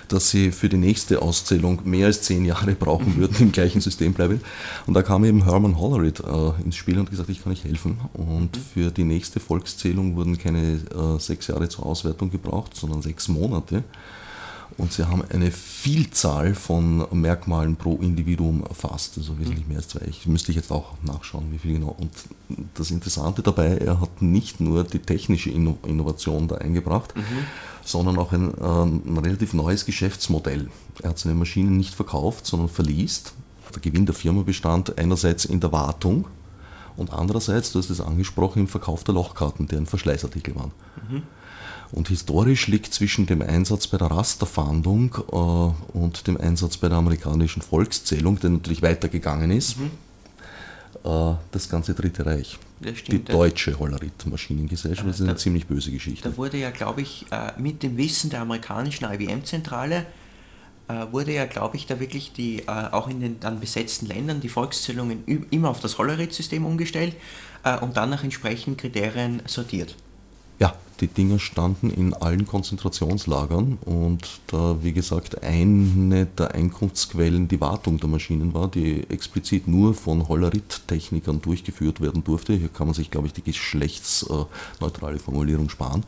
dass 0.08 0.30
sie 0.30 0.52
für 0.52 0.70
die 0.70 0.78
nächste 0.78 1.22
Auszählung 1.22 1.82
mehr 1.86 2.08
als 2.08 2.22
zehn 2.22 2.46
Jahre 2.46 2.74
brauchen 2.74 3.18
würden, 3.18 3.36
im 3.40 3.52
gleichen 3.52 3.82
System 3.82 4.14
bleiben. 4.14 4.42
Und 4.86 4.94
da 4.94 5.02
kam 5.02 5.26
eben 5.26 5.44
Herman 5.44 5.78
Hollerith 5.78 6.22
äh, 6.22 6.64
ins 6.64 6.76
Spiel 6.76 7.00
und 7.00 7.10
gesagt, 7.10 7.30
ich 7.30 7.44
kann 7.44 7.52
euch 7.52 7.64
helfen. 7.64 8.00
Und 8.14 8.58
für 8.58 8.92
die 8.92 9.04
nächste 9.04 9.40
Volkszählung 9.40 10.16
wurden 10.16 10.38
keine 10.38 10.74
äh, 10.74 11.20
sechs 11.20 11.48
Jahre 11.48 11.70
zur 11.70 11.86
Auswertung 11.86 12.32
gebraucht, 12.32 12.76
sondern 12.76 13.02
sechs 13.02 13.28
Monate 13.28 13.84
und 14.78 14.94
sie 14.94 15.08
haben 15.08 15.24
eine 15.30 15.50
Vielzahl 15.52 16.54
von 16.54 17.08
Merkmalen 17.12 17.78
pro 17.78 17.96
Individuum 17.96 18.64
erfasst, 18.64 19.18
also 19.18 19.40
wesentlich 19.40 19.68
mehr 19.68 19.78
als 19.78 19.88
zwei. 19.88 20.06
Ich 20.08 20.28
müsste 20.28 20.52
jetzt 20.52 20.72
auch 20.72 20.94
nachschauen, 21.04 21.52
wie 21.52 21.58
viel 21.58 21.74
genau. 21.74 21.96
Und 21.98 22.12
das 22.76 22.92
Interessante 22.92 23.42
dabei, 23.42 23.78
er 23.78 24.00
hat 24.00 24.22
nicht 24.22 24.60
nur 24.60 24.84
die 24.84 25.00
technische 25.00 25.50
Innovation 25.50 26.48
da 26.48 26.56
eingebracht, 26.56 27.16
mhm. 27.16 27.22
sondern 27.84 28.20
auch 28.20 28.32
ein, 28.34 28.54
ein, 28.54 29.18
relativ 29.18 29.54
neues 29.54 29.86
Geschäftsmodell. 29.86 30.70
Er 31.02 31.10
hat 31.10 31.18
seine 31.18 31.36
Maschinen 31.36 31.78
nicht 31.78 31.96
verkauft, 31.96 32.46
sondern 32.46 32.70
verliest. 32.70 33.34
Der 33.74 33.82
Gewinn 33.82 34.06
der 34.06 34.16
Firma 34.16 34.44
bestand 34.44 34.98
einerseits 35.00 35.46
in 35.46 35.60
der 35.60 35.72
Wartung 35.72 36.26
und 36.98 37.14
andererseits, 37.14 37.72
du 37.72 37.80
hast 37.80 37.90
es 37.90 38.00
angesprochen, 38.00 38.60
im 38.60 38.68
Verkauf 38.68 39.04
der 39.04 39.16
Lochkarten, 39.16 39.68
die 39.68 39.76
ein 39.76 39.88
Verschleißartikel 39.88 40.56
waren. 40.56 40.72
Mhm. 41.10 41.24
Und 41.92 42.10
historisch 42.10 42.68
liegt 42.68 42.94
zwischen 42.94 43.26
dem 43.26 43.42
Einsatz 43.42 43.88
bei 43.88 43.98
der 43.98 44.12
Rasterfahndung 44.12 45.16
äh, 45.32 45.98
und 45.98 46.28
dem 46.28 46.40
Einsatz 46.40 46.78
bei 46.78 46.90
der 46.90 46.98
amerikanischen 46.98 47.62
Volkszählung, 47.62 48.40
der 48.40 48.50
natürlich 48.50 48.82
weitergegangen 48.82 49.52
ist, 49.52 49.78
mhm. 49.78 49.92
äh, 51.06 51.36
das 51.52 51.70
ganze 51.70 51.94
Dritte 51.94 52.26
Reich. 52.26 52.60
Stimmt, 52.94 53.30
die 53.30 53.32
deutsche 53.32 53.80
Hollerit-Maschinengesellschaft, 53.80 55.08
äh, 55.08 55.10
das 55.10 55.20
ist 55.20 55.24
eine 55.24 55.34
da, 55.34 55.38
ziemlich 55.38 55.66
böse 55.66 55.92
Geschichte. 55.92 56.30
Da 56.30 56.38
wurde 56.38 56.58
ja, 56.58 56.72
glaube 56.72 57.02
ich, 57.02 57.26
äh, 57.32 57.60
mit 57.60 57.82
dem 57.84 57.98
Wissen 57.98 58.30
der 58.30 58.42
amerikanischen 58.42 59.06
IBM-Zentrale 59.06 60.06
äh, 60.90 61.06
wurde 61.12 61.34
ja, 61.34 61.46
glaube 61.46 61.78
ich, 61.78 61.86
da 61.88 62.00
wirklich 62.00 62.34
die, 62.34 62.60
äh, 62.60 62.68
auch 62.68 63.08
in 63.08 63.22
den 63.22 63.40
dann 63.40 63.60
besetzten 63.60 64.08
Ländern 64.08 64.42
die 64.42 64.50
Volkszählungen 64.50 65.24
immer 65.50 65.70
auf 65.70 65.80
das 65.80 65.98
Hollerit-System 65.98 66.66
umgestellt 66.66 67.16
und 67.82 67.98
dann 67.98 68.12
nach 68.12 68.24
entsprechenden 68.24 68.78
Kriterien 68.78 69.42
sortiert. 69.46 69.96
Ja, 70.60 70.74
die 71.00 71.08
Dinger 71.08 71.38
standen 71.38 71.92
in 71.92 72.14
allen 72.16 72.48
Konzentrationslagern 72.48 73.78
und 73.86 74.40
da, 74.48 74.78
wie 74.82 74.94
gesagt, 74.94 75.44
eine 75.44 76.26
der 76.26 76.56
Einkunftsquellen 76.56 77.48
die 77.48 77.62
Wartung 77.62 78.00
der 78.00 78.10
Maschinen 78.10 78.56
war, 78.56 78.68
die 78.68 79.08
explizit 79.10 79.68
nur 79.68 79.94
von 79.94 80.28
Hollerit-Technikern 80.28 81.42
durchgeführt 81.42 82.02
werden 82.02 82.24
durfte. 82.24 82.54
Hier 82.54 82.70
kann 82.70 82.88
man 82.88 82.96
sich, 82.96 83.12
glaube 83.12 83.28
ich, 83.28 83.34
die 83.34 83.44
geschlechtsneutrale 83.44 85.20
Formulierung 85.20 85.70
sparen. 85.70 86.04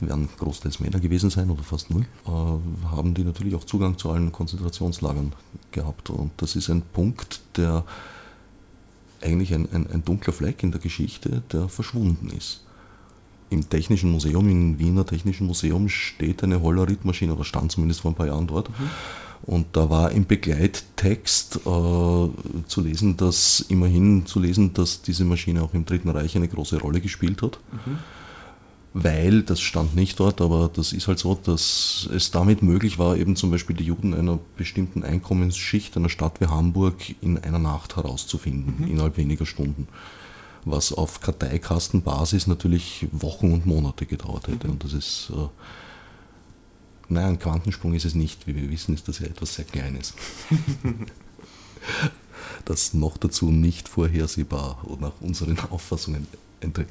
Werden 0.00 0.28
großteils 0.38 0.80
Männer 0.80 0.98
gewesen 0.98 1.30
sein 1.30 1.48
oder 1.48 1.62
fast 1.62 1.88
null, 1.90 2.04
äh, 2.26 2.90
haben 2.90 3.14
die 3.14 3.24
natürlich 3.24 3.54
auch 3.54 3.64
Zugang 3.64 3.96
zu 3.96 4.10
allen 4.10 4.30
Konzentrationslagern 4.30 5.32
gehabt. 5.70 6.10
Und 6.10 6.32
das 6.36 6.54
ist 6.54 6.68
ein 6.68 6.82
Punkt, 6.82 7.40
der 7.56 7.84
eigentlich 9.22 9.54
ein, 9.54 9.66
ein, 9.72 9.86
ein 9.90 10.04
dunkler 10.04 10.34
Fleck 10.34 10.62
in 10.62 10.72
der 10.72 10.80
Geschichte, 10.80 11.42
der 11.50 11.68
verschwunden 11.68 12.28
ist 12.28 12.65
im 13.50 13.68
Technischen 13.68 14.10
Museum, 14.10 14.48
im 14.48 14.78
Wiener 14.78 15.06
Technischen 15.06 15.46
Museum, 15.46 15.88
steht 15.88 16.42
eine 16.42 16.60
Hollerit-Maschine, 16.60 17.34
oder 17.34 17.44
stand 17.44 17.72
zumindest 17.72 18.00
vor 18.00 18.10
ein 18.10 18.14
paar 18.14 18.26
Jahren 18.26 18.46
dort. 18.46 18.68
Mhm. 18.70 18.90
Und 19.42 19.66
da 19.72 19.88
war 19.90 20.10
im 20.10 20.26
Begleittext 20.26 21.56
äh, 21.56 21.60
zu 21.60 22.80
lesen, 22.80 23.16
dass 23.16 23.64
immerhin 23.68 24.26
zu 24.26 24.40
lesen, 24.40 24.72
dass 24.74 25.02
diese 25.02 25.24
Maschine 25.24 25.62
auch 25.62 25.74
im 25.74 25.84
Dritten 25.84 26.08
Reich 26.08 26.36
eine 26.36 26.48
große 26.48 26.80
Rolle 26.80 27.00
gespielt 27.00 27.42
hat. 27.42 27.60
Mhm. 27.70 27.98
Weil, 28.98 29.42
das 29.42 29.60
stand 29.60 29.94
nicht 29.94 30.18
dort, 30.18 30.40
aber 30.40 30.70
das 30.72 30.94
ist 30.94 31.06
halt 31.06 31.18
so, 31.18 31.34
dass 31.34 32.08
es 32.14 32.30
damit 32.30 32.62
möglich 32.62 32.98
war, 32.98 33.18
eben 33.18 33.36
zum 33.36 33.50
Beispiel 33.50 33.76
die 33.76 33.84
Juden 33.84 34.14
einer 34.14 34.38
bestimmten 34.56 35.02
Einkommensschicht 35.02 35.96
einer 35.98 36.08
Stadt 36.08 36.40
wie 36.40 36.46
Hamburg 36.46 36.96
in 37.20 37.36
einer 37.36 37.58
Nacht 37.58 37.96
herauszufinden, 37.96 38.76
mhm. 38.78 38.90
innerhalb 38.90 39.18
weniger 39.18 39.44
Stunden 39.44 39.86
was 40.66 40.92
auf 40.92 41.20
Karteikastenbasis 41.20 42.48
natürlich 42.48 43.06
Wochen 43.12 43.52
und 43.52 43.66
Monate 43.66 44.04
gedauert 44.04 44.48
hätte. 44.48 44.66
Mhm. 44.66 44.72
Und 44.74 44.84
das 44.84 44.92
ist, 44.92 45.30
äh, 45.30 45.48
naja, 47.08 47.28
ein 47.28 47.38
Quantensprung 47.38 47.94
ist 47.94 48.04
es 48.04 48.14
nicht. 48.14 48.46
Wie 48.46 48.56
wir 48.56 48.68
wissen, 48.68 48.94
ist 48.94 49.08
das 49.08 49.20
ja 49.20 49.26
etwas 49.26 49.54
sehr 49.54 49.64
Kleines. 49.64 50.12
das 52.64 52.94
noch 52.94 53.16
dazu 53.16 53.50
nicht 53.50 53.88
vorhersehbar 53.88 54.84
nach 55.00 55.20
unseren 55.20 55.58
Auffassungen 55.70 56.26
eintritt. 56.60 56.88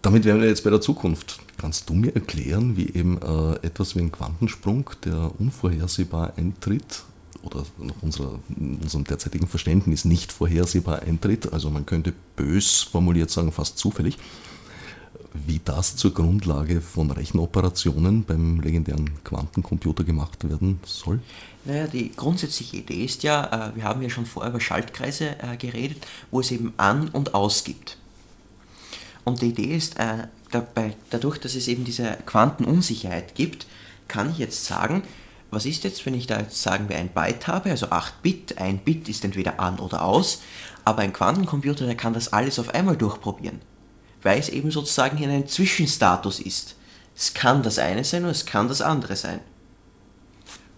Damit 0.00 0.24
wären 0.24 0.40
wir 0.40 0.48
jetzt 0.48 0.64
bei 0.64 0.70
der 0.70 0.80
Zukunft. 0.80 1.40
Kannst 1.58 1.90
du 1.90 1.94
mir 1.94 2.14
erklären, 2.14 2.76
wie 2.76 2.88
eben 2.88 3.20
äh, 3.20 3.54
etwas 3.66 3.96
wie 3.96 4.00
ein 4.00 4.12
Quantensprung, 4.12 4.90
der 5.04 5.32
unvorhersehbar 5.38 6.34
eintritt, 6.36 7.04
oder 7.46 7.64
nach 7.78 7.94
unserer, 8.02 8.38
unserem 8.58 9.04
derzeitigen 9.04 9.46
Verständnis 9.46 10.04
nicht 10.04 10.32
vorhersehbar 10.32 11.02
eintritt, 11.02 11.52
also 11.52 11.70
man 11.70 11.86
könnte 11.86 12.12
bös 12.36 12.82
formuliert 12.82 13.30
sagen, 13.30 13.52
fast 13.52 13.78
zufällig, 13.78 14.18
wie 15.46 15.60
das 15.64 15.96
zur 15.96 16.14
Grundlage 16.14 16.80
von 16.80 17.10
Rechenoperationen 17.10 18.24
beim 18.24 18.60
legendären 18.60 19.10
Quantencomputer 19.24 20.04
gemacht 20.04 20.48
werden 20.48 20.80
soll? 20.84 21.20
Naja, 21.64 21.86
die 21.86 22.12
grundsätzliche 22.14 22.78
Idee 22.78 23.04
ist 23.04 23.22
ja, 23.22 23.70
äh, 23.70 23.76
wir 23.76 23.84
haben 23.84 24.02
ja 24.02 24.08
schon 24.08 24.26
vorher 24.26 24.50
über 24.50 24.60
Schaltkreise 24.60 25.36
äh, 25.40 25.56
geredet, 25.56 26.06
wo 26.30 26.40
es 26.40 26.50
eben 26.50 26.72
an 26.76 27.08
und 27.08 27.34
aus 27.34 27.64
gibt. 27.64 27.98
Und 29.24 29.42
die 29.42 29.48
Idee 29.48 29.76
ist, 29.76 29.98
äh, 29.98 30.28
dabei, 30.50 30.96
dadurch, 31.10 31.38
dass 31.38 31.54
es 31.54 31.68
eben 31.68 31.84
diese 31.84 32.16
Quantenunsicherheit 32.26 33.34
gibt, 33.34 33.66
kann 34.08 34.30
ich 34.30 34.38
jetzt 34.38 34.64
sagen, 34.64 35.02
was 35.56 35.64
ist 35.64 35.84
jetzt, 35.84 36.04
wenn 36.04 36.12
ich 36.12 36.26
da 36.26 36.38
jetzt 36.38 36.60
sagen 36.60 36.90
wir 36.90 36.98
ein 36.98 37.08
Byte 37.08 37.46
habe, 37.46 37.70
also 37.70 37.88
8 37.88 38.20
Bit, 38.20 38.58
ein 38.58 38.76
Bit 38.76 39.08
ist 39.08 39.24
entweder 39.24 39.58
an 39.58 39.78
oder 39.78 40.02
aus, 40.02 40.42
aber 40.84 41.00
ein 41.00 41.14
Quantencomputer, 41.14 41.86
der 41.86 41.96
kann 41.96 42.12
das 42.12 42.30
alles 42.30 42.58
auf 42.58 42.74
einmal 42.74 42.98
durchprobieren, 42.98 43.62
weil 44.22 44.38
es 44.38 44.50
eben 44.50 44.70
sozusagen 44.70 45.16
in 45.16 45.30
einem 45.30 45.48
Zwischenstatus 45.48 46.40
ist. 46.40 46.76
Es 47.16 47.32
kann 47.32 47.62
das 47.62 47.78
eine 47.78 48.04
sein 48.04 48.24
und 48.24 48.30
es 48.30 48.44
kann 48.44 48.68
das 48.68 48.82
andere 48.82 49.16
sein. 49.16 49.40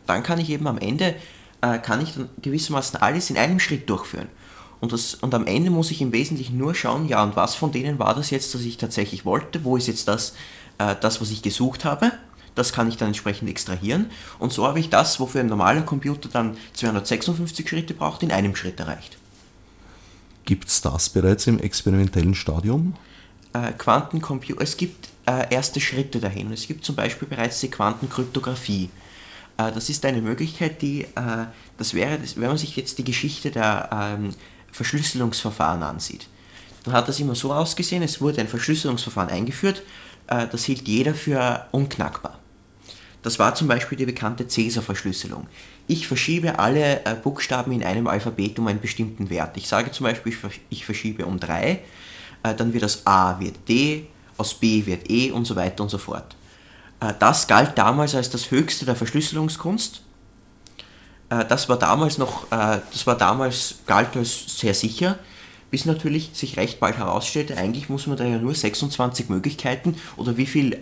Dann 0.06 0.22
kann 0.22 0.38
ich 0.38 0.48
eben 0.48 0.68
am 0.68 0.78
Ende, 0.78 1.16
äh, 1.60 1.80
kann 1.80 2.00
ich 2.00 2.14
dann 2.14 2.28
gewissermaßen 2.40 3.00
alles 3.00 3.30
in 3.30 3.36
einem 3.36 3.58
Schritt 3.58 3.90
durchführen. 3.90 4.28
Und, 4.78 4.92
das, 4.92 5.14
und 5.14 5.34
am 5.34 5.48
Ende 5.48 5.70
muss 5.70 5.90
ich 5.90 6.00
im 6.00 6.12
Wesentlichen 6.12 6.56
nur 6.56 6.76
schauen, 6.76 7.08
ja, 7.08 7.20
und 7.24 7.34
was 7.34 7.56
von 7.56 7.72
denen 7.72 7.98
war 7.98 8.14
das 8.14 8.30
jetzt, 8.30 8.54
das 8.54 8.60
ich 8.60 8.76
tatsächlich 8.76 9.24
wollte, 9.24 9.64
wo 9.64 9.76
ist 9.76 9.88
jetzt 9.88 10.06
das, 10.06 10.34
äh, 10.78 10.94
das 11.00 11.20
was 11.20 11.32
ich 11.32 11.42
gesucht 11.42 11.84
habe 11.84 12.12
das 12.58 12.72
kann 12.72 12.88
ich 12.88 12.96
dann 12.96 13.08
entsprechend 13.08 13.48
extrahieren 13.48 14.10
und 14.38 14.52
so 14.52 14.66
habe 14.66 14.80
ich 14.80 14.90
das, 14.90 15.20
wofür 15.20 15.40
ein 15.40 15.46
normaler 15.46 15.82
Computer 15.82 16.28
dann 16.28 16.56
256 16.74 17.68
Schritte 17.68 17.94
braucht, 17.94 18.22
in 18.22 18.32
einem 18.32 18.54
Schritt 18.54 18.78
erreicht. 18.80 19.18
Gibt 20.48 20.68
es 20.68 20.80
das 20.80 21.10
bereits 21.10 21.46
im 21.46 21.58
experimentellen 21.58 22.34
Stadium? 22.34 22.94
Äh, 23.52 23.72
Quantencomputer, 23.72 24.62
es 24.62 24.78
gibt 24.78 25.10
äh, 25.26 25.52
erste 25.54 25.78
Schritte 25.78 26.20
dahin. 26.20 26.50
Es 26.52 26.66
gibt 26.66 26.86
zum 26.86 26.96
Beispiel 26.96 27.28
bereits 27.28 27.60
die 27.60 27.68
Quantenkryptographie. 27.68 28.88
Äh, 29.58 29.72
das 29.72 29.90
ist 29.90 30.06
eine 30.06 30.22
Möglichkeit, 30.22 30.80
die, 30.80 31.06
das 31.76 31.92
wäre, 31.92 32.18
wenn 32.36 32.48
man 32.48 32.56
sich 32.56 32.76
jetzt 32.76 32.96
die 32.96 33.04
Geschichte 33.04 33.50
der 33.50 33.90
ähm, 33.92 34.30
Verschlüsselungsverfahren 34.72 35.82
ansieht, 35.82 36.28
dann 36.84 36.94
hat 36.94 37.08
das 37.08 37.20
immer 37.20 37.34
so 37.34 37.52
ausgesehen, 37.52 38.02
es 38.02 38.22
wurde 38.22 38.40
ein 38.40 38.48
Verschlüsselungsverfahren 38.48 39.30
eingeführt, 39.30 39.82
das 40.26 40.64
hielt 40.64 40.86
jeder 40.86 41.14
für 41.14 41.66
unknackbar. 41.72 42.37
Das 43.28 43.38
war 43.38 43.54
zum 43.54 43.68
Beispiel 43.68 43.98
die 43.98 44.06
bekannte 44.06 44.48
Cäsar-Verschlüsselung. 44.48 45.48
Ich 45.86 46.08
verschiebe 46.08 46.58
alle 46.58 47.04
äh, 47.04 47.14
Buchstaben 47.14 47.72
in 47.72 47.84
einem 47.84 48.06
Alphabet 48.06 48.58
um 48.58 48.66
einen 48.68 48.80
bestimmten 48.80 49.28
Wert. 49.28 49.54
Ich 49.58 49.68
sage 49.68 49.90
zum 49.90 50.04
Beispiel, 50.04 50.34
ich 50.70 50.86
verschiebe 50.86 51.26
um 51.26 51.38
3, 51.38 51.72
äh, 52.42 52.54
dann 52.54 52.72
wird 52.72 52.84
aus 52.84 53.02
A 53.06 53.38
wird 53.38 53.56
D, 53.68 54.06
aus 54.38 54.54
B 54.54 54.86
wird 54.86 55.10
E 55.10 55.30
und 55.30 55.44
so 55.44 55.56
weiter 55.56 55.82
und 55.82 55.90
so 55.90 55.98
fort. 55.98 56.36
Äh, 57.00 57.12
das 57.18 57.46
galt 57.46 57.76
damals 57.76 58.14
als 58.14 58.30
das 58.30 58.50
höchste 58.50 58.86
der 58.86 58.96
Verschlüsselungskunst. 58.96 60.00
Das 61.28 61.68
war 61.68 61.78
damals 61.78 62.16
noch, 62.16 62.48
das 62.48 63.06
war 63.06 63.14
damals, 63.14 63.80
galt 63.84 64.16
als 64.16 64.58
sehr 64.58 64.72
sicher, 64.72 65.18
bis 65.70 65.84
natürlich 65.84 66.30
sich 66.32 66.56
recht 66.56 66.80
bald 66.80 66.96
herausstellte, 66.96 67.58
eigentlich 67.58 67.90
muss 67.90 68.06
man 68.06 68.16
da 68.16 68.24
ja 68.24 68.38
nur 68.38 68.54
26 68.54 69.28
Möglichkeiten 69.28 69.96
oder 70.16 70.38
wie 70.38 70.46
viel, 70.46 70.78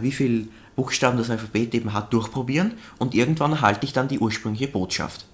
wie 0.00 0.12
viel 0.12 0.48
Buchstaben 0.80 1.18
das 1.18 1.28
Alphabet 1.28 1.74
eben 1.74 1.92
hat, 1.92 2.10
durchprobieren 2.10 2.72
und 2.98 3.14
irgendwann 3.14 3.52
erhalte 3.52 3.84
ich 3.84 3.92
dann 3.92 4.08
die 4.08 4.18
ursprüngliche 4.18 4.68
Botschaft. 4.68 5.26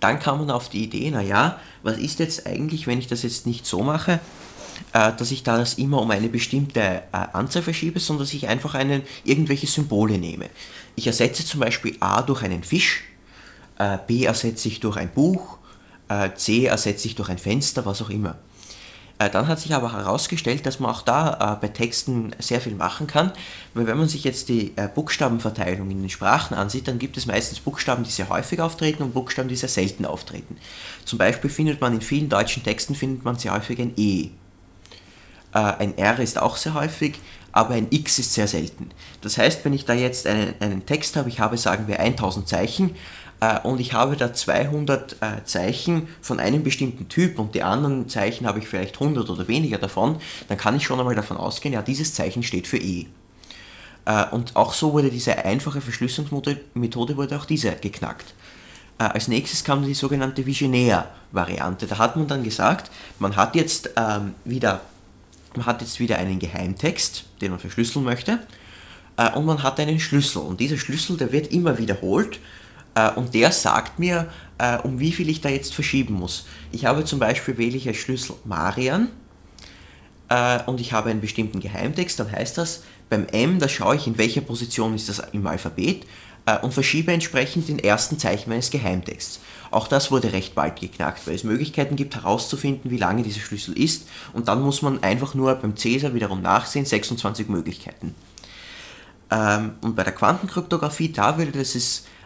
Dann 0.00 0.18
kam 0.18 0.40
man 0.40 0.50
auf 0.50 0.68
die 0.68 0.82
Idee, 0.82 1.12
naja, 1.12 1.60
was 1.84 1.98
ist 1.98 2.18
jetzt 2.18 2.44
eigentlich, 2.44 2.88
wenn 2.88 2.98
ich 2.98 3.06
das 3.06 3.22
jetzt 3.22 3.46
nicht 3.46 3.64
so 3.64 3.84
mache, 3.84 4.18
äh, 4.92 5.12
dass 5.16 5.30
ich 5.30 5.44
da 5.44 5.56
das 5.56 5.74
immer 5.74 6.02
um 6.02 6.10
eine 6.10 6.28
bestimmte 6.28 6.80
äh, 6.80 7.02
Anzahl 7.12 7.62
verschiebe, 7.62 8.00
sondern 8.00 8.24
dass 8.24 8.34
ich 8.34 8.48
einfach 8.48 8.74
einen, 8.74 9.02
irgendwelche 9.22 9.68
Symbole 9.68 10.18
nehme. 10.18 10.46
Ich 10.96 11.06
ersetze 11.06 11.46
zum 11.46 11.60
Beispiel 11.60 11.96
A 12.00 12.22
durch 12.22 12.42
einen 12.42 12.64
Fisch, 12.64 13.04
äh, 13.78 13.98
B 14.04 14.24
ersetze 14.24 14.66
ich 14.66 14.80
durch 14.80 14.96
ein 14.96 15.10
Buch, 15.10 15.58
C 16.36 16.64
ersetze 16.64 17.06
ich 17.06 17.16
durch 17.16 17.28
ein 17.28 17.36
Fenster, 17.36 17.84
was 17.84 18.00
auch 18.00 18.08
immer. 18.08 18.38
Äh, 19.18 19.30
dann 19.30 19.48
hat 19.48 19.58
sich 19.58 19.74
aber 19.74 19.92
herausgestellt, 19.92 20.64
dass 20.64 20.78
man 20.78 20.90
auch 20.90 21.02
da 21.02 21.54
äh, 21.54 21.60
bei 21.60 21.68
Texten 21.68 22.34
sehr 22.38 22.60
viel 22.60 22.74
machen 22.74 23.06
kann, 23.06 23.32
weil 23.74 23.86
wenn 23.86 23.98
man 23.98 24.08
sich 24.08 24.24
jetzt 24.24 24.48
die 24.48 24.72
äh, 24.76 24.88
Buchstabenverteilung 24.92 25.90
in 25.90 26.00
den 26.00 26.10
Sprachen 26.10 26.54
ansieht, 26.54 26.86
dann 26.86 26.98
gibt 26.98 27.16
es 27.16 27.26
meistens 27.26 27.60
Buchstaben, 27.60 28.04
die 28.04 28.10
sehr 28.10 28.28
häufig 28.28 28.60
auftreten 28.60 29.02
und 29.02 29.14
Buchstaben, 29.14 29.48
die 29.48 29.56
sehr 29.56 29.68
selten 29.68 30.04
auftreten. 30.04 30.56
Zum 31.04 31.18
Beispiel 31.18 31.50
findet 31.50 31.80
man 31.80 31.94
in 31.94 32.00
vielen 32.00 32.28
deutschen 32.28 32.62
Texten 32.62 32.94
findet 32.94 33.24
man 33.24 33.36
sehr 33.36 33.52
häufig 33.52 33.80
ein 33.80 33.92
E. 33.96 34.30
Ein 35.50 35.96
R 35.96 36.18
ist 36.20 36.38
auch 36.38 36.58
sehr 36.58 36.74
häufig, 36.74 37.18
aber 37.52 37.74
ein 37.74 37.86
X 37.90 38.18
ist 38.18 38.34
sehr 38.34 38.46
selten. 38.46 38.90
Das 39.22 39.38
heißt, 39.38 39.64
wenn 39.64 39.72
ich 39.72 39.86
da 39.86 39.94
jetzt 39.94 40.26
einen, 40.26 40.54
einen 40.60 40.84
Text 40.84 41.16
habe, 41.16 41.30
ich 41.30 41.40
habe 41.40 41.56
sagen 41.56 41.88
wir 41.88 41.98
1000 41.98 42.46
Zeichen 42.46 42.94
äh, 43.40 43.60
und 43.60 43.80
ich 43.80 43.92
habe 43.92 44.16
da 44.16 44.32
200 44.32 45.16
äh, 45.20 45.44
Zeichen 45.44 46.08
von 46.20 46.40
einem 46.40 46.62
bestimmten 46.62 47.08
Typ 47.08 47.38
und 47.38 47.54
die 47.54 47.62
anderen 47.62 48.08
Zeichen 48.08 48.46
habe 48.46 48.58
ich 48.58 48.68
vielleicht 48.68 48.94
100 48.94 49.28
oder 49.30 49.46
weniger 49.48 49.78
davon, 49.78 50.16
dann 50.48 50.58
kann 50.58 50.76
ich 50.76 50.84
schon 50.84 50.98
einmal 50.98 51.14
davon 51.14 51.36
ausgehen, 51.36 51.72
ja, 51.72 51.82
dieses 51.82 52.14
Zeichen 52.14 52.42
steht 52.42 52.66
für 52.66 52.78
E. 52.78 53.06
Äh, 54.04 54.24
und 54.30 54.56
auch 54.56 54.72
so 54.74 54.92
wurde 54.92 55.10
diese 55.10 55.44
einfache 55.44 55.80
Verschlüsselungsmethode, 55.80 57.16
wurde 57.16 57.36
auch 57.36 57.44
diese 57.44 57.72
geknackt. 57.72 58.34
Als 59.00 59.28
nächstes 59.28 59.62
kam 59.62 59.84
die 59.84 59.94
sogenannte 59.94 60.44
Visionär-Variante. 60.44 61.86
Da 61.86 61.98
hat 61.98 62.16
man 62.16 62.26
dann 62.26 62.42
gesagt, 62.42 62.90
man 63.20 63.36
hat 63.36 63.54
jetzt 63.54 63.90
ähm, 63.96 64.34
wieder 64.44 64.80
man 65.54 65.66
hat 65.66 65.80
jetzt 65.82 66.00
wieder 66.00 66.18
einen 66.18 66.40
Geheimtext, 66.40 67.24
den 67.40 67.52
man 67.52 67.60
verschlüsseln 67.60 68.04
möchte, 68.04 68.40
und 69.36 69.44
man 69.46 69.62
hat 69.62 69.78
einen 69.78 70.00
Schlüssel. 70.00 70.42
Und 70.42 70.58
dieser 70.58 70.78
Schlüssel, 70.78 71.16
der 71.16 71.30
wird 71.30 71.52
immer 71.52 71.78
wiederholt 71.78 72.36
äh, 72.36 72.57
und 73.14 73.34
der 73.34 73.52
sagt 73.52 73.98
mir, 73.98 74.30
äh, 74.58 74.78
um 74.78 75.00
wie 75.00 75.12
viel 75.12 75.28
ich 75.28 75.40
da 75.40 75.48
jetzt 75.48 75.74
verschieben 75.74 76.14
muss. 76.14 76.46
Ich 76.72 76.84
habe 76.84 77.04
zum 77.04 77.18
Beispiel, 77.18 77.58
wähle 77.58 77.76
ich 77.76 77.86
als 77.88 77.98
Schlüssel 77.98 78.36
Marian 78.44 79.08
äh, 80.28 80.62
und 80.64 80.80
ich 80.80 80.92
habe 80.92 81.10
einen 81.10 81.20
bestimmten 81.20 81.60
Geheimtext, 81.60 82.18
dann 82.18 82.30
heißt 82.30 82.58
das, 82.58 82.82
beim 83.08 83.26
M, 83.26 83.58
da 83.58 83.68
schaue 83.68 83.96
ich, 83.96 84.06
in 84.06 84.18
welcher 84.18 84.42
Position 84.42 84.94
ist 84.94 85.08
das 85.08 85.22
im 85.32 85.46
Alphabet 85.46 86.04
und 86.62 86.72
verschiebe 86.72 87.12
entsprechend 87.12 87.68
den 87.68 87.78
ersten 87.78 88.18
Zeichen 88.18 88.48
meines 88.48 88.70
Geheimtexts. 88.70 89.40
Auch 89.70 89.86
das 89.86 90.10
wurde 90.10 90.32
recht 90.32 90.54
bald 90.54 90.80
geknackt, 90.80 91.26
weil 91.26 91.34
es 91.34 91.44
Möglichkeiten 91.44 91.94
gibt 91.96 92.14
herauszufinden, 92.16 92.90
wie 92.90 92.96
lange 92.96 93.22
dieser 93.22 93.40
Schlüssel 93.40 93.78
ist 93.78 94.08
und 94.32 94.48
dann 94.48 94.62
muss 94.62 94.80
man 94.80 95.02
einfach 95.02 95.34
nur 95.34 95.54
beim 95.56 95.76
Cäsar 95.76 96.14
wiederum 96.14 96.40
nachsehen, 96.40 96.86
26 96.86 97.48
Möglichkeiten. 97.48 98.14
Ähm, 99.30 99.72
und 99.82 99.94
bei 99.94 100.04
der 100.04 100.14
Quantenkryptographie, 100.14 101.12
da 101.12 101.36
würde 101.36 101.52
das 101.52 101.74
ist 101.74 102.06
äh, 102.06 102.17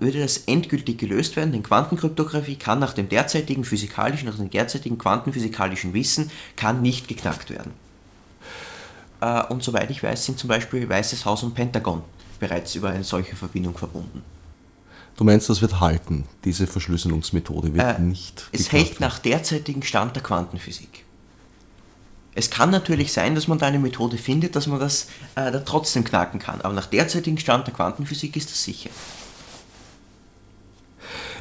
würde 0.00 0.20
das 0.20 0.38
endgültig 0.46 0.98
gelöst 0.98 1.36
werden, 1.36 1.52
denn 1.52 1.62
Quantenkryptographie 1.62 2.56
kann 2.56 2.78
nach 2.78 2.94
dem 2.94 3.08
derzeitigen 3.08 3.64
physikalischen, 3.64 4.28
nach 4.28 4.36
dem 4.36 4.50
derzeitigen 4.50 4.96
quantenphysikalischen 4.96 5.92
Wissen, 5.92 6.30
kann 6.56 6.80
nicht 6.80 7.06
geknackt 7.06 7.50
werden. 7.50 7.72
Äh, 9.20 9.44
und 9.46 9.62
soweit 9.62 9.90
ich 9.90 10.02
weiß, 10.02 10.24
sind 10.24 10.38
zum 10.38 10.48
Beispiel 10.48 10.88
Weißes 10.88 11.24
Haus 11.24 11.42
und 11.42 11.54
Pentagon 11.54 12.02
bereits 12.38 12.74
über 12.74 12.90
eine 12.90 13.04
solche 13.04 13.36
Verbindung 13.36 13.76
verbunden. 13.76 14.22
Du 15.16 15.24
meinst, 15.24 15.50
das 15.50 15.60
wird 15.60 15.80
halten, 15.80 16.24
diese 16.44 16.68
Verschlüsselungsmethode 16.68 17.74
wird 17.74 17.98
äh, 17.98 18.00
nicht. 18.00 18.48
Es 18.52 18.70
hält 18.70 19.00
nach 19.00 19.18
derzeitigem 19.18 19.82
Stand 19.82 20.14
der 20.14 20.22
Quantenphysik. 20.22 21.04
Es 22.36 22.50
kann 22.50 22.70
natürlich 22.70 23.12
sein, 23.12 23.34
dass 23.34 23.48
man 23.48 23.58
da 23.58 23.66
eine 23.66 23.80
Methode 23.80 24.16
findet, 24.16 24.54
dass 24.54 24.68
man 24.68 24.78
das 24.78 25.08
äh, 25.34 25.50
da 25.50 25.58
trotzdem 25.58 26.04
knacken 26.04 26.38
kann, 26.38 26.60
aber 26.60 26.72
nach 26.72 26.86
derzeitigem 26.86 27.38
Stand 27.38 27.66
der 27.66 27.74
Quantenphysik 27.74 28.36
ist 28.36 28.50
das 28.50 28.62
sicher. 28.62 28.90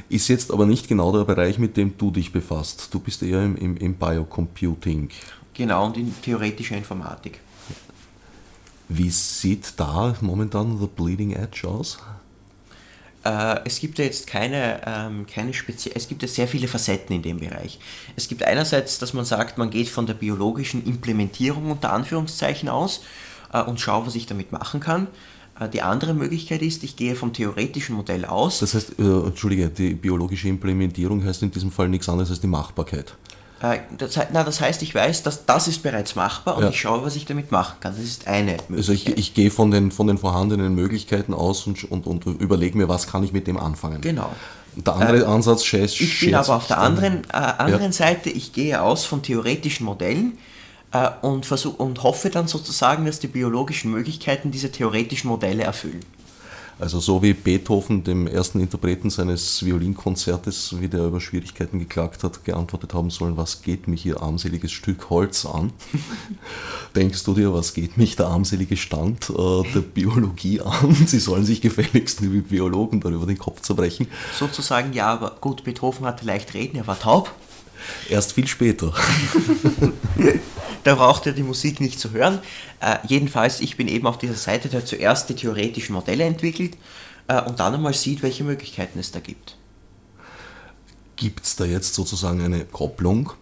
Ist 0.10 0.30
jetzt 0.30 0.52
aber 0.52 0.66
nicht 0.66 0.88
genau 0.88 1.12
der 1.12 1.26
Bereich, 1.26 1.60
mit 1.60 1.76
dem 1.76 1.98
du 1.98 2.12
dich 2.12 2.32
befasst. 2.32 2.94
Du 2.94 3.00
bist 3.00 3.22
eher 3.24 3.44
im, 3.44 3.58
im, 3.58 3.78
im 3.78 3.96
Biocomputing. 3.96 5.10
Genau, 5.54 5.86
und 5.86 5.98
in 5.98 6.14
theoretischer 6.22 6.78
Informatik. 6.78 7.40
Wie 8.90 9.10
sieht 9.10 9.74
da 9.76 10.16
momentan 10.22 10.80
The 10.80 10.88
Bleeding 10.88 11.34
Edge 11.34 11.68
aus? 11.68 11.98
Äh, 13.26 13.60
es 13.66 13.80
gibt 13.82 14.00
ja 14.00 14.06
jetzt 14.06 14.28
keine, 14.28 14.82
ähm, 14.86 15.26
keine 15.28 15.54
spezielle, 15.54 15.96
es 15.98 16.08
gibt 16.08 16.22
ja 16.22 16.28
sehr 16.30 16.48
viele 16.48 16.70
Facetten 16.70 17.14
in 17.14 17.22
dem 17.22 17.40
Bereich. 17.40 17.80
Es 18.16 18.30
gibt 18.30 18.44
einerseits, 18.44 19.00
dass 19.00 19.14
man 19.14 19.26
sagt, 19.26 19.58
man 19.58 19.70
geht 19.70 19.90
von 19.90 20.06
der 20.06 20.14
biologischen 20.14 20.86
Implementierung 20.86 21.70
unter 21.72 21.92
Anführungszeichen 21.92 22.70
aus 22.70 23.02
äh, 23.52 23.62
und 23.62 23.82
schaut, 23.82 24.08
was 24.08 24.16
ich 24.16 24.28
damit 24.28 24.54
machen 24.54 24.80
kann. 24.80 25.08
Äh, 25.60 25.70
die 25.70 25.82
andere 25.82 26.14
Möglichkeit 26.14 26.62
ist, 26.62 26.84
ich 26.84 26.96
gehe 26.96 27.16
vom 27.16 27.34
theoretischen 27.34 27.96
Modell 27.96 28.26
aus. 28.26 28.60
Das 28.60 28.74
heißt, 28.74 29.00
äh, 29.00 29.04
Entschuldige, 29.04 29.70
die 29.70 29.94
biologische 29.94 30.48
Implementierung 30.48 31.24
heißt 31.24 31.44
in 31.44 31.52
diesem 31.52 31.72
Fall 31.72 31.90
nichts 31.90 32.10
anderes 32.10 32.30
als 32.30 32.42
die 32.42 32.48
Machbarkeit. 32.48 33.14
Äh, 33.62 33.80
das, 33.98 34.20
na, 34.32 34.44
das 34.44 34.62
heißt, 34.62 34.82
ich 34.84 34.94
weiß, 34.94 35.24
dass 35.24 35.46
das 35.46 35.68
ist 35.68 35.82
bereits 35.82 36.16
machbar 36.16 36.58
und 36.58 36.64
ja. 36.64 36.70
ich 36.70 36.80
schaue, 36.80 37.04
was 37.04 37.16
ich 37.16 37.26
damit 37.26 37.52
machen 37.52 37.78
kann. 37.80 37.96
Das 37.96 38.04
ist 38.04 38.28
eine 38.28 38.52
Möglichkeit. 38.52 38.78
Also 38.78 38.92
ich, 38.94 39.18
ich 39.18 39.34
gehe 39.34 39.50
von 39.50 39.72
den, 39.72 39.92
von 39.92 40.08
den 40.08 40.18
vorhandenen 40.18 40.76
Möglichkeiten 40.76 41.34
aus 41.34 41.66
und, 41.66 41.84
und, 41.90 42.06
und 42.06 42.26
überlege 42.26 42.78
mir, 42.78 42.88
was 42.88 43.08
kann 43.08 43.24
ich 43.24 43.34
mit 43.34 43.48
dem 43.48 43.58
anfangen. 43.58 44.02
Genau. 44.02 44.32
Der 44.76 44.94
andere 44.94 45.22
äh, 45.22 45.26
Ansatz 45.26 45.66
schätzt. 45.66 46.00
Ich 46.00 46.20
bin 46.20 46.36
aber 46.36 46.56
auf 46.56 46.68
der 46.68 46.78
anderen, 46.78 47.24
äh, 47.34 47.38
anderen 47.38 47.86
ja. 47.86 47.92
Seite, 47.92 48.30
ich 48.30 48.54
gehe 48.54 48.80
aus 48.80 49.06
von 49.06 49.24
theoretischen 49.24 49.88
Modellen 49.88 50.38
äh, 50.92 51.10
und, 51.22 51.46
versuch, 51.46 51.78
und 51.80 52.04
hoffe 52.04 52.30
dann 52.30 52.48
sozusagen, 52.48 53.06
dass 53.06 53.20
die 53.20 53.28
biologischen 53.28 53.92
Möglichkeiten 53.92 54.52
diese 54.52 54.72
theoretischen 54.72 55.30
Modelle 55.30 55.64
erfüllen. 55.64 56.02
Also 56.80 57.00
so 57.00 57.24
wie 57.24 57.34
Beethoven 57.34 58.04
dem 58.04 58.28
ersten 58.28 58.60
Interpreten 58.60 59.10
seines 59.10 59.66
Violinkonzertes, 59.66 60.80
wie 60.80 60.88
der 60.88 61.06
über 61.06 61.20
Schwierigkeiten 61.20 61.80
geklagt 61.80 62.24
hat, 62.24 62.46
geantwortet 62.46 62.94
haben 62.94 63.10
sollen, 63.10 63.36
was 63.36 63.64
geht 63.64 63.88
mich 63.88 64.06
ihr 64.06 64.22
armseliges 64.22 64.72
Stück 64.72 65.10
Holz 65.10 65.48
an? 65.48 65.74
Denkst 66.96 67.24
du 67.24 67.34
dir, 67.34 67.52
was 67.52 67.74
geht 67.74 67.98
mich 67.98 68.16
der 68.16 68.28
armselige 68.28 68.78
Stand 68.78 69.32
äh, 69.32 69.64
der 69.74 69.82
Biologie 69.82 70.62
an? 70.62 70.94
Sie 71.08 71.20
sollen 71.20 71.46
sich 71.46 71.62
gefälligst 71.62 72.22
wie 72.22 72.42
Biologen 72.42 73.02
darüber 73.02 73.26
den 73.26 73.40
Kopf 73.40 73.62
zerbrechen. 73.62 74.08
Sozusagen 74.38 74.94
ja, 74.94 75.08
aber 75.08 75.38
gut, 75.42 75.64
Beethoven 75.64 76.06
hatte 76.06 76.28
leicht 76.28 76.54
reden, 76.54 76.78
er 76.78 76.86
war 76.86 77.00
taub. 77.00 77.34
Erst 78.10 78.34
viel 78.34 78.48
später. 78.48 78.94
da 80.84 80.96
braucht 80.96 81.26
er 81.26 81.34
die 81.34 81.44
Musik 81.44 81.80
nicht 81.80 82.00
zu 82.00 82.12
hören. 82.12 82.40
Äh, 82.80 82.98
jedenfalls, 83.08 83.60
ich 83.60 83.78
bin 83.78 83.88
eben 83.88 84.08
auf 84.08 84.18
dieser 84.18 84.36
Seite, 84.36 84.70
der 84.70 84.86
zuerst 84.86 85.30
die 85.30 85.36
theoretischen 85.36 85.94
Modelle 85.94 86.24
entwickelt 86.24 86.78
äh, 87.28 87.42
und 87.42 87.60
dann 87.60 87.74
einmal 87.74 87.94
sieht, 87.94 88.24
welche 88.24 88.44
Möglichkeiten 88.44 89.00
es 89.00 89.12
da 89.12 89.20
gibt. 89.20 89.58
Gibt 91.16 91.46
es 91.46 91.56
da 91.56 91.66
jetzt 91.66 91.96
sozusagen 91.96 92.42
eine 92.42 92.66
Kopplung 92.66 93.34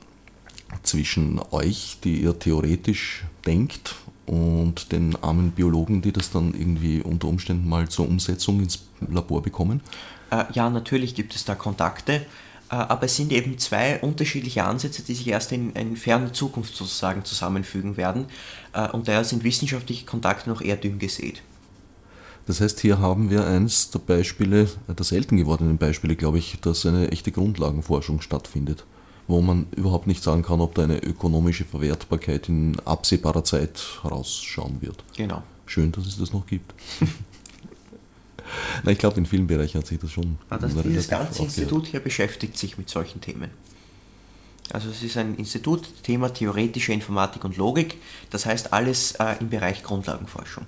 zwischen 0.84 1.42
euch, 1.52 1.98
die 2.04 2.22
ihr 2.22 2.40
theoretisch 2.40 3.26
denkt, 3.46 3.96
und 4.26 4.92
den 4.92 5.16
armen 5.22 5.52
Biologen, 5.52 6.02
die 6.02 6.12
das 6.12 6.32
dann 6.32 6.54
irgendwie 6.54 7.02
unter 7.02 7.28
Umständen 7.28 7.68
mal 7.68 7.90
zur 7.90 8.08
Umsetzung 8.08 8.60
ins 8.60 8.88
Labor 9.08 9.42
bekommen? 9.42 9.82
Äh, 10.32 10.46
ja, 10.54 10.70
natürlich 10.70 11.16
gibt 11.16 11.36
es 11.36 11.46
da 11.46 11.56
Kontakte. 11.56 12.26
Äh, 12.72 12.76
aber 12.76 13.04
es 13.04 13.16
sind 13.16 13.32
eben 13.32 13.58
zwei 13.58 14.00
unterschiedliche 14.00 14.64
Ansätze, 14.64 15.04
die 15.04 15.14
sich 15.14 15.28
erst 15.28 15.52
in, 15.52 15.72
in 15.74 15.96
ferner 15.96 16.34
Zukunft 16.34 16.76
sozusagen 16.76 17.24
zusammenfügen 17.26 17.98
werden. 17.98 18.26
Äh, 18.74 18.90
und 18.90 19.08
daher 19.08 19.24
sind 19.24 19.44
wissenschaftliche 19.44 20.06
Kontakte 20.06 20.50
noch 20.50 20.62
eher 20.62 20.78
dünn 20.78 21.00
gesät. 21.00 21.42
Das 22.48 22.62
heißt, 22.62 22.80
hier 22.80 23.00
haben 23.00 23.30
wir 23.30 23.46
eins 23.46 23.90
der 23.90 24.00
Beispiele, 24.00 24.70
der 24.88 25.04
selten 25.04 25.38
gewordenen 25.38 25.78
Beispiele, 25.78 26.16
glaube 26.16 26.38
ich, 26.38 26.60
dass 26.62 26.86
eine 26.86 27.12
echte 27.12 27.32
Grundlagenforschung 27.32 28.22
stattfindet, 28.22 28.86
wo 29.28 29.42
man 29.42 29.66
überhaupt 29.76 30.06
nicht 30.06 30.22
sagen 30.22 30.44
kann, 30.44 30.62
ob 30.62 30.76
da 30.76 30.84
eine 30.84 31.00
ökonomische 31.04 31.66
Verwertbarkeit 31.66 32.48
in 32.48 32.80
absehbarer 32.86 33.44
Zeit 33.44 33.82
herausschauen 34.04 34.78
wird. 34.82 35.04
Genau. 35.18 35.42
Schön, 35.66 35.92
dass 35.92 36.06
es 36.06 36.20
das 36.20 36.34
noch 36.34 36.46
gibt. 36.46 36.74
Na, 38.84 38.92
ich 38.92 38.98
glaube, 38.98 39.18
in 39.18 39.26
vielen 39.26 39.48
Bereichen 39.48 39.80
hat 39.80 39.88
sich 39.88 40.00
das 40.00 40.12
schon. 40.12 40.38
Ah, 40.50 40.58
das, 40.58 40.74
dieses 40.76 41.08
ganze 41.08 41.44
Institut 41.44 41.88
hier 41.88 42.00
beschäftigt 42.00 42.58
sich 42.58 42.78
mit 42.78 42.90
solchen 42.90 43.22
Themen. 43.22 43.50
Also 44.72 44.90
es 44.90 45.04
ist 45.04 45.18
ein 45.18 45.36
Institut, 45.36 46.04
Thema 46.04 46.34
theoretische 46.34 46.92
Informatik 46.92 47.44
und 47.44 47.56
Logik, 47.58 47.98
das 48.32 48.46
heißt 48.46 48.74
alles 48.74 49.12
äh, 49.14 49.36
im 49.40 49.50
Bereich 49.50 49.84
Grundlagenforschung. 49.84 50.66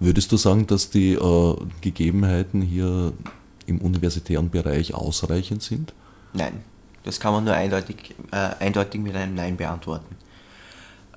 Würdest 0.00 0.32
du 0.32 0.36
sagen, 0.36 0.66
dass 0.66 0.90
die 0.90 1.12
äh, 1.12 1.56
Gegebenheiten 1.80 2.62
hier 2.62 3.12
im 3.66 3.80
universitären 3.80 4.50
Bereich 4.50 4.94
ausreichend 4.94 5.62
sind? 5.62 5.92
Nein, 6.32 6.64
das 7.04 7.20
kann 7.20 7.32
man 7.32 7.44
nur 7.44 7.54
eindeutig, 7.54 8.14
äh, 8.32 8.50
eindeutig 8.58 9.00
mit 9.00 9.14
einem 9.14 9.34
Nein 9.34 9.56
beantworten. 9.56 10.16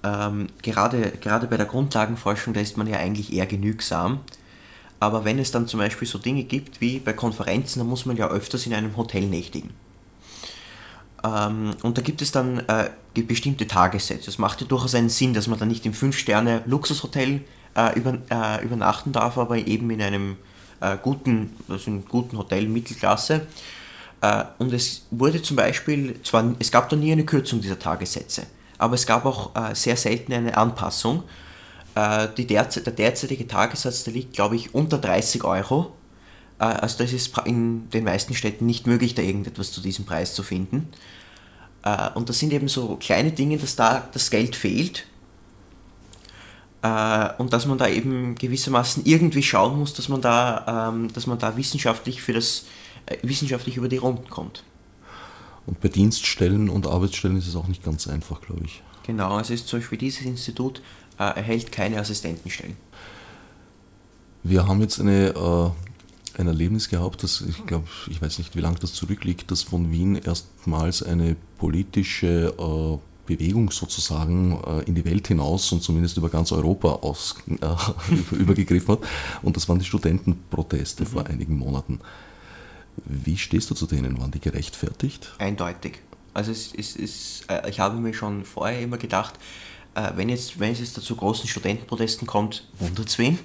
Ähm, 0.04 0.48
gerade, 0.62 1.14
gerade 1.22 1.48
bei 1.48 1.58
der 1.58 1.66
Grundlagenforschung, 1.66 2.54
da 2.54 2.60
ist 2.60 2.78
man 2.78 2.88
ja 2.88 2.98
eigentlich 2.98 3.34
eher 3.34 3.46
genügsam. 3.46 4.20
Aber 5.04 5.26
wenn 5.26 5.38
es 5.38 5.52
dann 5.52 5.68
zum 5.68 5.82
Beispiel 5.82 6.08
so 6.08 6.18
Dinge 6.18 6.46
gibt 6.46 6.80
wie 6.80 6.98
bei 7.00 7.12
Konferenzen, 7.12 7.80
dann 7.80 7.90
muss 7.90 8.06
man 8.06 8.16
ja 8.16 8.30
öfters 8.30 8.66
in 8.66 8.74
einem 8.74 8.96
Hotel 8.96 9.24
nächtigen. 9.24 9.72
Ähm, 11.26 11.72
und 11.84 11.98
da 11.98 12.02
gibt 12.02 12.22
es 12.22 12.32
dann 12.32 12.60
äh, 12.70 12.90
bestimmte 13.14 13.68
Tagessätze. 13.68 14.30
Es 14.30 14.38
macht 14.38 14.62
ja 14.62 14.68
durchaus 14.68 14.96
einen 14.96 15.10
Sinn, 15.10 15.34
dass 15.34 15.48
man 15.48 15.60
dann 15.60 15.68
nicht 15.68 15.86
im 15.86 15.92
5-Sterne-Luxushotel 15.92 17.42
äh, 17.76 18.00
über, 18.00 18.18
äh, 18.30 18.64
übernachten 18.64 19.12
darf, 19.12 19.38
aber 19.38 19.58
eben 19.58 19.90
in 19.90 20.02
einem 20.02 20.38
äh, 20.80 20.96
guten, 21.02 21.54
also 21.68 21.92
einem 21.92 22.06
guten 22.08 22.38
Hotel 22.38 22.70
Mittelklasse. 22.70 23.46
Äh, 24.22 24.46
und 24.58 24.72
es 24.72 25.06
wurde 25.12 25.42
zum 25.42 25.58
Beispiel, 25.58 26.18
zwar, 26.24 26.56
es 26.60 26.72
gab 26.72 26.88
da 26.88 26.96
nie 26.96 27.12
eine 27.12 27.26
Kürzung 27.26 27.60
dieser 27.60 27.78
Tagessätze, 27.78 28.44
aber 28.78 28.96
es 28.96 29.06
gab 29.06 29.26
auch 29.26 29.54
äh, 29.54 29.76
sehr 29.76 29.98
selten 29.98 30.32
eine 30.32 30.56
Anpassung. 30.56 31.24
Die 32.38 32.48
derzeit, 32.48 32.88
der 32.88 32.94
derzeitige 32.94 33.48
Tagessatz, 33.48 34.04
der 34.04 34.14
liegt, 34.14 34.34
glaube 34.34 34.56
ich, 34.56 34.74
unter 34.74 34.98
30 34.98 35.44
Euro. 35.44 35.92
also 36.58 36.98
das 36.98 37.14
ist 37.14 37.38
in 37.46 37.90
den 37.92 38.04
meisten 38.04 38.34
Städten 38.34 38.66
nicht 38.66 38.88
möglich, 38.88 39.14
da 39.14 39.22
irgendetwas 39.22 39.72
zu 39.72 39.80
diesem 39.80 40.06
Preis 40.06 40.34
zu 40.34 40.42
finden. 40.42 40.88
und 42.16 42.30
das 42.30 42.40
sind 42.40 42.52
eben 42.52 42.68
so 42.68 42.96
kleine 42.96 43.32
Dinge, 43.32 43.58
dass 43.58 43.76
da 43.76 44.08
das 44.12 44.32
Geld 44.32 44.56
fehlt 44.56 45.06
äh, 46.84 47.30
und 47.38 47.54
dass 47.54 47.66
man 47.66 47.80
da 47.80 47.88
eben 47.88 48.36
gewissermaßen 48.36 49.06
irgendwie 49.06 49.42
schauen 49.42 49.80
muss, 49.80 49.94
dass 49.94 50.10
man 50.10 50.22
da, 50.22 50.92
ähm, 50.94 51.12
dass 51.14 51.26
man 51.26 51.40
da 51.40 51.58
wissenschaftlich 51.58 52.22
für 52.22 52.34
das 52.34 52.66
äh, 53.08 53.18
wissenschaftlich 53.24 53.78
über 53.78 53.88
die 53.88 53.98
Runden 53.98 54.30
kommt. 54.30 54.64
Und 55.66 55.80
bei 55.80 55.88
Dienststellen 55.88 56.70
und 56.70 56.86
Arbeitsstellen 56.86 57.38
ist 57.38 57.48
es 57.48 57.56
auch 57.56 57.68
nicht 57.68 57.84
ganz 57.84 58.08
einfach, 58.08 58.42
glaube 58.42 58.66
ich. 58.66 58.84
Genau, 59.04 59.36
also 59.38 59.54
ist 59.54 59.68
zum 59.68 59.80
Beispiel 59.80 59.98
dieses 59.98 60.24
Institut 60.24 60.80
äh, 60.80 60.82
erhält 61.18 61.72
keine 61.72 62.00
Assistentenstellen. 62.00 62.78
Wir 64.44 64.68
haben 64.68 64.82
jetzt 64.82 65.00
eine, 65.00 65.30
äh, 65.30 66.40
ein 66.40 66.48
Erlebnis 66.48 66.90
gehabt, 66.90 67.24
das 67.24 67.42
ich 67.42 67.66
glaube, 67.66 67.88
ich 68.10 68.22
weiß 68.22 68.40
nicht, 68.40 68.56
wie 68.56 68.60
lange 68.60 68.80
das 68.80 68.94
zurückliegt, 68.94 69.50
dass 69.52 69.64
von 69.64 69.92
Wien 69.92 70.16
erstmals 70.16 71.02
eine 71.02 71.36
politische 71.58 72.54
äh, 72.58 72.98
Bewegung 73.26 73.72
sozusagen 73.72 74.60
äh, 74.66 74.82
in 74.84 74.96
die 74.96 75.06
Welt 75.06 75.28
hinaus 75.28 75.72
und 75.72 75.82
zumindest 75.82 76.18
über 76.18 76.30
ganz 76.30 76.52
Europa 76.52 76.90
aus, 76.90 77.36
äh, 77.48 78.36
übergegriffen 78.36 78.96
hat. 78.96 79.00
Und 79.42 79.56
das 79.56 79.70
waren 79.70 79.80
die 79.80 79.86
Studentenproteste 79.86 81.04
mhm. 81.04 81.08
vor 81.08 81.26
einigen 81.28 81.58
Monaten. 81.58 82.00
Wie 83.06 83.38
stehst 83.38 83.70
du 83.72 83.76
zu 83.76 83.88
denen? 83.88 84.20
Waren 84.20 84.32
die 84.32 84.40
gerechtfertigt? 84.40 85.34
Eindeutig. 85.40 86.00
Also 86.34 86.52
es, 86.52 86.74
es, 86.74 86.96
es, 86.96 87.42
äh, 87.48 87.70
ich 87.70 87.80
habe 87.80 87.98
mir 87.98 88.14
schon 88.14 88.44
vorher 88.44 88.82
immer 88.82 88.98
gedacht, 88.98 89.36
äh, 89.96 90.12
wenn, 90.16 90.30
jetzt, 90.30 90.60
wenn 90.60 90.72
es 90.72 90.80
jetzt 90.80 90.94
zu 91.02 91.16
großen 91.16 91.48
Studentenprotesten 91.48 92.28
kommt, 92.28 92.68
wundert 92.80 93.08
es 93.08 93.18
wen? 93.18 93.40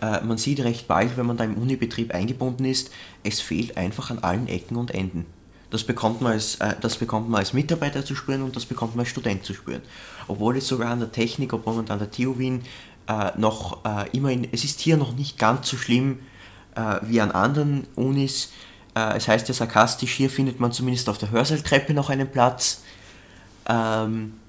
Äh, 0.00 0.22
man 0.22 0.38
sieht 0.38 0.60
recht 0.60 0.88
bald, 0.88 1.16
wenn 1.16 1.26
man 1.26 1.36
da 1.36 1.44
im 1.44 1.56
Unibetrieb 1.56 2.14
eingebunden 2.14 2.64
ist, 2.64 2.90
es 3.22 3.40
fehlt 3.40 3.76
einfach 3.76 4.10
an 4.10 4.20
allen 4.20 4.48
Ecken 4.48 4.76
und 4.76 4.92
Enden. 4.92 5.26
Das 5.70 5.84
bekommt, 5.84 6.20
man 6.20 6.32
als, 6.32 6.56
äh, 6.56 6.74
das 6.80 6.96
bekommt 6.96 7.28
man 7.28 7.40
als 7.40 7.52
Mitarbeiter 7.52 8.04
zu 8.04 8.14
spüren 8.14 8.42
und 8.42 8.56
das 8.56 8.66
bekommt 8.66 8.96
man 8.96 9.04
als 9.04 9.10
Student 9.10 9.44
zu 9.44 9.54
spüren. 9.54 9.82
Obwohl 10.26 10.56
es 10.56 10.66
sogar 10.66 10.90
an 10.90 11.00
der 11.00 11.12
Technik, 11.12 11.52
obwohl 11.52 11.74
man 11.74 11.88
an 11.90 11.98
der 11.98 12.10
TU 12.10 12.38
Wien 12.38 12.62
äh, 13.08 13.30
noch 13.36 13.84
äh, 13.84 14.08
immerhin, 14.16 14.48
es 14.52 14.64
ist 14.64 14.80
hier 14.80 14.96
noch 14.96 15.14
nicht 15.14 15.38
ganz 15.38 15.68
so 15.68 15.76
schlimm 15.76 16.20
äh, 16.74 16.96
wie 17.02 17.20
an 17.20 17.30
anderen 17.30 17.86
Unis. 17.96 18.52
Es 18.92 19.28
heißt 19.28 19.46
ja 19.46 19.54
sarkastisch, 19.54 20.12
hier 20.14 20.28
findet 20.28 20.58
man 20.58 20.72
zumindest 20.72 21.08
auf 21.08 21.16
der 21.16 21.30
Hörsaaltreppe 21.30 21.94
noch 21.94 22.10
einen 22.10 22.28
Platz. 22.28 22.82
Ähm, 23.68 24.32
äh, 24.34 24.39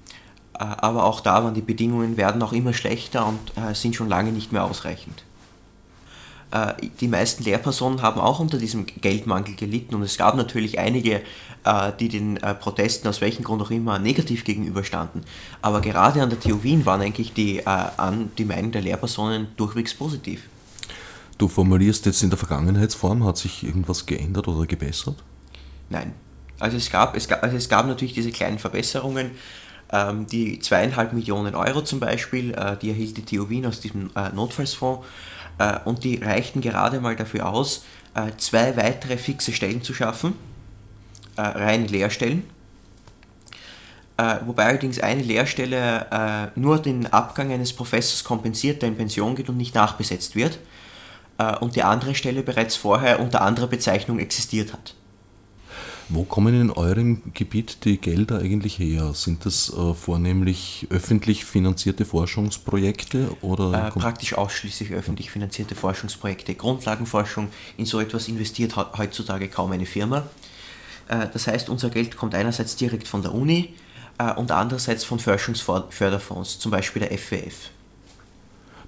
aber 0.62 1.04
auch 1.04 1.20
da 1.20 1.44
waren 1.44 1.54
die 1.54 1.60
Bedingungen 1.60 2.16
werden 2.16 2.42
auch 2.42 2.52
immer 2.52 2.72
schlechter 2.72 3.26
und 3.26 3.40
sind 3.76 3.96
schon 3.96 4.08
lange 4.08 4.32
nicht 4.32 4.52
mehr 4.52 4.64
ausreichend. 4.64 5.24
Äh, 6.52 6.74
die 7.00 7.08
meisten 7.08 7.42
Lehrpersonen 7.42 8.02
haben 8.02 8.20
auch 8.20 8.38
unter 8.38 8.58
diesem 8.58 8.84
Geldmangel 8.86 9.56
gelitten 9.56 9.94
und 9.94 10.02
es 10.02 10.18
gab 10.18 10.36
natürlich 10.36 10.78
einige, 10.78 11.22
äh, 11.64 11.92
die 11.98 12.10
den 12.10 12.36
äh, 12.36 12.54
Protesten 12.54 13.08
aus 13.08 13.22
welchem 13.22 13.42
Grund 13.42 13.62
auch 13.62 13.70
immer 13.70 13.98
negativ 13.98 14.44
gegenüberstanden. 14.44 15.24
Aber 15.62 15.80
gerade 15.80 16.22
an 16.22 16.28
der 16.28 16.38
TU 16.38 16.62
Wien 16.62 16.84
waren 16.84 17.00
eigentlich 17.00 17.32
die, 17.32 17.62
die 18.38 18.44
Meinungen 18.44 18.72
der 18.72 18.82
Lehrpersonen 18.82 19.48
durchwegs 19.56 19.94
positiv. 19.94 20.42
Du 21.38 21.48
formulierst 21.48 22.04
jetzt 22.04 22.22
in 22.22 22.28
der 22.28 22.38
Vergangenheitsform, 22.38 23.24
hat 23.24 23.38
sich 23.38 23.64
irgendwas 23.64 24.04
geändert 24.04 24.46
oder 24.46 24.66
gebessert? 24.66 25.16
Nein. 25.88 26.12
Also 26.58 26.76
es 26.76 26.90
gab, 26.90 27.16
es 27.16 27.26
gab, 27.26 27.42
also 27.42 27.56
es 27.56 27.68
gab 27.68 27.86
natürlich 27.86 28.12
diese 28.14 28.30
kleinen 28.30 28.58
Verbesserungen, 28.58 29.32
ähm, 29.92 30.26
die 30.26 30.58
zweieinhalb 30.58 31.12
Millionen 31.12 31.54
Euro 31.54 31.82
zum 31.82 32.00
Beispiel, 32.00 32.54
die 32.80 32.90
erhielt 32.90 33.16
die 33.16 33.24
TU 33.24 33.48
Wien 33.48 33.66
aus 33.66 33.80
diesem 33.80 34.10
Notfallsfonds 34.34 35.06
äh, 35.58 35.78
und 35.84 36.04
die 36.04 36.16
reichten 36.16 36.60
gerade 36.60 37.00
mal 37.00 37.16
dafür 37.16 37.48
aus, 37.48 37.84
äh, 38.14 38.32
zwei 38.36 38.76
weitere 38.76 39.16
fixe 39.16 39.52
Stellen 39.52 39.82
zu 39.82 39.94
schaffen, 39.94 40.34
äh, 41.36 41.42
rein 41.42 41.86
Lehrstellen. 41.88 42.44
wobei 44.44 44.66
allerdings 44.66 45.00
eine 45.00 45.22
Lehrstelle 45.22 46.52
nur 46.54 46.78
den 46.80 47.12
Abgang 47.12 47.50
eines 47.50 47.72
Professors 47.72 48.22
kompensiert, 48.22 48.80
der 48.80 48.90
in 48.90 48.96
Pension 48.96 49.34
geht 49.34 49.48
und 49.48 49.56
nicht 49.56 49.74
nachbesetzt 49.74 50.36
wird, 50.36 50.60
und 51.60 51.74
die 51.74 51.82
andere 51.82 52.14
Stelle 52.14 52.44
bereits 52.44 52.76
vorher 52.76 53.18
unter 53.18 53.40
anderer 53.40 53.66
Bezeichnung 53.66 54.20
existiert 54.20 54.72
hat. 54.74 54.94
Wo 56.08 56.24
kommen 56.24 56.60
in 56.60 56.70
eurem 56.70 57.22
Gebiet 57.32 57.84
die 57.84 57.98
Gelder 57.98 58.40
eigentlich 58.40 58.78
her? 58.78 59.12
Sind 59.14 59.46
das 59.46 59.72
äh, 59.72 59.94
vornehmlich 59.94 60.86
öffentlich 60.90 61.44
finanzierte 61.44 62.04
Forschungsprojekte 62.04 63.30
oder? 63.40 63.88
Äh, 63.88 63.90
praktisch 63.90 64.34
ausschließlich 64.34 64.92
öffentlich 64.92 65.30
finanzierte 65.30 65.74
Forschungsprojekte. 65.74 66.54
Grundlagenforschung, 66.54 67.48
in 67.76 67.86
so 67.86 68.00
etwas 68.00 68.28
investiert 68.28 68.76
heutzutage 68.76 69.48
kaum 69.48 69.72
eine 69.72 69.86
Firma. 69.86 70.28
Äh, 71.08 71.28
das 71.32 71.46
heißt, 71.46 71.68
unser 71.68 71.88
Geld 71.88 72.16
kommt 72.16 72.34
einerseits 72.34 72.76
direkt 72.76 73.08
von 73.08 73.22
der 73.22 73.32
Uni 73.32 73.74
äh, 74.18 74.34
und 74.34 74.50
andererseits 74.50 75.04
von 75.04 75.18
Forschungsförderfonds, 75.18 76.58
zum 76.58 76.70
Beispiel 76.72 77.00
der 77.00 77.16
FWF. 77.16 77.70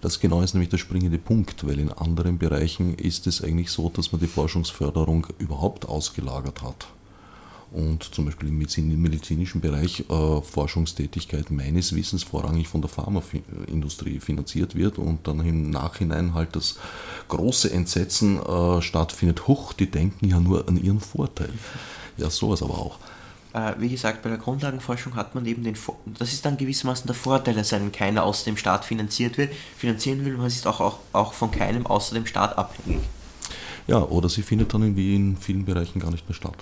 Das 0.01 0.21
genau 0.21 0.43
ist 0.43 0.53
nämlich 0.53 0.69
der 0.69 0.77
springende 0.77 1.17
Punkt, 1.17 1.67
weil 1.67 1.79
in 1.79 1.91
anderen 1.91 2.37
Bereichen 2.37 2.95
ist 2.95 3.27
es 3.27 3.43
eigentlich 3.43 3.71
so, 3.71 3.89
dass 3.89 4.13
man 4.13 4.21
die 4.21 4.27
Forschungsförderung 4.27 5.29
überhaupt 5.39 5.89
ausgelagert 5.89 6.61
hat 6.61 6.87
und 7.75 8.05
zum 8.15 8.27
Beispiel 8.27 8.49
im 8.49 9.03
medizinischen 9.03 9.61
Bereich 9.61 10.05
äh, 10.09 10.41
Forschungstätigkeit 10.41 11.51
meines 11.51 11.95
Wissens 11.95 12.23
vorrangig 12.23 12.69
von 12.69 12.81
der 12.81 12.89
Pharmaindustrie 12.89 14.21
finanziert 14.21 14.77
wird 14.77 14.99
und 14.99 15.27
dann 15.27 15.41
im 15.41 15.71
Nachhinein 15.71 16.35
halt 16.35 16.55
das 16.55 16.79
große 17.29 17.73
Entsetzen 17.73 18.41
äh, 18.41 18.81
stattfindet. 18.81 19.49
Huch, 19.49 19.73
die 19.73 19.91
denken 19.91 20.29
ja 20.29 20.39
nur 20.39 20.69
an 20.69 20.77
ihren 20.77 21.01
Vorteil. 21.01 21.51
Ja, 22.17 22.31
sowas 22.31 22.63
aber 22.63 22.79
auch. 22.79 22.99
Äh, 23.55 23.75
wie 23.79 23.89
gesagt, 23.89 24.23
bei 24.23 24.29
der 24.29 24.39
Grundlagenforschung 24.39 25.17
hat 25.17 25.35
man 25.35 25.45
eben 25.45 25.65
den, 25.65 25.77
das 26.07 26.33
ist 26.33 26.45
dann 26.45 26.57
gewissermaßen 26.57 27.07
der 27.07 27.17
Vorteil, 27.17 27.55
dass 27.55 27.73
einem 27.73 27.91
keiner 27.91 28.23
aus 28.23 28.45
dem 28.45 28.57
Staat 28.57 28.85
finanziert 28.85 29.37
wird, 29.37 29.53
finanzieren 29.77 30.25
will, 30.25 30.37
man 30.37 30.47
ist 30.47 30.67
auch, 30.69 30.81
auch, 30.81 30.99
auch 31.13 31.33
von 31.33 31.51
keinem 31.51 31.87
außer 31.87 32.15
dem 32.15 32.27
Staat 32.27 32.57
abhängig. 32.57 33.01
Ja, 33.89 33.99
oder 33.99 34.29
sie 34.29 34.43
findet 34.43 34.73
dann 34.73 34.83
irgendwie 34.83 35.17
in 35.17 35.37
vielen 35.37 35.65
Bereichen 35.65 35.99
gar 35.99 36.13
nicht 36.13 36.29
mehr 36.29 36.37
statt. 36.37 36.57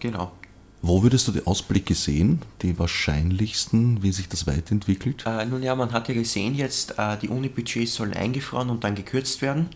Genau. 0.00 0.32
Wo 0.80 1.02
würdest 1.02 1.26
du 1.26 1.32
die 1.32 1.44
Ausblicke 1.44 1.94
sehen, 1.94 2.40
die 2.62 2.78
wahrscheinlichsten, 2.78 4.02
wie 4.02 4.12
sich 4.12 4.28
das 4.28 4.46
weiterentwickelt? 4.46 5.24
Äh, 5.26 5.44
nun 5.44 5.62
ja, 5.62 5.74
man 5.74 5.92
hat 5.92 6.08
ja 6.08 6.14
gesehen 6.14 6.54
jetzt, 6.54 6.98
äh, 6.98 7.16
die 7.18 7.28
Uni-Budgets 7.28 7.94
sollen 7.94 8.14
eingefroren 8.14 8.70
und 8.70 8.84
dann 8.84 8.94
gekürzt 8.94 9.42
werden. 9.42 9.70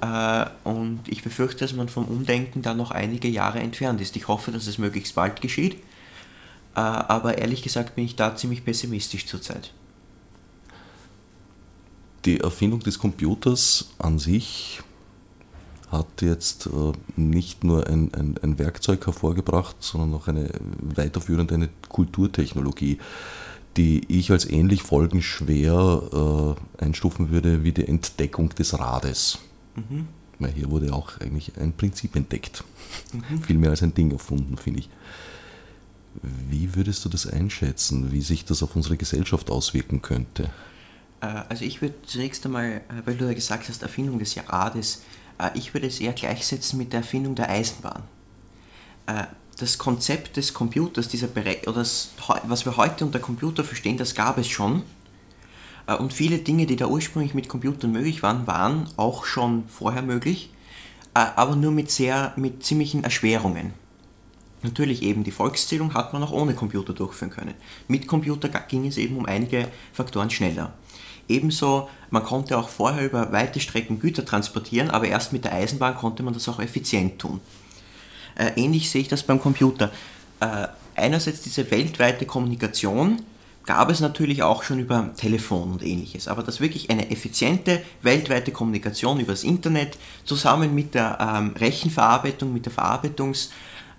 Äh, 0.00 0.46
und 0.62 1.00
ich 1.08 1.22
befürchte, 1.22 1.64
dass 1.64 1.74
man 1.74 1.88
vom 1.88 2.04
Umdenken 2.04 2.62
da 2.62 2.74
noch 2.74 2.92
einige 2.92 3.26
Jahre 3.26 3.58
entfernt 3.58 4.00
ist. 4.00 4.14
Ich 4.14 4.28
hoffe, 4.28 4.52
dass 4.52 4.68
es 4.68 4.78
möglichst 4.78 5.16
bald 5.16 5.40
geschieht. 5.40 5.74
Äh, 6.76 6.80
aber 6.80 7.38
ehrlich 7.38 7.62
gesagt 7.62 7.96
bin 7.96 8.04
ich 8.04 8.14
da 8.14 8.36
ziemlich 8.36 8.64
pessimistisch 8.64 9.26
zurzeit. 9.26 9.72
Die 12.24 12.38
Erfindung 12.38 12.80
des 12.80 12.98
Computers 12.98 13.90
an 13.98 14.18
sich 14.18 14.80
hat 15.90 16.22
jetzt 16.22 16.66
äh, 16.66 16.92
nicht 17.16 17.64
nur 17.64 17.86
ein, 17.86 18.12
ein, 18.14 18.36
ein, 18.42 18.58
Werkzeug 18.58 19.06
hervorgebracht, 19.06 19.76
sondern 19.80 20.14
auch 20.14 20.28
eine 20.28 20.50
weiterführende 20.78 21.54
eine 21.54 21.68
Kulturtechnologie, 21.88 22.98
die 23.76 24.02
ich 24.08 24.30
als 24.30 24.48
ähnlich 24.48 24.82
folgenschwer 24.82 26.56
äh, 26.78 26.84
einstufen 26.84 27.30
würde 27.30 27.64
wie 27.64 27.72
die 27.72 27.86
Entdeckung 27.86 28.50
des 28.50 28.78
Rades. 28.78 29.38
Mhm. 29.74 30.06
Weil 30.38 30.52
hier 30.52 30.70
wurde 30.70 30.92
auch 30.92 31.20
eigentlich 31.20 31.52
ein 31.58 31.72
Prinzip 31.72 32.14
entdeckt. 32.16 32.64
Mhm. 33.12 33.42
Viel 33.42 33.58
mehr 33.58 33.70
als 33.70 33.82
ein 33.82 33.94
Ding 33.94 34.12
erfunden, 34.12 34.56
finde 34.56 34.80
ich. 34.80 34.88
Wie 36.48 36.74
würdest 36.74 37.04
du 37.04 37.08
das 37.08 37.26
einschätzen, 37.26 38.12
wie 38.12 38.20
sich 38.20 38.44
das 38.44 38.62
auf 38.62 38.74
unsere 38.76 38.96
Gesellschaft 38.96 39.50
auswirken 39.50 40.02
könnte? 40.02 40.50
Äh, 41.20 41.42
also 41.48 41.64
ich 41.64 41.82
würde 41.82 41.94
zunächst 42.06 42.44
einmal, 42.46 42.82
weil 43.04 43.16
du 43.16 43.26
ja 43.26 43.34
gesagt 43.34 43.68
hast, 43.68 43.82
Erfindung 43.82 44.18
des 44.18 44.36
Rades, 44.48 45.02
ich 45.54 45.74
würde 45.74 45.86
es 45.86 46.00
eher 46.00 46.12
gleichsetzen 46.12 46.78
mit 46.78 46.92
der 46.92 47.00
Erfindung 47.00 47.34
der 47.34 47.50
Eisenbahn. 47.50 48.02
Äh, 49.06 49.24
das 49.58 49.78
Konzept 49.78 50.36
des 50.36 50.54
Computers, 50.54 51.08
dieser 51.08 51.26
Bereich, 51.26 51.66
oder 51.66 51.78
das, 51.78 52.12
was 52.44 52.64
wir 52.64 52.76
heute 52.76 53.04
unter 53.04 53.18
Computer 53.18 53.62
verstehen, 53.62 53.98
das 53.98 54.14
gab 54.14 54.38
es 54.38 54.48
schon. 54.48 54.82
Äh, 55.86 55.96
und 55.96 56.12
viele 56.12 56.38
Dinge, 56.38 56.66
die 56.66 56.76
da 56.76 56.86
ursprünglich 56.86 57.34
mit 57.34 57.48
Computern 57.48 57.92
möglich 57.92 58.22
waren, 58.22 58.46
waren 58.46 58.88
auch 58.96 59.24
schon 59.24 59.64
vorher 59.68 60.02
möglich, 60.02 60.50
aber 61.12 61.56
nur 61.56 61.72
mit 61.72 61.90
sehr, 61.90 62.32
mit 62.36 62.64
ziemlichen 62.64 63.02
Erschwerungen. 63.02 63.74
Natürlich 64.62 65.02
eben 65.02 65.24
die 65.24 65.30
Volkszählung 65.30 65.94
hat 65.94 66.12
man 66.12 66.22
auch 66.22 66.32
ohne 66.32 66.54
Computer 66.54 66.92
durchführen 66.92 67.30
können. 67.30 67.54
Mit 67.88 68.06
Computer 68.06 68.48
ging 68.48 68.86
es 68.86 68.98
eben 68.98 69.16
um 69.16 69.26
einige 69.26 69.68
Faktoren 69.92 70.30
schneller. 70.30 70.74
Ebenso, 71.30 71.88
man 72.10 72.24
konnte 72.24 72.58
auch 72.58 72.68
vorher 72.68 73.04
über 73.04 73.32
weite 73.32 73.60
Strecken 73.60 74.00
Güter 74.00 74.24
transportieren, 74.24 74.90
aber 74.90 75.06
erst 75.06 75.32
mit 75.32 75.44
der 75.44 75.52
Eisenbahn 75.52 75.94
konnte 75.94 76.22
man 76.22 76.34
das 76.34 76.48
auch 76.48 76.58
effizient 76.60 77.18
tun. 77.20 77.40
Äh, 78.36 78.52
ähnlich 78.56 78.90
sehe 78.90 79.02
ich 79.02 79.08
das 79.08 79.22
beim 79.22 79.40
Computer. 79.40 79.90
Äh, 80.40 80.66
einerseits 80.94 81.42
diese 81.42 81.70
weltweite 81.70 82.26
Kommunikation 82.26 83.22
gab 83.64 83.90
es 83.90 84.00
natürlich 84.00 84.42
auch 84.42 84.62
schon 84.62 84.80
über 84.80 85.14
Telefon 85.16 85.72
und 85.72 85.84
ähnliches, 85.84 86.26
aber 86.26 86.42
dass 86.42 86.60
wirklich 86.60 86.90
eine 86.90 87.10
effiziente 87.10 87.82
weltweite 88.02 88.50
Kommunikation 88.50 89.20
über 89.20 89.32
das 89.32 89.44
Internet 89.44 89.98
zusammen 90.24 90.74
mit 90.74 90.94
der 90.94 91.18
ähm, 91.20 91.54
Rechenverarbeitung, 91.56 92.52
mit 92.52 92.66
der 92.66 92.72
Verarbeitungs- 92.72 93.50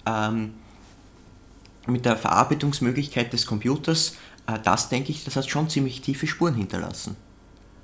ähm, 0.05 0.53
mit 1.87 2.05
der 2.05 2.15
Verarbeitungsmöglichkeit 2.15 3.33
des 3.33 3.45
Computers, 3.45 4.15
das 4.45 4.89
denke 4.89 5.11
ich, 5.11 5.23
das 5.23 5.35
hat 5.35 5.49
schon 5.49 5.69
ziemlich 5.69 6.01
tiefe 6.01 6.27
Spuren 6.27 6.55
hinterlassen. 6.55 7.15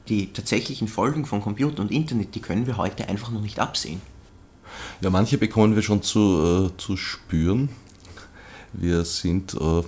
Die 0.10 0.32
tatsächlichen 0.32 0.88
Folgen 0.88 1.26
von 1.26 1.42
Computer 1.42 1.82
und 1.82 1.92
Internet, 1.92 2.36
die 2.36 2.40
können 2.40 2.66
wir 2.66 2.78
heute 2.78 3.10
einfach 3.10 3.32
noch 3.32 3.42
nicht 3.42 3.60
absehen. 3.60 4.02
Ja, 5.02 5.10
manche 5.10 5.38
bekommen 5.38 5.76
wir 5.76 5.82
schon 5.82 6.02
zu, 6.02 6.72
äh, 6.74 6.78
zu 6.78 6.98
spüren. 6.98 7.70
Wir 8.74 9.06
sind, 9.06 9.54
äh, 9.54 9.84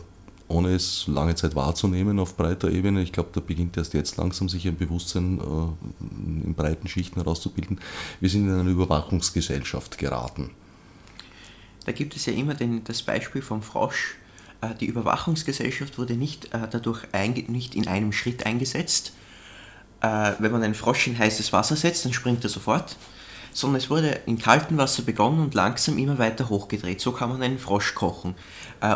ohne 0.48 0.70
es 0.70 1.06
lange 1.08 1.36
Zeit 1.36 1.56
wahrzunehmen, 1.56 2.20
auf 2.20 2.36
breiter 2.36 2.70
Ebene, 2.70 3.02
ich 3.02 3.12
glaube, 3.12 3.30
da 3.34 3.40
beginnt 3.40 3.78
erst 3.78 3.94
jetzt 3.94 4.18
langsam 4.18 4.50
sich 4.50 4.68
ein 4.68 4.78
Bewusstsein 4.78 5.40
äh, 5.40 6.46
in 6.46 6.54
breiten 6.56 6.88
Schichten 6.88 7.20
herauszubilden, 7.20 7.80
wir 8.20 8.30
sind 8.30 8.48
in 8.48 8.60
eine 8.60 8.70
Überwachungsgesellschaft 8.70 9.98
geraten. 9.98 10.52
Da 11.86 11.92
gibt 11.92 12.16
es 12.16 12.26
ja 12.26 12.34
immer 12.34 12.54
den, 12.54 12.84
das 12.84 13.02
Beispiel 13.02 13.42
vom 13.42 13.62
Frosch. 13.62 14.16
Äh, 14.62 14.76
die 14.80 14.86
Überwachungsgesellschaft 14.86 15.98
wurde 15.98 16.14
nicht 16.14 16.54
äh, 16.54 16.68
dadurch 16.70 17.06
nicht 17.48 17.76
in 17.76 17.88
einem 17.88 18.12
Schritt 18.12 18.46
eingesetzt. 18.46 19.14
Äh, 20.02 20.34
wenn 20.40 20.52
man 20.52 20.64
einen 20.64 20.76
Frosch 20.76 21.08
in 21.08 21.18
heißes 21.18 21.54
Wasser 21.54 21.76
setzt, 21.76 22.06
dann 22.06 22.14
springt 22.14 22.44
er 22.44 22.50
sofort 22.50 22.96
sondern 23.52 23.78
es 23.78 23.90
wurde 23.90 24.22
in 24.28 24.38
kaltem 24.38 24.78
Wasser 24.78 25.02
begonnen 25.02 25.40
und 25.40 25.56
langsam 25.56 25.98
immer 25.98 26.20
weiter 26.20 26.50
hochgedreht. 26.50 27.02
So 27.02 27.12
kann 27.12 27.30
man 27.30 27.42
einen 27.42 27.58
Frosch 27.58 27.96
kochen. 27.96 28.36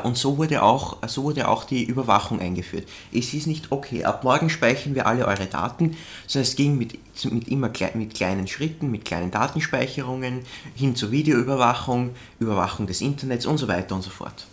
Und 0.03 0.15
so 0.15 0.37
wurde, 0.37 0.61
auch, 0.61 0.97
so 1.07 1.23
wurde 1.23 1.47
auch 1.47 1.63
die 1.63 1.83
Überwachung 1.83 2.39
eingeführt. 2.39 2.87
Es 3.11 3.33
ist 3.33 3.47
nicht, 3.47 3.71
okay, 3.71 4.03
ab 4.05 4.23
morgen 4.23 4.51
speichern 4.51 4.93
wir 4.93 5.07
alle 5.07 5.25
eure 5.25 5.47
Daten, 5.47 5.97
sondern 6.27 6.47
es 6.47 6.55
ging 6.55 6.77
mit, 6.77 6.99
mit 7.31 7.47
immer 7.47 7.71
mit 7.95 8.13
kleinen 8.13 8.47
Schritten, 8.47 8.91
mit 8.91 9.05
kleinen 9.05 9.31
Datenspeicherungen 9.31 10.41
hin 10.75 10.95
zur 10.95 11.09
Videoüberwachung, 11.09 12.11
Überwachung 12.39 12.85
des 12.85 13.01
Internets 13.01 13.47
und 13.47 13.57
so 13.57 13.67
weiter 13.67 13.95
und 13.95 14.03
so 14.03 14.11
fort. 14.11 14.45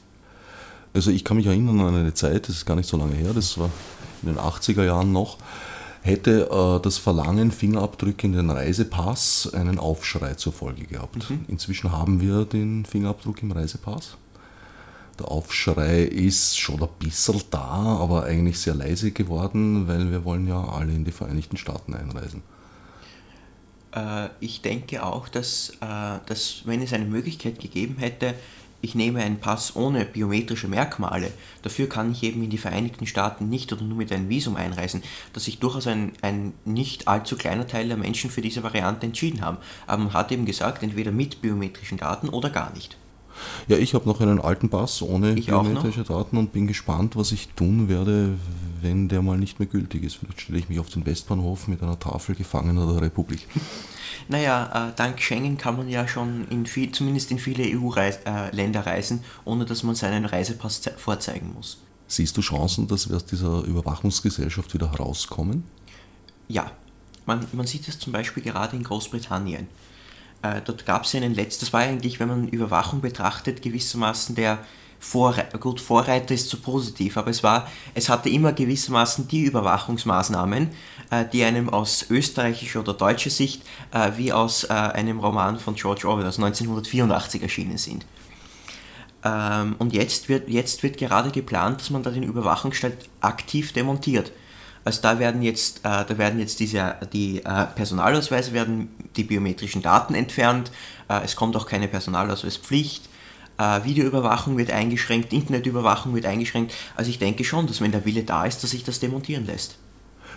Also 0.93 1.11
ich 1.11 1.25
kann 1.25 1.37
mich 1.37 1.47
erinnern 1.47 1.81
an 1.81 1.95
eine 1.95 2.15
Zeit, 2.15 2.49
das 2.49 2.57
ist 2.57 2.67
gar 2.67 2.77
nicht 2.77 2.89
so 2.89 2.97
lange 2.97 3.15
her, 3.15 3.33
das 3.33 3.59
war 3.59 3.71
in 4.23 4.29
den 4.29 4.39
80er 4.39 4.85
Jahren 4.85 5.13
noch, 5.13 5.39
hätte 6.03 6.49
äh, 6.51 6.83
das 6.83 6.99
Verlangen 6.99 7.53
Fingerabdrücke 7.53 8.27
in 8.27 8.33
den 8.33 8.51
Reisepass 8.51 9.53
einen 9.55 9.79
Aufschrei 9.79 10.35
zur 10.35 10.53
Folge 10.53 10.85
gehabt. 10.85 11.31
Mhm. 11.31 11.45
Inzwischen 11.49 11.93
haben 11.93 12.21
wir 12.21 12.45
den 12.45 12.85
Fingerabdruck 12.85 13.43
im 13.43 13.53
Reisepass. 13.53 14.17
Der 15.19 15.29
Aufschrei 15.29 16.03
ist 16.03 16.59
schon 16.59 16.83
ein 16.83 16.89
bisschen 16.99 17.43
da, 17.51 17.99
aber 18.01 18.25
eigentlich 18.25 18.59
sehr 18.59 18.75
leise 18.75 19.11
geworden, 19.11 19.87
weil 19.87 20.11
wir 20.11 20.25
wollen 20.25 20.49
ja 20.49 20.65
alle 20.65 20.93
in 20.93 21.05
die 21.05 21.13
Vereinigten 21.13 21.59
Staaten 21.59 21.95
einreisen. 21.95 22.43
Äh, 23.95 24.29
ich 24.41 24.63
denke 24.63 25.05
auch, 25.05 25.29
dass, 25.29 25.71
äh, 25.81 26.19
dass 26.27 26.63
wenn 26.65 26.81
es 26.83 26.93
eine 26.93 27.05
Möglichkeit 27.05 27.59
gegeben 27.59 27.97
hätte, 27.99 28.35
ich 28.83 28.95
nehme 28.95 29.21
einen 29.21 29.41
Pass 29.41 29.77
ohne 29.77 30.05
biometrische 30.05 30.69
Merkmale, 30.69 31.33
dafür 31.63 31.89
kann 31.89 32.13
ich 32.13 32.23
eben 32.23 32.43
in 32.43 32.51
die 32.51 32.59
Vereinigten 32.59 33.07
Staaten 33.07 33.49
nicht 33.49 33.73
oder 33.73 33.83
nur 33.83 33.97
mit 33.97 34.13
einem 34.13 34.29
Visum 34.29 34.57
einreisen, 34.57 35.03
dass 35.33 35.45
sich 35.45 35.59
durchaus 35.59 35.87
ein, 35.87 36.13
ein 36.23 36.53
nicht 36.65 37.09
allzu 37.09 37.37
kleiner 37.37 37.67
Teil 37.67 37.89
der 37.89 37.97
Menschen 37.97 38.31
für 38.31 38.43
diese 38.43 38.63
Variante 38.63 39.07
entschieden 39.07 39.43
haben. 39.43 39.59
Aber 39.87 40.05
man 40.05 40.13
hat 40.13 40.33
eben 40.33 40.47
gesagt, 40.47 40.83
entweder 40.83 41.13
mit 41.13 41.43
biometrischen 41.43 41.99
Daten 41.99 42.29
oder 42.29 42.51
gar 42.51 42.73
nicht. 42.73 42.97
Ja, 43.69 43.77
ich 43.77 43.95
habe 43.95 44.09
noch 44.09 44.21
einen 44.21 44.41
alten 44.41 44.69
Pass 44.69 45.03
ohne 45.03 45.35
ich 45.35 45.47
biometrische 45.47 46.05
Daten 46.05 46.37
und 46.37 46.53
bin 46.53 46.67
gespannt, 46.67 47.17
was 47.17 47.33
ich 47.33 47.49
tun 47.49 47.89
werde, 47.89 48.35
wenn 48.83 49.09
der 49.09 49.23
mal 49.23 49.39
nicht 49.39 49.59
mehr 49.59 49.69
gültig 49.69 50.05
ist. 50.05 50.17
Vielleicht 50.17 50.41
stelle 50.41 50.59
ich 50.59 50.69
mich 50.69 50.79
auf 50.79 50.89
den 50.89 51.07
Westbahnhof 51.07 51.69
mit 51.69 51.83
einer 51.83 51.99
Tafel 51.99 52.35
Gefangener 52.35 52.87
der 52.93 53.03
Republik. 53.03 53.47
Naja, 54.29 54.91
äh, 54.91 54.93
dank 54.95 55.21
Schengen 55.21 55.57
kann 55.57 55.77
man 55.77 55.89
ja 55.89 56.07
schon 56.07 56.47
in 56.51 56.67
viel, 56.67 56.93
zumindest 56.93 57.33
in 57.33 57.39
viele 57.39 57.65
EU-Länder 57.65 58.81
äh, 58.81 58.83
reisen, 58.83 59.25
ohne 59.45 59.65
dass 59.65 59.83
man 59.83 59.97
seinen 59.97 60.25
Reisepass 60.25 60.83
vorzeigen 60.99 61.53
muss. 61.55 61.79
Siehst 62.07 62.37
du 62.37 62.41
Chancen, 62.41 62.87
dass 62.87 63.09
wir 63.09 63.17
aus 63.17 63.25
dieser 63.25 63.65
Überwachungsgesellschaft 63.65 64.73
wieder 64.75 64.93
herauskommen? 64.93 65.65
Ja, 66.49 66.71
man, 67.27 67.47
man 67.53 67.67
sieht 67.67 67.89
es 67.89 67.99
zum 67.99 68.13
Beispiel 68.13 68.43
gerade 68.43 68.77
in 68.77 68.83
Großbritannien. 68.83 69.69
Äh, 70.43 70.61
dort 70.65 70.87
gab 70.87 71.05
es 71.05 71.15
einen 71.15 71.35
letzten, 71.35 71.67
das 71.67 71.73
war 71.73 71.81
eigentlich, 71.81 72.21
wenn 72.21 72.29
man 72.29 72.49
Überwachung 72.49 73.01
betrachtet, 73.01 73.63
gewissermaßen 73.63 74.35
der 74.35 74.59
Vorreiter, 74.99 75.59
gut, 75.59 75.81
Vorreiter 75.81 76.35
ist 76.35 76.51
zu 76.51 76.59
positiv, 76.59 77.17
aber 77.17 77.31
es 77.31 77.43
war, 77.43 77.67
es 77.95 78.11
hatte 78.11 78.29
immer 78.29 78.53
gewissermaßen 78.53 79.29
die 79.29 79.45
Überwachungsmaßnahmen, 79.45 80.69
äh, 81.11 81.25
die 81.33 81.43
einem 81.43 81.71
aus 81.71 82.07
österreichischer 82.11 82.81
oder 82.81 82.93
deutscher 82.93 83.31
Sicht 83.31 83.63
äh, 83.93 84.13
wie 84.17 84.33
aus 84.33 84.65
äh, 84.65 84.69
einem 84.73 85.21
Roman 85.21 85.59
von 85.59 85.75
George 85.75 86.07
Orwell 86.07 86.27
aus 86.27 86.39
1984 86.39 87.43
erschienen 87.43 87.79
sind. 87.79 88.05
Ähm, 89.25 89.77
und 89.79 89.95
jetzt 89.95 90.29
wird, 90.29 90.49
jetzt 90.49 90.83
wird 90.83 90.99
gerade 90.99 91.31
geplant, 91.31 91.81
dass 91.81 91.91
man 91.91 92.03
da 92.03 92.11
den 92.11 92.23
Überwachungsstaat 92.23 92.93
aktiv 93.21 93.73
demontiert. 93.73 94.33
Also 94.85 95.03
da 95.03 95.19
werden 95.19 95.43
jetzt, 95.43 95.79
äh, 95.79 96.05
da 96.05 96.19
werden 96.19 96.41
jetzt 96.41 96.61
diese, 96.61 96.97
die 97.13 97.45
äh, 97.45 97.67
Personalausweise, 97.75 98.53
werden 98.53 98.89
die 99.17 99.25
biometrischen 99.25 99.83
Daten 99.83 100.15
entfernt, 100.15 100.71
äh, 101.09 101.21
es 101.23 101.37
kommt 101.37 101.57
auch 101.57 101.67
keine 101.67 101.89
Personalausweispflicht, 101.89 103.09
äh, 103.59 103.85
Videoüberwachung 103.85 104.57
wird 104.57 104.71
eingeschränkt, 104.71 105.33
Internetüberwachung 105.33 106.15
wird 106.15 106.25
eingeschränkt. 106.25 106.73
Also 106.97 107.11
ich 107.11 107.19
denke 107.19 107.45
schon, 107.45 107.67
dass 107.67 107.81
wenn 107.81 107.93
der 107.93 108.05
Wille 108.07 108.25
da 108.25 108.45
ist, 108.47 108.63
dass 108.63 108.71
sich 108.71 108.85
das 108.85 109.01
demontieren 109.01 109.47
lässt. 109.47 109.77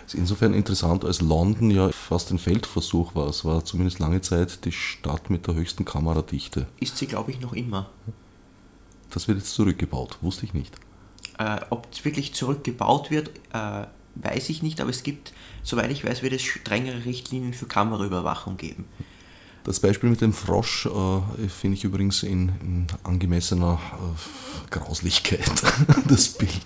Es 0.06 0.12
ist 0.12 0.20
insofern 0.20 0.52
interessant, 0.52 1.04
als 1.04 1.22
London 1.22 1.70
ja 1.70 1.90
fast 1.90 2.30
ein 2.30 2.38
Feldversuch 2.38 3.14
war. 3.14 3.28
Es 3.28 3.46
war 3.46 3.64
zumindest 3.64 3.98
lange 3.98 4.20
Zeit 4.20 4.66
die 4.66 4.72
Stadt 4.72 5.30
mit 5.30 5.46
der 5.46 5.54
höchsten 5.54 5.86
Kameradichte. 5.86 6.66
Ist 6.78 6.98
sie, 6.98 7.06
glaube 7.06 7.30
ich, 7.30 7.40
noch 7.40 7.54
immer. 7.54 7.88
Das 9.10 9.28
wird 9.28 9.38
jetzt 9.38 9.54
zurückgebaut, 9.54 10.18
wusste 10.20 10.44
ich 10.44 10.52
nicht. 10.52 10.74
Äh, 11.38 11.60
ob 11.70 11.88
es 11.90 12.04
wirklich 12.04 12.34
zurückgebaut 12.34 13.10
wird, 13.10 13.30
äh, 13.54 13.86
weiß 14.16 14.48
ich 14.50 14.62
nicht, 14.62 14.80
aber 14.80 14.90
es 14.90 15.02
gibt, 15.02 15.32
soweit 15.62 15.90
ich 15.90 16.04
weiß, 16.04 16.22
wird 16.22 16.32
es 16.32 16.42
strengere 16.42 17.04
Richtlinien 17.04 17.54
für 17.54 17.66
Kameraüberwachung 17.66 18.56
geben. 18.56 18.86
Das 19.64 19.80
Beispiel 19.80 20.10
mit 20.10 20.20
dem 20.20 20.34
Frosch 20.34 20.86
äh, 20.86 21.48
finde 21.48 21.78
ich 21.78 21.84
übrigens 21.84 22.22
in, 22.22 22.50
in 22.60 22.86
angemessener 23.02 23.80
äh, 23.92 24.70
Grauslichkeit, 24.70 25.50
das 26.08 26.28
Bild. 26.28 26.60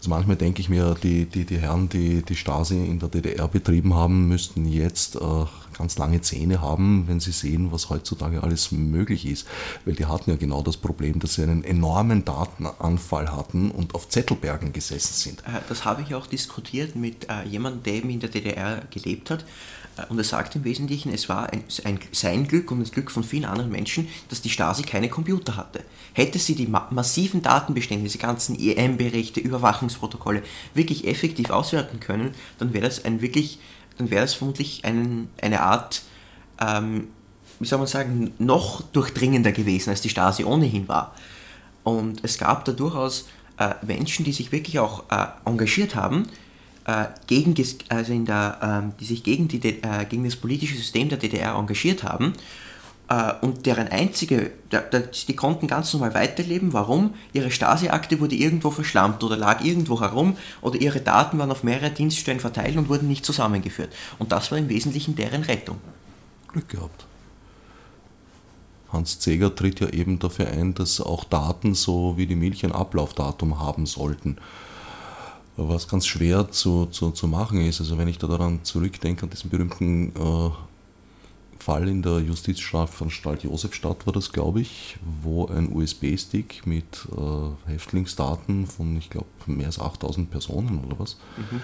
Also 0.00 0.08
manchmal 0.08 0.36
denke 0.36 0.62
ich 0.62 0.70
mir, 0.70 0.96
die, 1.02 1.26
die, 1.26 1.44
die 1.44 1.58
Herren, 1.58 1.90
die 1.90 2.22
die 2.22 2.34
Stasi 2.34 2.74
in 2.86 3.00
der 3.00 3.10
DDR 3.10 3.46
betrieben 3.48 3.92
haben, 3.92 4.28
müssten 4.28 4.64
jetzt 4.64 5.16
äh, 5.16 5.44
ganz 5.76 5.98
lange 5.98 6.22
Zähne 6.22 6.62
haben, 6.62 7.04
wenn 7.06 7.20
sie 7.20 7.32
sehen, 7.32 7.70
was 7.70 7.90
heutzutage 7.90 8.42
alles 8.42 8.72
möglich 8.72 9.26
ist. 9.26 9.46
Weil 9.84 9.96
die 9.96 10.06
hatten 10.06 10.30
ja 10.30 10.36
genau 10.36 10.62
das 10.62 10.78
Problem, 10.78 11.18
dass 11.18 11.34
sie 11.34 11.42
einen 11.42 11.64
enormen 11.64 12.24
Datenanfall 12.24 13.30
hatten 13.30 13.70
und 13.70 13.94
auf 13.94 14.08
Zettelbergen 14.08 14.72
gesessen 14.72 15.12
sind. 15.12 15.40
Äh, 15.40 15.60
das 15.68 15.84
habe 15.84 16.00
ich 16.00 16.14
auch 16.14 16.26
diskutiert 16.26 16.96
mit 16.96 17.28
äh, 17.28 17.46
jemandem, 17.46 17.82
der 17.82 17.92
eben 17.92 18.08
in 18.08 18.20
der 18.20 18.30
DDR 18.30 18.82
gelebt 18.90 19.28
hat. 19.28 19.44
Und 20.08 20.18
er 20.18 20.24
sagt 20.24 20.56
im 20.56 20.64
Wesentlichen, 20.64 21.12
es 21.12 21.28
war 21.28 21.52
ein, 21.52 21.64
ein, 21.84 21.98
sein 22.12 22.46
Glück 22.46 22.70
und 22.70 22.80
das 22.80 22.92
Glück 22.92 23.10
von 23.10 23.24
vielen 23.24 23.44
anderen 23.44 23.70
Menschen, 23.70 24.08
dass 24.28 24.42
die 24.42 24.50
Stasi 24.50 24.82
keine 24.82 25.08
Computer 25.08 25.56
hatte. 25.56 25.84
Hätte 26.12 26.38
sie 26.38 26.54
die 26.54 26.66
ma 26.66 26.88
massiven 26.90 27.42
Datenbestände, 27.42 28.04
diese 28.04 28.18
ganzen 28.18 28.58
EM-Berichte, 28.58 29.40
Überwachungsprotokolle 29.40 30.42
wirklich 30.74 31.06
effektiv 31.06 31.50
auswerten 31.50 32.00
können, 32.00 32.34
dann 32.58 32.72
wäre 32.72 32.84
das 32.84 33.04
ein 33.04 33.20
wirklich, 33.20 33.58
dann 33.98 34.10
wäre 34.10 34.22
das 34.22 34.34
vermutlich 34.34 34.84
ein, 34.84 35.28
eine 35.40 35.60
Art, 35.62 36.02
ähm, 36.60 37.08
wie 37.58 37.66
soll 37.66 37.78
man 37.78 37.88
sagen, 37.88 38.32
noch 38.38 38.82
durchdringender 38.82 39.52
gewesen, 39.52 39.90
als 39.90 40.00
die 40.00 40.08
Stasi 40.08 40.44
ohnehin 40.44 40.88
war. 40.88 41.14
Und 41.84 42.24
es 42.24 42.38
gab 42.38 42.64
da 42.64 42.72
durchaus 42.72 43.26
äh, 43.58 43.74
Menschen, 43.84 44.24
die 44.24 44.32
sich 44.32 44.52
wirklich 44.52 44.78
auch 44.78 45.04
äh, 45.10 45.26
engagiert 45.44 45.94
haben, 45.94 46.26
äh, 46.90 47.06
gegen, 47.26 47.54
also 47.88 48.12
in 48.12 48.24
der, 48.24 48.84
äh, 48.90 48.98
die 49.00 49.04
sich 49.04 49.22
gegen, 49.22 49.48
die, 49.48 49.60
äh, 49.64 50.04
gegen 50.08 50.24
das 50.24 50.36
politische 50.36 50.76
System 50.76 51.08
der 51.08 51.18
DDR 51.18 51.54
engagiert 51.54 52.02
haben 52.04 52.32
äh, 53.10 53.32
und 53.42 53.66
deren 53.66 53.88
einzige, 53.88 54.52
die 55.28 55.36
konnten 55.36 55.66
ganz 55.66 55.92
normal 55.92 56.14
weiterleben. 56.14 56.72
Warum? 56.72 57.14
Ihre 57.32 57.50
Stasi-Akte 57.50 58.20
wurde 58.20 58.36
irgendwo 58.36 58.70
verschlampt 58.70 59.22
oder 59.24 59.36
lag 59.36 59.62
irgendwo 59.64 60.00
herum 60.00 60.36
oder 60.62 60.80
ihre 60.80 61.00
Daten 61.00 61.38
waren 61.38 61.50
auf 61.50 61.64
mehrere 61.64 61.90
Dienststellen 61.90 62.40
verteilt 62.40 62.76
und 62.76 62.88
wurden 62.88 63.08
nicht 63.08 63.24
zusammengeführt. 63.24 63.92
Und 64.18 64.32
das 64.32 64.50
war 64.50 64.58
im 64.58 64.68
Wesentlichen 64.68 65.16
deren 65.16 65.42
Rettung. 65.42 65.78
Glück 66.48 66.68
gehabt. 66.68 67.06
Hans 68.92 69.20
Zeger 69.20 69.54
tritt 69.54 69.80
ja 69.80 69.88
eben 69.88 70.18
dafür 70.18 70.48
ein, 70.48 70.74
dass 70.74 71.00
auch 71.00 71.24
Daten 71.24 71.74
so 71.74 72.16
wie 72.16 72.26
die 72.26 72.34
Milch 72.34 72.64
ein 72.64 72.72
Ablaufdatum 72.72 73.60
haben 73.60 73.86
sollten. 73.86 74.36
Was 75.62 75.88
ganz 75.88 76.06
schwer 76.06 76.50
zu, 76.50 76.86
zu, 76.86 77.10
zu 77.10 77.28
machen 77.28 77.60
ist. 77.60 77.80
Also 77.80 77.98
wenn 77.98 78.08
ich 78.08 78.18
da 78.18 78.26
daran 78.26 78.64
zurückdenke, 78.64 79.24
an 79.24 79.30
diesen 79.30 79.50
berühmten 79.50 80.08
äh, 80.16 80.50
Fall 81.58 81.86
in 81.88 82.00
der 82.02 82.20
Justizstrafanstalt 82.20 83.44
Josefstadt 83.44 84.06
war 84.06 84.12
das, 84.14 84.32
glaube 84.32 84.62
ich, 84.62 84.96
wo 85.22 85.46
ein 85.46 85.70
USB-Stick 85.70 86.66
mit 86.66 87.06
äh, 87.14 87.70
Häftlingsdaten 87.70 88.66
von, 88.66 88.96
ich 88.96 89.10
glaube, 89.10 89.26
mehr 89.46 89.66
als 89.66 89.78
8000 89.78 90.30
Personen 90.30 90.82
oder 90.84 90.98
was 90.98 91.18
mhm. 91.36 91.60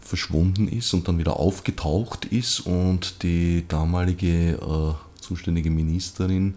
verschwunden 0.00 0.68
ist 0.68 0.94
und 0.94 1.06
dann 1.06 1.18
wieder 1.18 1.38
aufgetaucht 1.38 2.24
ist 2.24 2.60
und 2.60 3.22
die 3.22 3.68
damalige 3.68 4.52
äh, 4.54 5.20
zuständige 5.22 5.70
Ministerin 5.70 6.54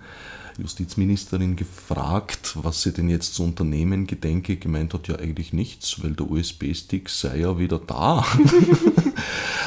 Justizministerin 0.62 1.56
gefragt, 1.56 2.56
was 2.62 2.82
sie 2.82 2.92
denn 2.92 3.10
jetzt 3.10 3.34
zu 3.36 3.44
unternehmen 3.44 4.08
gedenke, 4.08 4.58
gemeint 4.58 4.94
hat 4.94 5.08
ja 5.08 5.16
eigentlich 5.16 5.54
nichts, 5.54 6.04
weil 6.04 6.12
der 6.12 6.30
USB-Stick 6.30 7.10
sei 7.10 7.40
ja 7.40 7.58
wieder 7.58 7.80
da. 7.80 8.26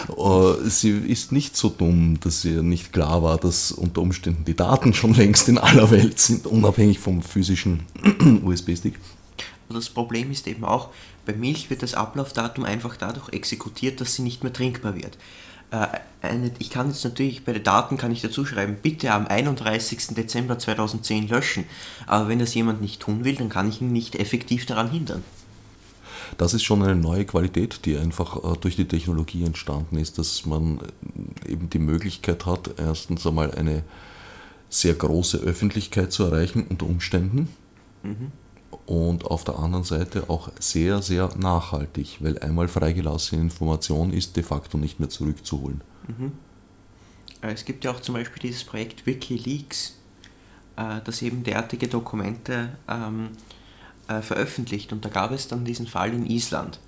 Äh, 0.09 0.69
sie 0.69 0.91
ist 0.91 1.31
nicht 1.31 1.57
so 1.57 1.69
dumm, 1.69 2.19
dass 2.21 2.45
ihr 2.45 2.63
nicht 2.63 2.93
klar 2.93 3.23
war, 3.23 3.39
dass 3.39 3.71
unter 3.71 4.01
Umständen 4.01 4.45
die 4.45 4.57
Daten 4.57 4.95
schon 4.95 5.15
längst 5.15 5.49
in 5.49 5.59
aller 5.59 5.93
Welt 5.93 6.19
sind, 6.19 6.47
unabhängig 6.47 6.99
vom 6.99 7.23
physischen 7.23 7.85
USB-Stick. 8.45 8.99
Das 9.69 9.91
Problem 9.91 10.31
ist 10.31 10.49
eben 10.49 10.65
auch, 10.65 10.91
bei 11.25 11.35
Milch 11.35 11.71
wird 11.71 11.83
das 11.83 11.95
Ablaufdatum 11.95 12.65
einfach 12.65 12.97
dadurch 12.97 13.29
exekutiert, 13.29 14.01
dass 14.01 14.15
sie 14.15 14.23
nicht 14.23 14.43
mehr 14.43 14.53
trinkbar 14.53 14.97
wird. 14.97 15.17
Äh, 15.73 15.87
eine, 16.21 16.53
ich 16.61 16.71
kann 16.71 16.89
jetzt 16.89 17.03
natürlich 17.03 17.45
bei 17.45 17.53
den 17.53 17.65
Daten 17.65 17.97
kann 17.97 18.13
ich 18.13 18.21
dazu 18.21 18.45
schreiben, 18.45 18.77
bitte 18.81 19.13
am 19.13 19.27
31. 19.27 20.15
Dezember 20.15 20.57
2010 20.57 21.27
löschen. 21.27 21.65
Aber 22.07 22.29
wenn 22.29 22.39
das 22.39 22.55
jemand 22.55 22.81
nicht 22.81 23.01
tun 23.01 23.25
will, 23.25 23.35
dann 23.35 23.49
kann 23.49 23.69
ich 23.69 23.81
ihn 23.81 23.91
nicht 23.91 24.15
effektiv 24.15 24.67
daran 24.67 24.91
hindern. 24.91 25.25
Das 26.39 26.55
ist 26.55 26.63
schon 26.63 26.83
eine 26.83 26.95
neue 26.95 27.25
Qualität, 27.25 27.85
die 27.85 27.97
einfach 27.97 28.37
äh, 28.37 28.57
durch 28.61 28.77
die 28.77 28.87
Technologie 28.87 29.45
entstanden 29.45 29.97
ist, 29.97 30.19
dass 30.19 30.47
man 30.47 30.79
äh, 31.47 31.53
eben 31.53 31.71
die 31.71 31.81
Möglichkeit 31.81 32.47
hat, 32.47 32.75
erstens 32.79 33.27
einmal 33.27 33.53
eine 33.53 33.83
sehr 34.69 34.95
große 34.95 35.39
Öffentlichkeit 35.39 36.13
zu 36.13 36.25
erreichen 36.25 36.67
unter 36.69 36.87
Umständen. 36.87 37.49
Mhm 38.03 38.33
und 38.87 39.25
auf 39.25 39.45
der 39.45 39.59
anderen 39.59 39.85
Seite 39.85 40.29
auch 40.29 40.51
sehr, 40.59 41.03
sehr 41.03 41.31
nachhaltig, 41.37 42.19
weil 42.21 42.39
einmal 42.39 42.69
freigelassene 42.69 43.43
Information 43.43 44.13
ist 44.13 44.37
de 44.37 44.43
facto 44.43 44.79
nicht 44.79 45.01
mehr 45.01 45.09
zurückzuholen. 45.09 45.83
Mhm. 46.09 46.33
Äh, 47.43 47.53
es 47.53 47.65
gibt 47.65 47.85
ja 47.85 47.91
auch 47.91 48.01
zum 48.01 48.15
Beispiel 48.15 48.41
dieses 48.43 48.65
Projekt 48.65 49.05
Wikileaks, 49.07 49.97
äh, 50.77 51.01
das 51.05 51.21
eben 51.23 51.45
derartige 51.45 51.89
Dokumente 51.89 52.71
ähm, 52.89 53.31
äh, 54.09 54.23
veröffentlicht. 54.23 54.93
Und 54.93 55.05
da 55.05 55.09
gab 55.09 55.33
es 55.33 55.49
dann 55.49 55.65
diesen 55.65 55.87
Fall 55.87 56.13
in 56.15 56.27
Island. 56.27 56.79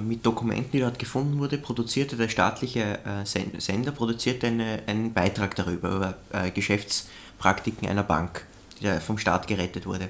Mit 0.00 0.24
Dokumenten, 0.24 0.70
die 0.72 0.78
dort 0.78 0.98
gefunden 0.98 1.38
wurden, 1.38 1.60
produzierte 1.60 2.16
der 2.16 2.28
staatliche 2.28 3.00
Sender 3.24 3.90
produzierte 3.90 4.46
eine, 4.46 4.82
einen 4.86 5.12
Beitrag 5.12 5.54
darüber, 5.56 6.16
über 6.30 6.50
Geschäftspraktiken 6.50 7.86
einer 7.86 8.04
Bank, 8.04 8.46
die 8.80 8.88
vom 9.00 9.18
Staat 9.18 9.48
gerettet 9.48 9.84
wurde. 9.84 10.08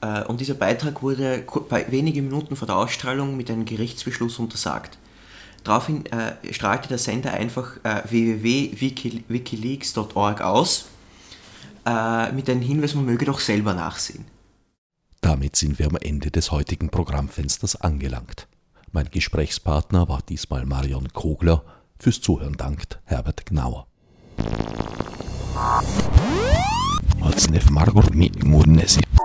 Äh, 0.00 0.24
und 0.24 0.40
dieser 0.40 0.54
Beitrag 0.54 1.02
wurde 1.02 1.44
wenige 1.88 2.22
Minuten 2.22 2.56
vor 2.56 2.66
der 2.66 2.76
Ausstrahlung 2.76 3.36
mit 3.36 3.50
einem 3.50 3.64
Gerichtsbeschluss 3.64 4.38
untersagt. 4.38 4.98
Daraufhin 5.64 6.06
äh, 6.06 6.36
strahlte 6.52 6.88
der 6.88 6.98
Sender 6.98 7.34
einfach 7.34 7.76
äh, 7.82 8.02
www.wikileaks.org 8.08 10.40
aus, 10.40 10.86
mit 12.34 12.48
einem 12.48 12.60
Hinweis, 12.60 12.94
man 12.94 13.06
möge 13.06 13.24
doch 13.24 13.40
selber 13.40 13.72
nachsehen. 13.72 14.26
Damit 15.22 15.56
sind 15.56 15.78
wir 15.78 15.86
am 15.86 15.96
Ende 15.96 16.30
des 16.30 16.52
heutigen 16.52 16.90
Programmfensters 16.90 17.76
angelangt. 17.76 18.46
Mein 18.92 19.10
Gesprächspartner 19.10 20.06
war 20.06 20.20
diesmal 20.20 20.66
Marion 20.66 21.10
Kogler. 21.14 21.64
Fürs 21.98 22.20
Zuhören 22.20 22.58
dankt 22.58 23.00
Herbert 23.06 23.46
Gnauer. 23.46 23.86
Otsnef 27.22 27.70
Margot 27.70 28.14
mi 28.14 28.30